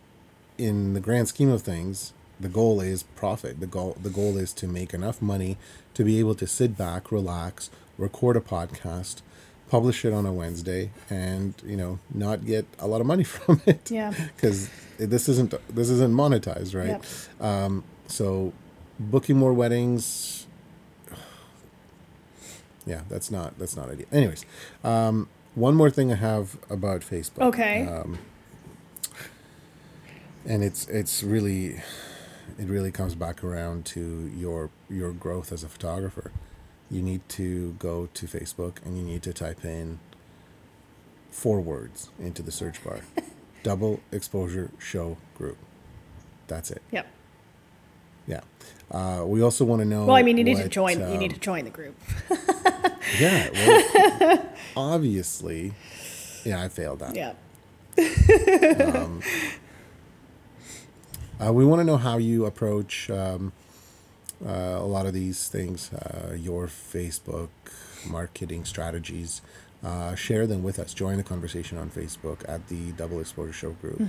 in 0.57 0.93
the 0.93 0.99
grand 0.99 1.27
scheme 1.27 1.49
of 1.49 1.63
things, 1.63 2.13
the 2.39 2.49
goal 2.49 2.81
is 2.81 3.03
profit. 3.03 3.59
The 3.59 3.67
goal 3.67 3.97
the 4.01 4.09
goal 4.09 4.37
is 4.37 4.53
to 4.53 4.67
make 4.67 4.93
enough 4.93 5.21
money 5.21 5.57
to 5.93 6.03
be 6.03 6.19
able 6.19 6.35
to 6.35 6.47
sit 6.47 6.77
back, 6.77 7.11
relax, 7.11 7.69
record 7.97 8.37
a 8.37 8.41
podcast, 8.41 9.21
publish 9.69 10.05
it 10.05 10.13
on 10.13 10.25
a 10.25 10.33
Wednesday, 10.33 10.91
and 11.09 11.53
you 11.65 11.77
know 11.77 11.99
not 12.13 12.45
get 12.45 12.65
a 12.79 12.87
lot 12.87 13.01
of 13.01 13.07
money 13.07 13.23
from 13.35 13.61
it. 13.65 13.89
Yeah. 13.89 14.13
because 14.35 14.69
this 14.97 15.27
isn't 15.29 15.53
this 15.73 15.89
isn't 15.89 16.13
monetized, 16.13 16.75
right? 16.75 17.01
Yep. 17.39 17.41
Um, 17.41 17.83
so, 18.07 18.53
booking 18.99 19.37
more 19.37 19.53
weddings. 19.53 20.45
Yeah, 22.85 23.01
that's 23.09 23.29
not 23.29 23.59
that's 23.59 23.75
not 23.75 23.89
ideal. 23.89 24.05
Anyways, 24.13 24.45
um, 24.81 25.27
one 25.55 25.75
more 25.75 25.89
thing 25.89 26.09
I 26.09 26.15
have 26.15 26.57
about 26.69 27.01
Facebook 27.01 27.41
Okay. 27.47 27.85
Um, 27.85 28.17
and 30.45 30.63
it's 30.63 30.87
it's 30.87 31.21
really 31.21 31.81
it 32.57 32.67
really 32.67 32.91
comes 32.91 33.15
back 33.15 33.43
around 33.43 33.85
to 33.85 34.31
your 34.35 34.69
your 34.89 35.11
growth 35.11 35.51
as 35.51 35.63
a 35.63 35.69
photographer 35.69 36.31
you 36.89 37.01
need 37.01 37.21
to 37.29 37.73
go 37.79 38.07
to 38.13 38.25
facebook 38.25 38.77
and 38.85 38.97
you 38.97 39.03
need 39.03 39.21
to 39.23 39.33
type 39.33 39.63
in 39.65 39.99
four 41.31 41.59
words 41.61 42.09
into 42.19 42.41
the 42.41 42.51
search 42.51 42.83
bar 42.83 42.99
double 43.63 43.99
exposure 44.11 44.71
show 44.79 45.17
group 45.37 45.57
that's 46.47 46.71
it 46.71 46.81
Yep. 46.91 47.07
yeah 48.27 48.41
uh, 48.91 49.23
we 49.25 49.41
also 49.41 49.65
want 49.65 49.81
to 49.81 49.85
know 49.85 50.05
Well, 50.05 50.15
I 50.15 50.23
mean, 50.23 50.37
you 50.37 50.43
need 50.45 50.55
to 50.57 50.63
what, 50.63 50.71
join. 50.71 50.99
you 51.11 51.17
need 51.17 51.31
um, 51.31 51.35
to 51.35 51.39
join 51.41 51.65
the 51.65 51.69
group. 51.69 51.95
yeah 53.19 53.49
well, 54.19 54.49
obviously 54.77 55.73
yeah 56.45 56.61
i 56.63 56.69
failed 56.69 56.99
that 56.99 57.15
Yeah. 57.15 57.33
Uh, 61.39 61.53
we 61.53 61.63
want 61.63 61.79
to 61.79 61.83
know 61.83 61.97
how 61.97 62.17
you 62.17 62.45
approach 62.45 63.09
um, 63.11 63.51
uh, 64.45 64.49
a 64.49 64.85
lot 64.85 65.05
of 65.05 65.13
these 65.13 65.47
things, 65.47 65.93
uh, 65.93 66.33
your 66.33 66.67
Facebook 66.67 67.49
marketing 68.07 68.65
strategies. 68.65 69.41
Uh, 69.83 70.15
share 70.15 70.47
them 70.47 70.63
with 70.63 70.79
us. 70.79 70.93
Join 70.95 71.17
the 71.17 71.23
conversation 71.23 71.77
on 71.77 71.91
Facebook 71.91 72.39
at 72.49 72.67
the 72.69 72.91
Double 72.93 73.19
Exposure 73.19 73.53
Show 73.53 73.71
group. 73.71 73.99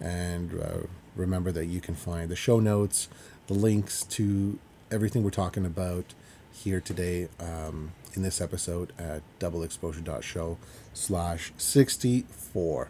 And 0.00 0.60
uh, 0.60 0.86
remember 1.16 1.50
that 1.50 1.66
you 1.66 1.80
can 1.80 1.96
find 1.96 2.30
the 2.30 2.36
show 2.36 2.60
notes, 2.60 3.08
the 3.48 3.54
links 3.54 4.04
to 4.04 4.58
everything 4.92 5.24
we're 5.24 5.30
talking 5.30 5.66
about 5.66 6.14
here 6.52 6.80
today 6.80 7.28
um, 7.40 7.92
in 8.14 8.22
this 8.22 8.40
episode 8.40 8.92
at 8.96 9.22
doubleexposure.show 9.40 10.58
slash 10.94 11.52
64. 11.56 12.88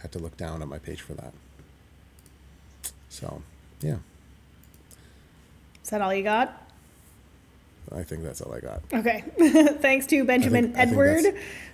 Had 0.00 0.12
to 0.12 0.18
look 0.18 0.38
down 0.38 0.62
at 0.62 0.68
my 0.68 0.78
page 0.78 1.02
for 1.02 1.12
that. 1.14 1.34
So, 3.08 3.42
yeah, 3.80 3.96
Is 5.82 5.90
that 5.90 6.00
all 6.02 6.14
you 6.14 6.22
got? 6.22 6.68
I 7.90 8.02
think 8.02 8.22
that's 8.22 8.40
all 8.40 8.52
I 8.52 8.60
got. 8.60 8.82
Okay. 8.92 9.24
Thanks 9.80 10.06
to 10.06 10.24
Benjamin 10.24 10.72
think 10.74 10.78
Edward 10.78 11.24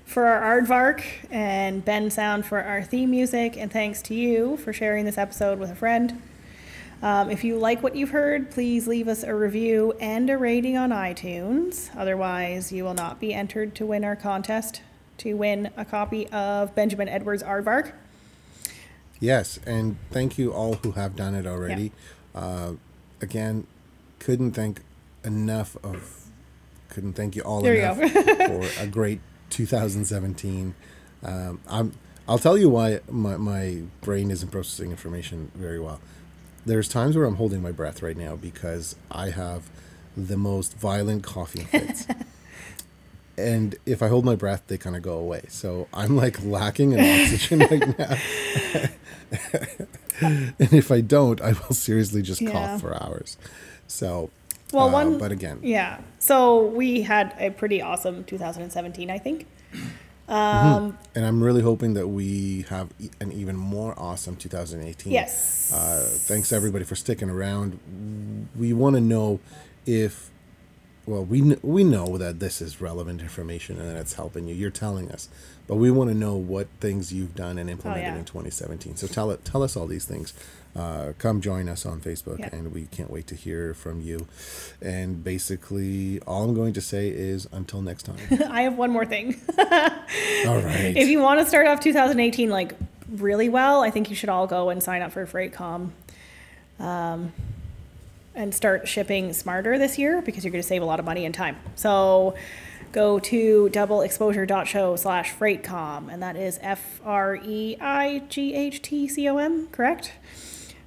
for 0.05 0.27
our 0.27 0.61
aardvark 0.61 1.03
and 1.31 1.85
Bensound 1.85 2.45
for 2.45 2.63
our 2.63 2.83
theme 2.83 3.11
music. 3.11 3.57
And 3.57 3.73
thanks 3.73 4.01
to 4.03 4.15
you 4.15 4.57
for 4.59 4.73
sharing 4.73 5.05
this 5.05 5.19
episode 5.19 5.59
with 5.59 5.71
a 5.71 5.75
friend. 5.75 6.23
Um, 7.03 7.31
if 7.31 7.43
you 7.43 7.59
like 7.59 7.83
what 7.83 7.97
you've 7.97 8.11
heard, 8.11 8.51
please 8.51 8.87
leave 8.87 9.09
us 9.09 9.25
a 9.25 9.35
review 9.35 9.95
and 10.01 10.31
a 10.31 10.39
rating 10.39 10.77
on 10.77 10.91
iTunes. 10.91 11.91
Otherwise, 11.97 12.71
you 12.71 12.85
will 12.85 12.95
not 12.95 13.19
be 13.19 13.35
entered 13.35 13.75
to 13.77 13.87
win 13.87 14.05
our 14.05 14.17
contest 14.17 14.83
to 15.19 15.35
win 15.35 15.71
a 15.77 15.85
copy 15.85 16.27
of 16.29 16.75
Benjamin 16.75 17.09
Edwards' 17.09 17.43
aardvark. 17.43 17.93
Yes, 19.21 19.59
and 19.67 19.97
thank 20.11 20.39
you 20.39 20.53
all 20.53 20.75
who 20.75 20.93
have 20.93 21.17
done 21.17 21.35
it 21.35 21.47
already. 21.47 21.93
Uh, 22.35 22.73
again, 23.21 23.67
couldn't 24.19 24.53
thank 24.53 24.81
enough 25.25 25.77
of, 25.83 26.27
couldn't 26.89 27.15
thank 27.15 27.37
you 27.37 27.43
all 27.43 27.63
There 27.63 27.75
you 27.75 27.83
enough 27.83 28.13
for 28.77 28.83
a 28.83 28.87
great 28.87 29.21
2017. 29.51 30.75
Um, 31.23 31.61
I'm, 31.69 31.93
I'll 32.29 32.39
tell 32.39 32.59
you 32.59 32.69
why 32.69 33.01
my, 33.11 33.37
my 33.37 33.83
brain 34.01 34.31
isn't 34.31 34.51
processing 34.51 34.91
information 34.91 35.51
very 35.55 35.81
well. 35.81 36.01
There's 36.67 36.89
times 36.89 37.17
where 37.17 37.27
I'm 37.27 37.37
holding 37.37 37.63
my 37.63 37.73
breath 37.73 38.03
right 38.03 38.17
now 38.17 38.37
because 38.37 38.97
I 39.11 39.31
have 39.31 39.71
the 40.17 40.37
most 40.37 40.75
violent 40.77 41.23
coughing 41.23 41.67
fits. 41.67 42.07
and 43.37 43.75
if 43.87 44.03
I 44.03 44.09
hold 44.09 44.25
my 44.25 44.35
breath, 44.37 44.63
they 44.69 44.79
kind 44.79 44.97
of 44.97 45.03
go 45.03 45.19
away. 45.19 45.43
So 45.49 45.89
I'm 45.93 46.17
like 46.17 46.43
lacking 46.45 46.93
in 46.93 47.01
oxygen 47.01 47.59
right 47.61 47.99
now. 47.99 48.17
and 50.21 50.55
if 50.73 50.91
I 50.91 51.01
don't, 51.01 51.41
I 51.41 51.53
will 51.53 51.75
seriously 51.75 52.23
just 52.23 52.41
Yeah. 52.41 52.51
cough 52.53 52.81
for 52.81 52.95
hours. 53.03 53.37
So, 53.87 54.31
Well, 54.73 54.89
uh, 54.89 54.93
one. 54.93 55.19
but 55.19 55.33
again, 55.33 55.59
Yeah. 55.63 55.99
So 56.19 56.67
we 56.67 57.03
had 57.03 57.35
a 57.39 57.51
pretty 57.51 57.83
awesome 57.83 58.25
2017, 58.25 59.11
I 59.11 59.19
think. 59.19 59.47
Um, 60.27 60.97
And 61.15 61.27
I'm 61.27 61.43
really 61.43 61.61
hoping 61.61 61.95
that 61.95 62.09
we 62.09 62.65
have 62.71 62.89
an 63.21 63.31
even 63.33 63.57
more 63.57 63.95
awesome 63.99 64.37
2018. 64.37 65.13
Yes. 65.13 65.71
Uh, 65.73 66.07
thanks 66.11 66.51
everybody 66.53 66.85
for 66.85 66.95
sticking 66.97 67.29
around. 67.29 67.79
We 68.57 68.73
want 68.73 68.95
to 68.97 69.01
know 69.03 69.41
if, 69.85 70.31
well, 71.07 71.25
we 71.25 71.41
kn- 71.43 71.61
we 71.63 71.85
know 71.85 72.17
that 72.19 72.41
this 72.41 72.61
is 72.63 72.81
relevant 72.81 73.21
information 73.21 73.79
and 73.79 73.89
that 73.91 73.97
it's 74.01 74.15
helping 74.15 74.47
you. 74.49 74.55
You're 74.55 74.71
telling 74.71 75.11
us, 75.11 75.29
but 75.67 75.77
we 75.77 75.91
want 75.91 76.11
to 76.11 76.15
know 76.17 76.35
what 76.37 76.67
things 76.81 77.13
you've 77.13 77.35
done 77.35 77.59
and 77.59 77.69
implemented 77.71 78.05
Oh, 78.11 78.15
yeah. 78.15 78.19
in 78.19 78.25
2017. 78.25 78.97
So 78.97 79.07
tell 79.07 79.31
it, 79.31 79.45
tell 79.45 79.63
us 79.63 79.77
all 79.77 79.87
these 79.87 80.05
things. 80.05 80.33
Uh, 80.77 81.13
come 81.19 81.41
join 81.41 81.69
us 81.69 81.87
on 81.87 82.01
Facebook, 82.01 82.41
Yeah. 82.41 82.49
and 82.53 82.73
we 82.73 82.87
can't 82.87 83.09
wait 83.11 83.29
to 83.29 83.37
hear 83.37 83.75
from 83.75 84.01
you. 84.01 84.27
And 84.83 85.23
basically, 85.23 86.19
all 86.27 86.43
I'm 86.43 86.55
going 86.55 86.73
to 86.73 86.81
say 86.81 87.09
is 87.09 87.47
until 87.53 87.81
next 87.81 88.03
time. 88.05 88.17
I 88.51 88.63
have 88.63 88.77
one 88.77 88.91
more 88.91 89.07
thing. 89.07 89.41
all 89.59 89.65
right. 89.67 90.95
if 90.97 91.09
you 91.09 91.21
want 91.21 91.39
to 91.41 91.47
start 91.47 91.69
off 91.69 91.79
2018 91.81 92.51
like 92.51 92.73
really 93.09 93.49
well, 93.49 93.83
I 93.83 93.91
think 93.91 94.11
you 94.11 94.17
should 94.17 94.29
all 94.31 94.47
go 94.49 94.71
and 94.71 94.83
sign 94.83 95.01
up 95.03 95.13
for 95.13 95.25
FreightCom. 95.27 95.91
Um, 96.81 97.33
and 98.35 98.55
start 98.55 98.89
shipping 98.89 99.33
smarter 99.33 99.79
this 99.79 99.99
year 99.99 100.21
because 100.23 100.45
you're 100.45 100.51
going 100.53 100.63
to 100.63 100.67
save 100.69 100.83
a 100.83 100.85
lot 100.85 100.99
of 100.99 101.05
money 101.07 101.25
and 101.25 101.35
time. 101.35 101.57
So 101.77 102.35
go 102.93 103.19
to 103.19 103.69
doubleexposure.show 103.73 104.97
slash 104.97 105.35
freightcom, 105.35 106.13
and 106.13 106.23
that 106.23 106.37
is 106.37 106.59
F 106.63 107.01
R 107.05 107.37
E 107.37 107.77
I 107.81 108.23
G 108.29 108.55
H 108.55 108.83
T 108.83 109.09
C 109.09 109.29
O 109.29 109.37
M, 109.39 109.69
correct? 109.69 110.13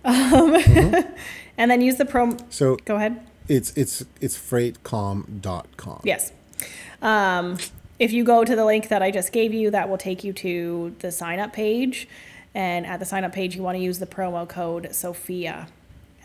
Um, 0.06 0.56
and 1.58 1.72
then 1.72 1.82
use 1.82 1.95
the 1.98 2.06
promo. 2.06 2.41
so 2.50 2.78
Go 2.86 2.95
ahead. 2.95 3.26
it's 3.48 3.72
it's 3.76 4.04
it's 4.22 4.38
freightcom.com. 4.38 6.02
Yes. 6.04 6.32
Um, 7.02 7.58
if 8.00 8.12
you 8.12 8.24
go 8.24 8.43
to 8.45 8.56
the 8.56 8.64
link 8.66 8.89
that 8.89 9.02
I 9.02 9.12
just 9.12 9.32
gave 9.32 9.54
you, 9.54 9.72
that 9.72 9.89
will 9.89 9.98
take 9.98 10.24
you 10.24 10.32
to 10.34 10.95
the 11.00 11.12
sign 11.12 11.39
up 11.39 11.54
page. 11.54 12.08
And 12.54 12.86
at 12.88 13.00
the 13.00 13.06
sign 13.06 13.24
up 13.24 13.34
page, 13.34 13.56
you 13.56 13.62
want 13.62 13.78
to 13.78 13.84
use 13.84 14.00
the 14.00 14.08
promo 14.08 14.48
code 14.48 14.88
SOFIA. 14.91 15.68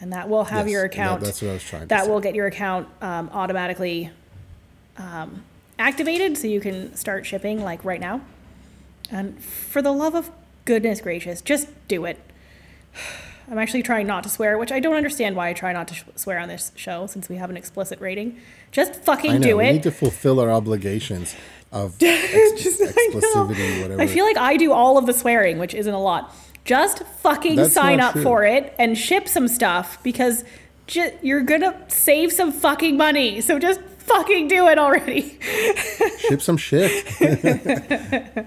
And 0.02 0.12
that 0.12 0.28
will 0.28 0.42
have 0.44 0.66
Yes, 0.66 0.72
your 0.72 0.82
that- 0.82 0.92
account. 0.92 1.20
that's 1.22 1.40
what 1.40 1.50
I 1.50 1.54
was 1.54 1.62
trying 1.62 1.82
to 1.82 1.88
That 1.88 2.08
will 2.08 2.18
get 2.20 2.34
your 2.34 2.46
account 2.48 2.88
um, 3.00 3.30
automatically 3.32 4.10
um, 4.98 5.44
activated 5.78 6.36
so 6.36 6.48
you 6.48 6.60
can 6.60 6.94
start 6.96 7.24
shipping 7.24 7.62
like 7.62 7.84
right 7.84 8.00
now. 8.00 8.20
And 9.12 9.42
for 9.42 9.80
the 9.80 9.92
love 9.92 10.14
of 10.16 10.30
goodness 10.64 11.00
gracious, 11.00 11.40
just 11.40 11.68
do 11.86 12.04
it. 12.04 12.18
I'm 13.50 13.58
actually 13.58 13.82
trying 13.82 14.06
not 14.06 14.22
to 14.24 14.28
swear, 14.28 14.58
which 14.58 14.72
I 14.72 14.80
don't 14.80 14.94
understand 14.96 15.36
why 15.36 15.48
I 15.50 15.52
try 15.52 15.72
not 15.72 15.86
to 15.88 15.94
sh- 15.94 16.04
swear 16.16 16.38
on 16.40 16.48
this 16.48 16.72
show 16.74 17.06
since 17.06 17.28
we 17.28 17.36
have 17.36 17.50
an 17.50 17.56
explicit 17.56 18.00
rating. 18.00 18.38
Just 18.72 18.96
fucking 19.04 19.30
I 19.32 19.38
know. 19.38 19.46
do 19.46 19.56
we 19.58 19.66
it. 19.66 19.72
need 19.72 19.82
to 19.84 19.90
fulfill 19.90 20.40
our 20.40 20.50
obligations 20.50 21.34
of 21.70 21.96
ex- 22.02 22.62
Just- 22.62 22.80
I 22.82 23.08
whatever. 23.14 24.00
I 24.00 24.06
feel 24.08 24.24
like 24.24 24.36
I 24.36 24.56
do 24.56 24.72
all 24.72 24.98
of 24.98 25.06
the 25.06 25.12
swearing, 25.12 25.58
which 25.58 25.74
isn't 25.74 25.92
a 25.94 26.00
lot. 26.00 26.34
Just 26.64 27.02
fucking 27.04 27.56
That's 27.56 27.72
sign 27.72 28.00
up 28.00 28.12
true. 28.12 28.22
for 28.22 28.44
it 28.44 28.74
and 28.78 28.96
ship 28.96 29.28
some 29.28 29.48
stuff 29.48 30.02
because 30.02 30.44
you're 31.22 31.40
gonna 31.42 31.76
save 31.88 32.32
some 32.32 32.52
fucking 32.52 32.96
money. 32.96 33.40
So 33.40 33.58
just 33.58 33.80
fucking 33.80 34.48
do 34.48 34.68
it 34.68 34.78
already. 34.78 35.38
ship 36.18 36.40
some 36.42 36.56
shit. 36.56 37.04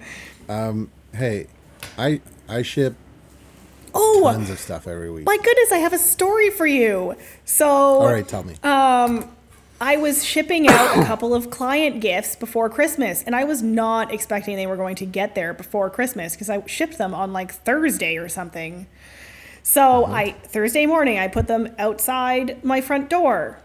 um, 0.49 0.89
hey, 1.13 1.47
I 1.97 2.22
I 2.47 2.61
ship 2.61 2.95
Oh, 3.97 4.22
tons 4.24 4.49
of 4.49 4.59
stuff 4.59 4.88
every 4.88 5.09
week. 5.09 5.26
my 5.26 5.38
goodness, 5.38 5.72
I 5.72 5.78
have 5.78 5.93
a 5.93 5.97
story 5.97 6.49
for 6.49 6.68
you. 6.68 7.16
So, 7.45 7.68
All 7.68 8.07
right, 8.11 8.28
tell 8.28 8.43
me. 8.43 8.55
I 9.80 9.97
was 9.97 10.23
shipping 10.23 10.67
out 10.69 10.97
a 10.97 11.03
couple 11.05 11.34
of 11.34 11.49
client 11.49 11.99
gifts 11.99 12.36
before 12.36 12.69
Christmas, 12.69 13.23
and 13.23 13.36
I 13.36 13.43
was 13.43 13.61
not 13.61 14.13
expecting 14.13 14.55
they 14.55 14.67
were 14.67 14.78
going 14.78 14.95
to 14.97 15.05
get 15.05 15.36
there 15.36 15.53
before 15.53 15.89
Christmas 15.89 16.34
because 16.34 16.49
I 16.49 16.65
shipped 16.65 16.97
them 16.97 17.13
on 17.13 17.34
like 17.34 17.51
Thursday 17.51 18.17
or 18.17 18.30
something. 18.30 18.88
So 19.63 20.05
I 20.05 20.32
Thursday 20.32 20.86
morning 20.86 21.19
I 21.19 21.28
put 21.28 21.47
them 21.47 21.76
outside 21.78 22.63
my 22.63 22.80
front 22.80 23.09
door. 23.09 23.59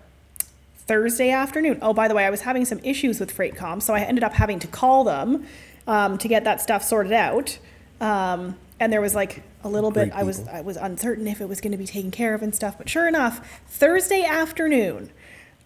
Thursday 0.78 1.30
afternoon. 1.30 1.78
Oh, 1.82 1.94
by 1.94 2.08
the 2.08 2.16
way, 2.16 2.24
I 2.24 2.30
was 2.30 2.40
having 2.40 2.64
some 2.64 2.80
issues 2.82 3.20
with 3.20 3.32
FreightCom, 3.32 3.80
so 3.80 3.94
I 3.94 4.00
ended 4.00 4.24
up 4.24 4.32
having 4.32 4.58
to 4.58 4.66
call 4.66 5.04
them 5.04 5.46
um, 5.86 6.18
to 6.18 6.26
get 6.26 6.42
that 6.42 6.60
stuff 6.60 6.82
sorted 6.82 7.12
out. 7.12 7.58
Um, 8.00 8.56
and 8.80 8.92
there 8.92 9.00
was 9.00 9.14
like 9.14 9.44
a 9.62 9.68
little 9.68 9.92
bit. 9.92 10.10
Great 10.10 10.20
I 10.20 10.24
was. 10.24 10.48
I 10.48 10.62
was 10.62 10.76
uncertain 10.76 11.28
if 11.28 11.40
it 11.40 11.48
was 11.48 11.60
going 11.60 11.72
to 11.72 11.78
be 11.78 11.86
taken 11.86 12.10
care 12.10 12.34
of 12.34 12.42
and 12.42 12.52
stuff. 12.52 12.76
But 12.78 12.88
sure 12.88 13.06
enough, 13.06 13.62
Thursday 13.68 14.24
afternoon, 14.24 15.10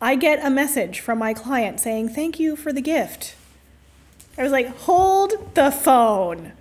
I 0.01 0.17
get 0.17 0.45
a 0.45 0.51
message 0.51 1.01
from 1.01 1.19
my 1.19 1.33
client 1.35 1.81
saying, 1.81 2.11
"Thank 2.11 2.39
you 2.39 2.57
for 2.57 2.73
the 2.73 2.81
gift." 2.81 3.35
I 4.37 4.43
was 4.43 4.53
like, 4.53 4.69
"Hold 4.81 5.33
the 5.55 5.71
phone." 5.71 6.53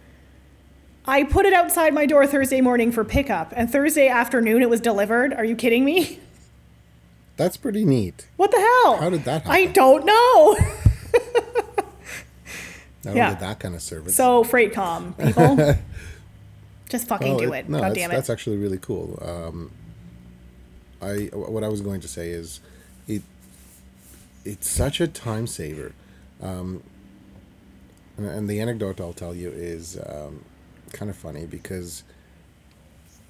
I 1.06 1.24
put 1.24 1.46
it 1.46 1.52
outside 1.54 1.94
my 1.94 2.06
door 2.06 2.26
Thursday 2.26 2.62
morning 2.62 2.92
for 2.92 3.04
pickup, 3.04 3.52
and 3.56 3.70
Thursday 3.70 4.08
afternoon 4.08 4.62
it 4.62 4.70
was 4.70 4.80
delivered. 4.80 5.34
Are 5.34 5.44
you 5.44 5.56
kidding 5.56 5.84
me? 5.84 6.20
That's 7.36 7.58
pretty 7.58 7.84
neat. 7.84 8.28
What 8.38 8.52
the 8.52 8.60
hell? 8.60 8.98
How 8.98 9.10
did 9.10 9.24
that 9.26 9.42
happen? 9.44 9.52
I 9.62 9.66
don't 9.66 10.06
know. 10.06 10.58
Now 13.06 13.14
Yeah. 13.14 13.34
that 13.34 13.60
kind 13.60 13.76
of 13.76 13.82
service. 13.82 14.16
so 14.16 14.46
FreightCom 14.46 15.18
people, 15.18 15.76
just 16.90 17.08
fucking 17.10 17.34
Oh, 17.36 17.40
do 17.40 17.52
it- 17.52 17.58
it. 17.60 17.70
No, 17.70 17.80
God 17.80 17.88
that's, 17.90 17.96
damn 17.96 18.12
it. 18.12 18.14
that's 18.14 18.30
actually 18.30 18.56
really 18.58 18.78
cool. 18.78 19.20
Um, 19.22 19.72
I 21.02 21.30
what 21.34 21.66
I 21.66 21.68
was 21.68 21.82
going 21.82 22.00
to 22.00 22.08
say 22.08 22.30
is, 22.30 22.62
it's 24.46 24.70
such 24.70 25.02
a 25.02 25.08
time 25.08 25.48
saver. 25.48 25.94
Um, 26.42 26.84
and, 28.18 28.26
and 28.28 28.50
the 28.50 28.60
anecdote 28.60 29.00
I'll 29.02 29.14
tell 29.14 29.36
you 29.36 29.50
is 29.50 29.98
um, 29.98 30.44
kind 30.92 31.10
of 31.10 31.18
funny 31.18 31.46
because 31.46 32.04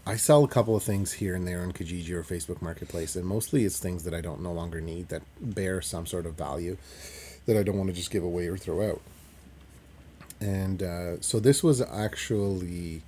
I 0.06 0.18
sell 0.18 0.44
a 0.44 0.48
couple 0.48 0.76
of 0.76 0.84
things 0.84 1.14
here 1.14 1.34
and 1.34 1.48
there 1.48 1.62
on 1.62 1.72
Kijiji 1.72 2.10
or 2.12 2.24
Facebook 2.24 2.62
Marketplace, 2.62 3.16
and 3.16 3.26
mostly 3.26 3.64
it's 3.64 3.80
things 3.80 4.04
that 4.04 4.14
I 4.14 4.20
don't 4.20 4.42
no 4.42 4.52
longer 4.52 4.82
need 4.82 5.10
that 5.10 5.22
bear 5.40 5.82
some 5.82 6.06
sort 6.06 6.26
of 6.26 6.34
value 6.34 6.78
that 7.46 7.56
I 7.56 7.64
don't 7.64 7.78
want 7.78 7.90
to 7.90 7.96
just 7.96 8.12
give 8.12 8.24
away 8.24 8.48
or 8.48 8.58
throw 8.58 8.90
out. 8.90 9.02
And 10.42 10.84
uh, 10.84 11.22
so 11.22 11.40
this 11.40 11.64
was 11.64 11.82
actually 11.82 13.02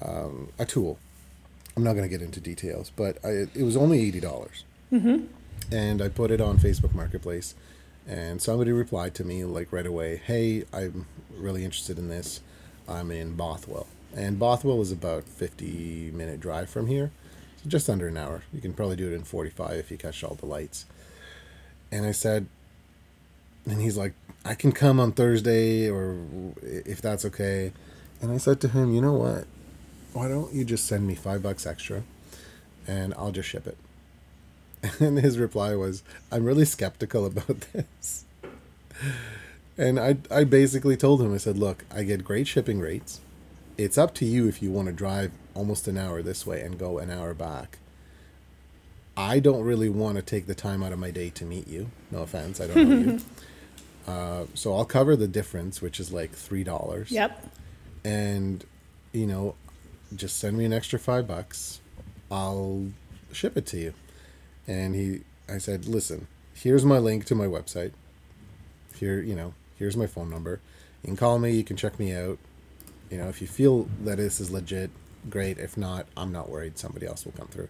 um, 0.00 0.48
a 0.58 0.64
tool. 0.64 0.98
I'm 1.76 1.84
not 1.84 1.92
going 1.92 2.04
to 2.04 2.08
get 2.08 2.22
into 2.22 2.40
details, 2.40 2.90
but 2.96 3.22
I, 3.22 3.48
it 3.54 3.62
was 3.62 3.76
only 3.76 4.00
eighty 4.00 4.20
dollars, 4.20 4.64
mm-hmm. 4.90 5.26
And 5.70 6.00
I 6.00 6.08
put 6.08 6.30
it 6.30 6.40
on 6.40 6.58
Facebook 6.58 6.94
Marketplace, 6.94 7.54
and 8.06 8.40
somebody 8.40 8.72
replied 8.72 9.14
to 9.16 9.24
me 9.24 9.44
like 9.44 9.72
right 9.72 9.86
away, 9.86 10.16
"Hey, 10.24 10.64
I'm 10.72 11.06
really 11.34 11.64
interested 11.64 11.98
in 11.98 12.08
this. 12.08 12.40
I'm 12.88 13.10
in 13.10 13.34
Bothwell, 13.34 13.86
and 14.14 14.38
Bothwell 14.38 14.80
is 14.80 14.92
about 14.92 15.24
fifty 15.24 16.10
minute 16.12 16.40
drive 16.40 16.70
from 16.70 16.86
here, 16.86 17.10
so 17.62 17.68
just 17.68 17.90
under 17.90 18.08
an 18.08 18.16
hour. 18.16 18.42
You 18.52 18.60
can 18.60 18.72
probably 18.74 18.96
do 18.96 19.10
it 19.10 19.14
in 19.14 19.24
forty 19.24 19.50
five 19.50 19.76
if 19.78 19.90
you 19.90 19.96
catch 19.96 20.22
all 20.22 20.34
the 20.34 20.46
lights." 20.46 20.86
And 21.92 22.04
I 22.04 22.10
said, 22.12 22.46
and 23.66 23.80
he's 23.80 23.96
like, 23.96 24.14
I 24.44 24.54
can 24.54 24.72
come 24.72 25.00
on 25.00 25.12
Thursday 25.12 25.90
or 25.90 26.16
if 26.62 27.02
that's 27.02 27.24
okay. 27.24 27.72
And 28.20 28.30
I 28.30 28.38
said 28.38 28.60
to 28.62 28.68
him, 28.68 28.94
you 28.94 29.00
know 29.00 29.12
what? 29.12 29.46
Why 30.12 30.28
don't 30.28 30.54
you 30.54 30.64
just 30.64 30.86
send 30.86 31.06
me 31.06 31.14
five 31.14 31.42
bucks 31.42 31.66
extra 31.66 32.02
and 32.86 33.12
I'll 33.14 33.32
just 33.32 33.48
ship 33.48 33.66
it? 33.66 33.76
And 35.00 35.18
his 35.18 35.38
reply 35.38 35.74
was, 35.74 36.02
I'm 36.30 36.44
really 36.44 36.64
skeptical 36.64 37.26
about 37.26 37.60
this. 37.72 38.24
And 39.78 40.00
I, 40.00 40.16
I 40.30 40.44
basically 40.44 40.96
told 40.96 41.20
him, 41.20 41.34
I 41.34 41.38
said, 41.38 41.58
look, 41.58 41.84
I 41.94 42.02
get 42.02 42.24
great 42.24 42.46
shipping 42.46 42.80
rates. 42.80 43.20
It's 43.76 43.98
up 43.98 44.14
to 44.14 44.24
you 44.24 44.48
if 44.48 44.62
you 44.62 44.70
want 44.70 44.86
to 44.86 44.92
drive 44.92 45.32
almost 45.54 45.86
an 45.86 45.98
hour 45.98 46.22
this 46.22 46.46
way 46.46 46.62
and 46.62 46.78
go 46.78 46.98
an 46.98 47.10
hour 47.10 47.34
back. 47.34 47.78
I 49.16 49.38
don't 49.40 49.62
really 49.62 49.88
want 49.88 50.16
to 50.16 50.22
take 50.22 50.46
the 50.46 50.54
time 50.54 50.82
out 50.82 50.92
of 50.92 50.98
my 50.98 51.10
day 51.10 51.30
to 51.30 51.44
meet 51.44 51.68
you. 51.68 51.90
No 52.10 52.22
offense, 52.22 52.60
I 52.60 52.66
don't 52.68 52.88
know 52.88 53.12
you. 53.12 53.20
Uh, 54.06 54.46
so 54.54 54.72
I'll 54.72 54.84
cover 54.84 55.16
the 55.16 55.26
difference, 55.26 55.82
which 55.82 55.98
is 55.98 56.12
like 56.12 56.30
three 56.30 56.62
dollars. 56.62 57.10
yep. 57.10 57.44
And 58.04 58.64
you 59.12 59.26
know, 59.26 59.56
just 60.14 60.38
send 60.38 60.56
me 60.56 60.64
an 60.64 60.72
extra 60.72 60.96
five 60.96 61.26
bucks. 61.26 61.80
I'll 62.30 62.86
ship 63.32 63.56
it 63.56 63.66
to 63.66 63.78
you. 63.78 63.94
And 64.66 64.94
he, 64.94 65.20
I 65.48 65.58
said, 65.58 65.86
listen, 65.86 66.26
here's 66.54 66.84
my 66.84 66.98
link 66.98 67.24
to 67.26 67.34
my 67.34 67.46
website. 67.46 67.92
Here, 68.94 69.20
you 69.20 69.34
know, 69.34 69.54
here's 69.78 69.96
my 69.96 70.06
phone 70.06 70.30
number. 70.30 70.60
You 71.02 71.08
can 71.08 71.16
call 71.16 71.38
me. 71.38 71.52
You 71.52 71.64
can 71.64 71.76
check 71.76 71.98
me 71.98 72.14
out. 72.14 72.38
You 73.10 73.18
know, 73.18 73.28
if 73.28 73.40
you 73.40 73.46
feel 73.46 73.88
that 74.02 74.16
this 74.16 74.40
is 74.40 74.50
legit, 74.50 74.90
great. 75.30 75.58
If 75.58 75.76
not, 75.76 76.06
I'm 76.16 76.32
not 76.32 76.48
worried. 76.48 76.78
Somebody 76.78 77.06
else 77.06 77.24
will 77.24 77.32
come 77.32 77.48
through. 77.48 77.68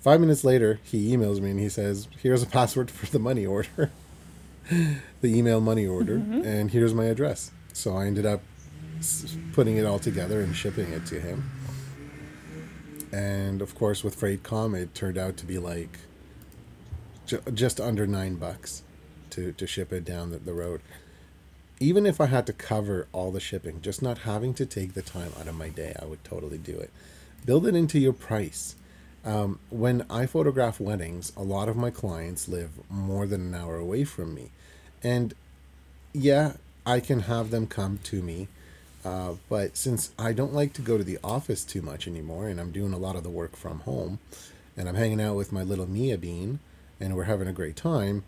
Five 0.00 0.20
minutes 0.20 0.44
later, 0.44 0.80
he 0.82 1.16
emails 1.16 1.40
me 1.40 1.50
and 1.50 1.60
he 1.60 1.70
says, 1.70 2.08
"Here's 2.18 2.42
a 2.42 2.46
password 2.58 2.90
for 2.90 3.06
the 3.06 3.18
money 3.18 3.46
order." 3.46 3.90
the 4.70 5.38
email 5.38 5.60
money 5.60 5.86
order, 5.86 6.18
mm-hmm. 6.18 6.42
and 6.42 6.70
here's 6.70 6.94
my 6.94 7.04
address. 7.06 7.50
So 7.72 7.96
I 7.96 8.06
ended 8.06 8.26
up 8.26 8.40
putting 9.52 9.76
it 9.76 9.84
all 9.84 9.98
together 9.98 10.40
and 10.40 10.54
shipping 10.54 10.90
it 10.92 11.06
to 11.06 11.20
him. 11.20 11.50
And 13.14 13.62
of 13.62 13.76
course, 13.76 14.02
with 14.02 14.18
FreightCom, 14.20 14.76
it 14.76 14.94
turned 14.94 15.18
out 15.18 15.36
to 15.38 15.46
be 15.46 15.58
like 15.58 15.98
ju- 17.26 17.42
just 17.54 17.80
under 17.80 18.06
nine 18.08 18.34
bucks 18.36 18.82
to, 19.30 19.52
to 19.52 19.66
ship 19.68 19.92
it 19.92 20.04
down 20.04 20.30
the, 20.32 20.38
the 20.38 20.52
road. 20.52 20.80
even 21.80 22.06
if 22.06 22.20
I 22.20 22.26
had 22.26 22.46
to 22.46 22.52
cover 22.52 23.06
all 23.12 23.30
the 23.30 23.40
shipping, 23.40 23.82
just 23.82 24.02
not 24.02 24.18
having 24.18 24.54
to 24.54 24.66
take 24.66 24.94
the 24.94 25.02
time 25.02 25.32
out 25.38 25.48
of 25.48 25.56
my 25.56 25.68
day, 25.68 25.94
I 26.00 26.04
would 26.06 26.24
totally 26.24 26.58
do 26.58 26.78
it. 26.78 26.90
Build 27.44 27.66
it 27.66 27.74
into 27.74 27.98
your 27.98 28.12
price. 28.12 28.76
Um, 29.24 29.58
when 29.70 30.04
I 30.10 30.26
photograph 30.26 30.80
weddings, 30.80 31.32
a 31.36 31.42
lot 31.42 31.68
of 31.68 31.76
my 31.76 31.90
clients 31.90 32.48
live 32.48 32.70
more 32.90 33.26
than 33.26 33.40
an 33.42 33.54
hour 33.54 33.76
away 33.76 34.04
from 34.04 34.34
me. 34.34 34.50
And 35.02 35.34
yeah, 36.12 36.54
I 36.86 37.00
can 37.00 37.20
have 37.20 37.50
them 37.50 37.66
come 37.66 37.98
to 38.04 38.22
me. 38.22 38.48
Uh, 39.04 39.34
but 39.48 39.76
since 39.76 40.10
I 40.18 40.32
don't 40.32 40.54
like 40.54 40.72
to 40.74 40.82
go 40.82 40.96
to 40.96 41.04
the 41.04 41.18
office 41.22 41.64
too 41.64 41.82
much 41.82 42.08
anymore, 42.08 42.48
and 42.48 42.58
I'm 42.58 42.70
doing 42.70 42.92
a 42.92 42.98
lot 42.98 43.16
of 43.16 43.22
the 43.22 43.30
work 43.30 43.54
from 43.56 43.80
home, 43.80 44.18
and 44.76 44.88
I'm 44.88 44.94
hanging 44.94 45.20
out 45.20 45.36
with 45.36 45.52
my 45.52 45.62
little 45.62 45.88
Mia 45.88 46.16
Bean, 46.16 46.60
and 46.98 47.14
we're 47.14 47.24
having 47.24 47.48
a 47.48 47.52
great 47.52 47.76
time, 47.76 48.24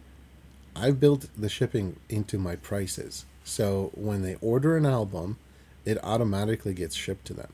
I've 0.74 1.00
built 1.00 1.28
the 1.36 1.48
shipping 1.48 1.96
into 2.08 2.38
my 2.38 2.56
prices. 2.56 3.24
So 3.44 3.90
when 3.94 4.22
they 4.22 4.36
order 4.42 4.76
an 4.76 4.84
album, 4.84 5.38
it 5.84 6.02
automatically 6.04 6.74
gets 6.74 6.94
shipped 6.94 7.24
to 7.26 7.34
them. 7.34 7.52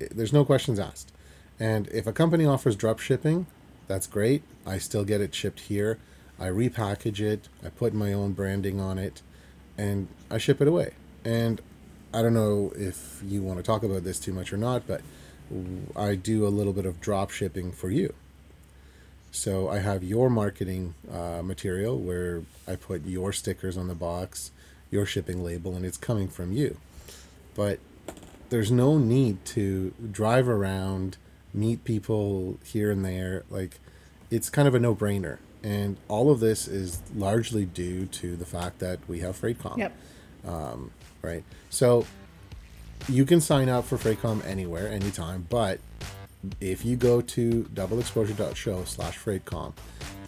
It- 0.00 0.16
there's 0.16 0.32
no 0.32 0.44
questions 0.44 0.80
asked. 0.80 1.12
And 1.60 1.86
if 1.88 2.06
a 2.06 2.12
company 2.12 2.44
offers 2.44 2.74
drop 2.74 2.98
shipping, 2.98 3.46
that's 3.86 4.06
great. 4.08 4.42
I 4.66 4.78
still 4.78 5.04
get 5.04 5.20
it 5.20 5.34
shipped 5.34 5.60
here. 5.60 5.98
I 6.40 6.48
repackage 6.48 7.20
it, 7.20 7.48
I 7.64 7.68
put 7.68 7.94
my 7.94 8.12
own 8.12 8.32
branding 8.32 8.80
on 8.80 8.98
it, 8.98 9.22
and 9.78 10.08
I 10.30 10.38
ship 10.38 10.60
it 10.60 10.66
away. 10.66 10.94
And 11.24 11.60
I 12.14 12.22
don't 12.22 12.34
know 12.34 12.72
if 12.76 13.22
you 13.26 13.42
want 13.42 13.58
to 13.58 13.62
talk 13.62 13.82
about 13.82 14.04
this 14.04 14.18
too 14.18 14.32
much 14.32 14.52
or 14.52 14.56
not, 14.56 14.86
but 14.86 15.00
I 15.96 16.14
do 16.14 16.46
a 16.46 16.48
little 16.48 16.72
bit 16.72 16.86
of 16.86 17.00
drop 17.00 17.30
shipping 17.30 17.72
for 17.72 17.90
you. 17.90 18.14
So 19.30 19.68
I 19.70 19.78
have 19.78 20.04
your 20.04 20.28
marketing 20.28 20.94
uh, 21.10 21.40
material 21.42 21.98
where 21.98 22.42
I 22.68 22.76
put 22.76 23.06
your 23.06 23.32
stickers 23.32 23.78
on 23.78 23.88
the 23.88 23.94
box, 23.94 24.50
your 24.90 25.06
shipping 25.06 25.42
label, 25.42 25.74
and 25.74 25.86
it's 25.86 25.96
coming 25.96 26.28
from 26.28 26.52
you. 26.52 26.76
But 27.54 27.78
there's 28.50 28.70
no 28.70 28.98
need 28.98 29.42
to 29.46 29.94
drive 30.10 30.48
around, 30.48 31.16
meet 31.54 31.84
people 31.84 32.58
here 32.62 32.90
and 32.90 33.02
there. 33.04 33.44
Like, 33.48 33.80
it's 34.30 34.50
kind 34.50 34.68
of 34.68 34.74
a 34.74 34.78
no 34.78 34.94
brainer. 34.94 35.38
And 35.62 35.96
all 36.08 36.30
of 36.30 36.40
this 36.40 36.68
is 36.68 37.00
largely 37.14 37.64
due 37.64 38.04
to 38.06 38.36
the 38.36 38.44
fact 38.44 38.80
that 38.80 38.98
we 39.08 39.20
have 39.20 39.40
FreightCom 39.40 39.78
Yep. 39.78 39.92
Right? 41.22 41.44
So 41.70 42.06
you 43.08 43.24
can 43.24 43.40
sign 43.40 43.68
up 43.68 43.84
for 43.84 43.96
Freightcom 43.96 44.44
anywhere, 44.46 44.88
anytime, 44.88 45.46
but 45.48 45.80
if 46.60 46.84
you 46.84 46.96
go 46.96 47.20
to 47.20 47.64
doubleexposure.show 47.74 48.84
slash 48.84 49.18
Freightcom 49.18 49.72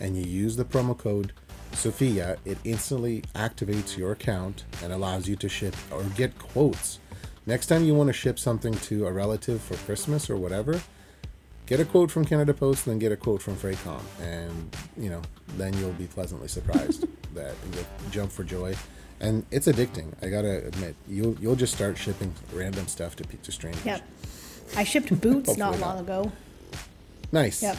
and 0.00 0.16
you 0.16 0.24
use 0.24 0.56
the 0.56 0.64
promo 0.64 0.96
code 0.96 1.32
Sophia, 1.72 2.36
it 2.44 2.58
instantly 2.64 3.22
activates 3.34 3.96
your 3.96 4.12
account 4.12 4.64
and 4.82 4.92
allows 4.92 5.28
you 5.28 5.36
to 5.36 5.48
ship 5.48 5.74
or 5.90 6.02
get 6.16 6.38
quotes. 6.38 7.00
Next 7.46 7.66
time 7.66 7.84
you 7.84 7.94
want 7.94 8.08
to 8.08 8.12
ship 8.12 8.38
something 8.38 8.74
to 8.74 9.06
a 9.06 9.12
relative 9.12 9.60
for 9.60 9.74
Christmas 9.78 10.30
or 10.30 10.36
whatever, 10.36 10.80
get 11.66 11.80
a 11.80 11.84
quote 11.84 12.10
from 12.10 12.24
Canada 12.24 12.54
Post, 12.54 12.86
and 12.86 12.92
then 12.92 12.98
get 12.98 13.12
a 13.12 13.16
quote 13.16 13.42
from 13.42 13.56
Freightcom, 13.56 14.00
and 14.20 14.76
you 14.96 15.10
know, 15.10 15.20
then 15.56 15.76
you'll 15.78 15.92
be 15.92 16.06
pleasantly 16.06 16.48
surprised 16.48 17.06
that 17.34 17.54
you'll 17.72 18.10
jump 18.10 18.32
for 18.32 18.44
joy. 18.44 18.74
And 19.20 19.46
it's 19.50 19.66
addicting. 19.66 20.12
I 20.22 20.28
gotta 20.28 20.66
admit, 20.66 20.96
you'll 21.08 21.34
you'll 21.40 21.56
just 21.56 21.74
start 21.74 21.96
shipping 21.96 22.34
random 22.52 22.86
stuff 22.88 23.16
to 23.16 23.24
to 23.24 23.52
strangers. 23.52 23.84
Yep. 23.84 24.02
I 24.76 24.84
shipped 24.84 25.20
boots 25.20 25.56
not 25.56 25.78
long 25.78 25.98
ago. 26.00 26.32
Nice. 27.32 27.62
Yep. 27.62 27.78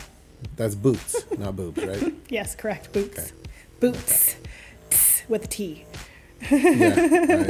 That's 0.56 0.76
boots, 0.76 1.26
not 1.38 1.56
boobs, 1.56 1.84
right? 1.84 2.14
Yes, 2.30 2.56
correct. 2.56 2.92
Boots. 2.94 3.18
Okay. 3.20 3.32
Boots. 3.80 4.36
Tss, 4.90 5.24
With 5.28 5.46
a 5.46 5.48
T. 5.48 5.86
yeah. 6.52 6.96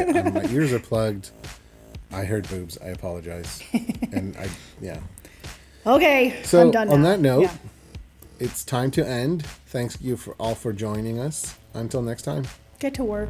I, 0.15 0.19
I, 0.19 0.29
my 0.29 0.45
ears 0.51 0.71
are 0.73 0.79
plugged. 0.79 1.31
I 2.11 2.23
heard 2.25 2.47
boobs. 2.49 2.77
I 2.81 2.87
apologize. 2.89 3.61
And 4.11 4.35
I 4.37 4.47
yeah. 4.81 4.99
Okay. 5.85 6.41
So 6.43 6.61
I'm 6.61 6.71
done 6.71 6.89
on 6.89 7.01
that 7.03 7.19
note, 7.19 7.43
Yeah. 7.43 7.53
it's 8.39 8.63
time 8.63 8.91
to 8.91 9.05
end. 9.07 9.45
Thanks 9.67 9.99
you 10.01 10.15
for 10.17 10.33
all 10.39 10.55
for 10.55 10.71
joining 10.73 11.19
us. 11.19 11.55
Until 11.73 12.01
next 12.01 12.21
time. 12.23 12.45
Get 12.79 12.93
to 12.95 13.03
work. 13.03 13.29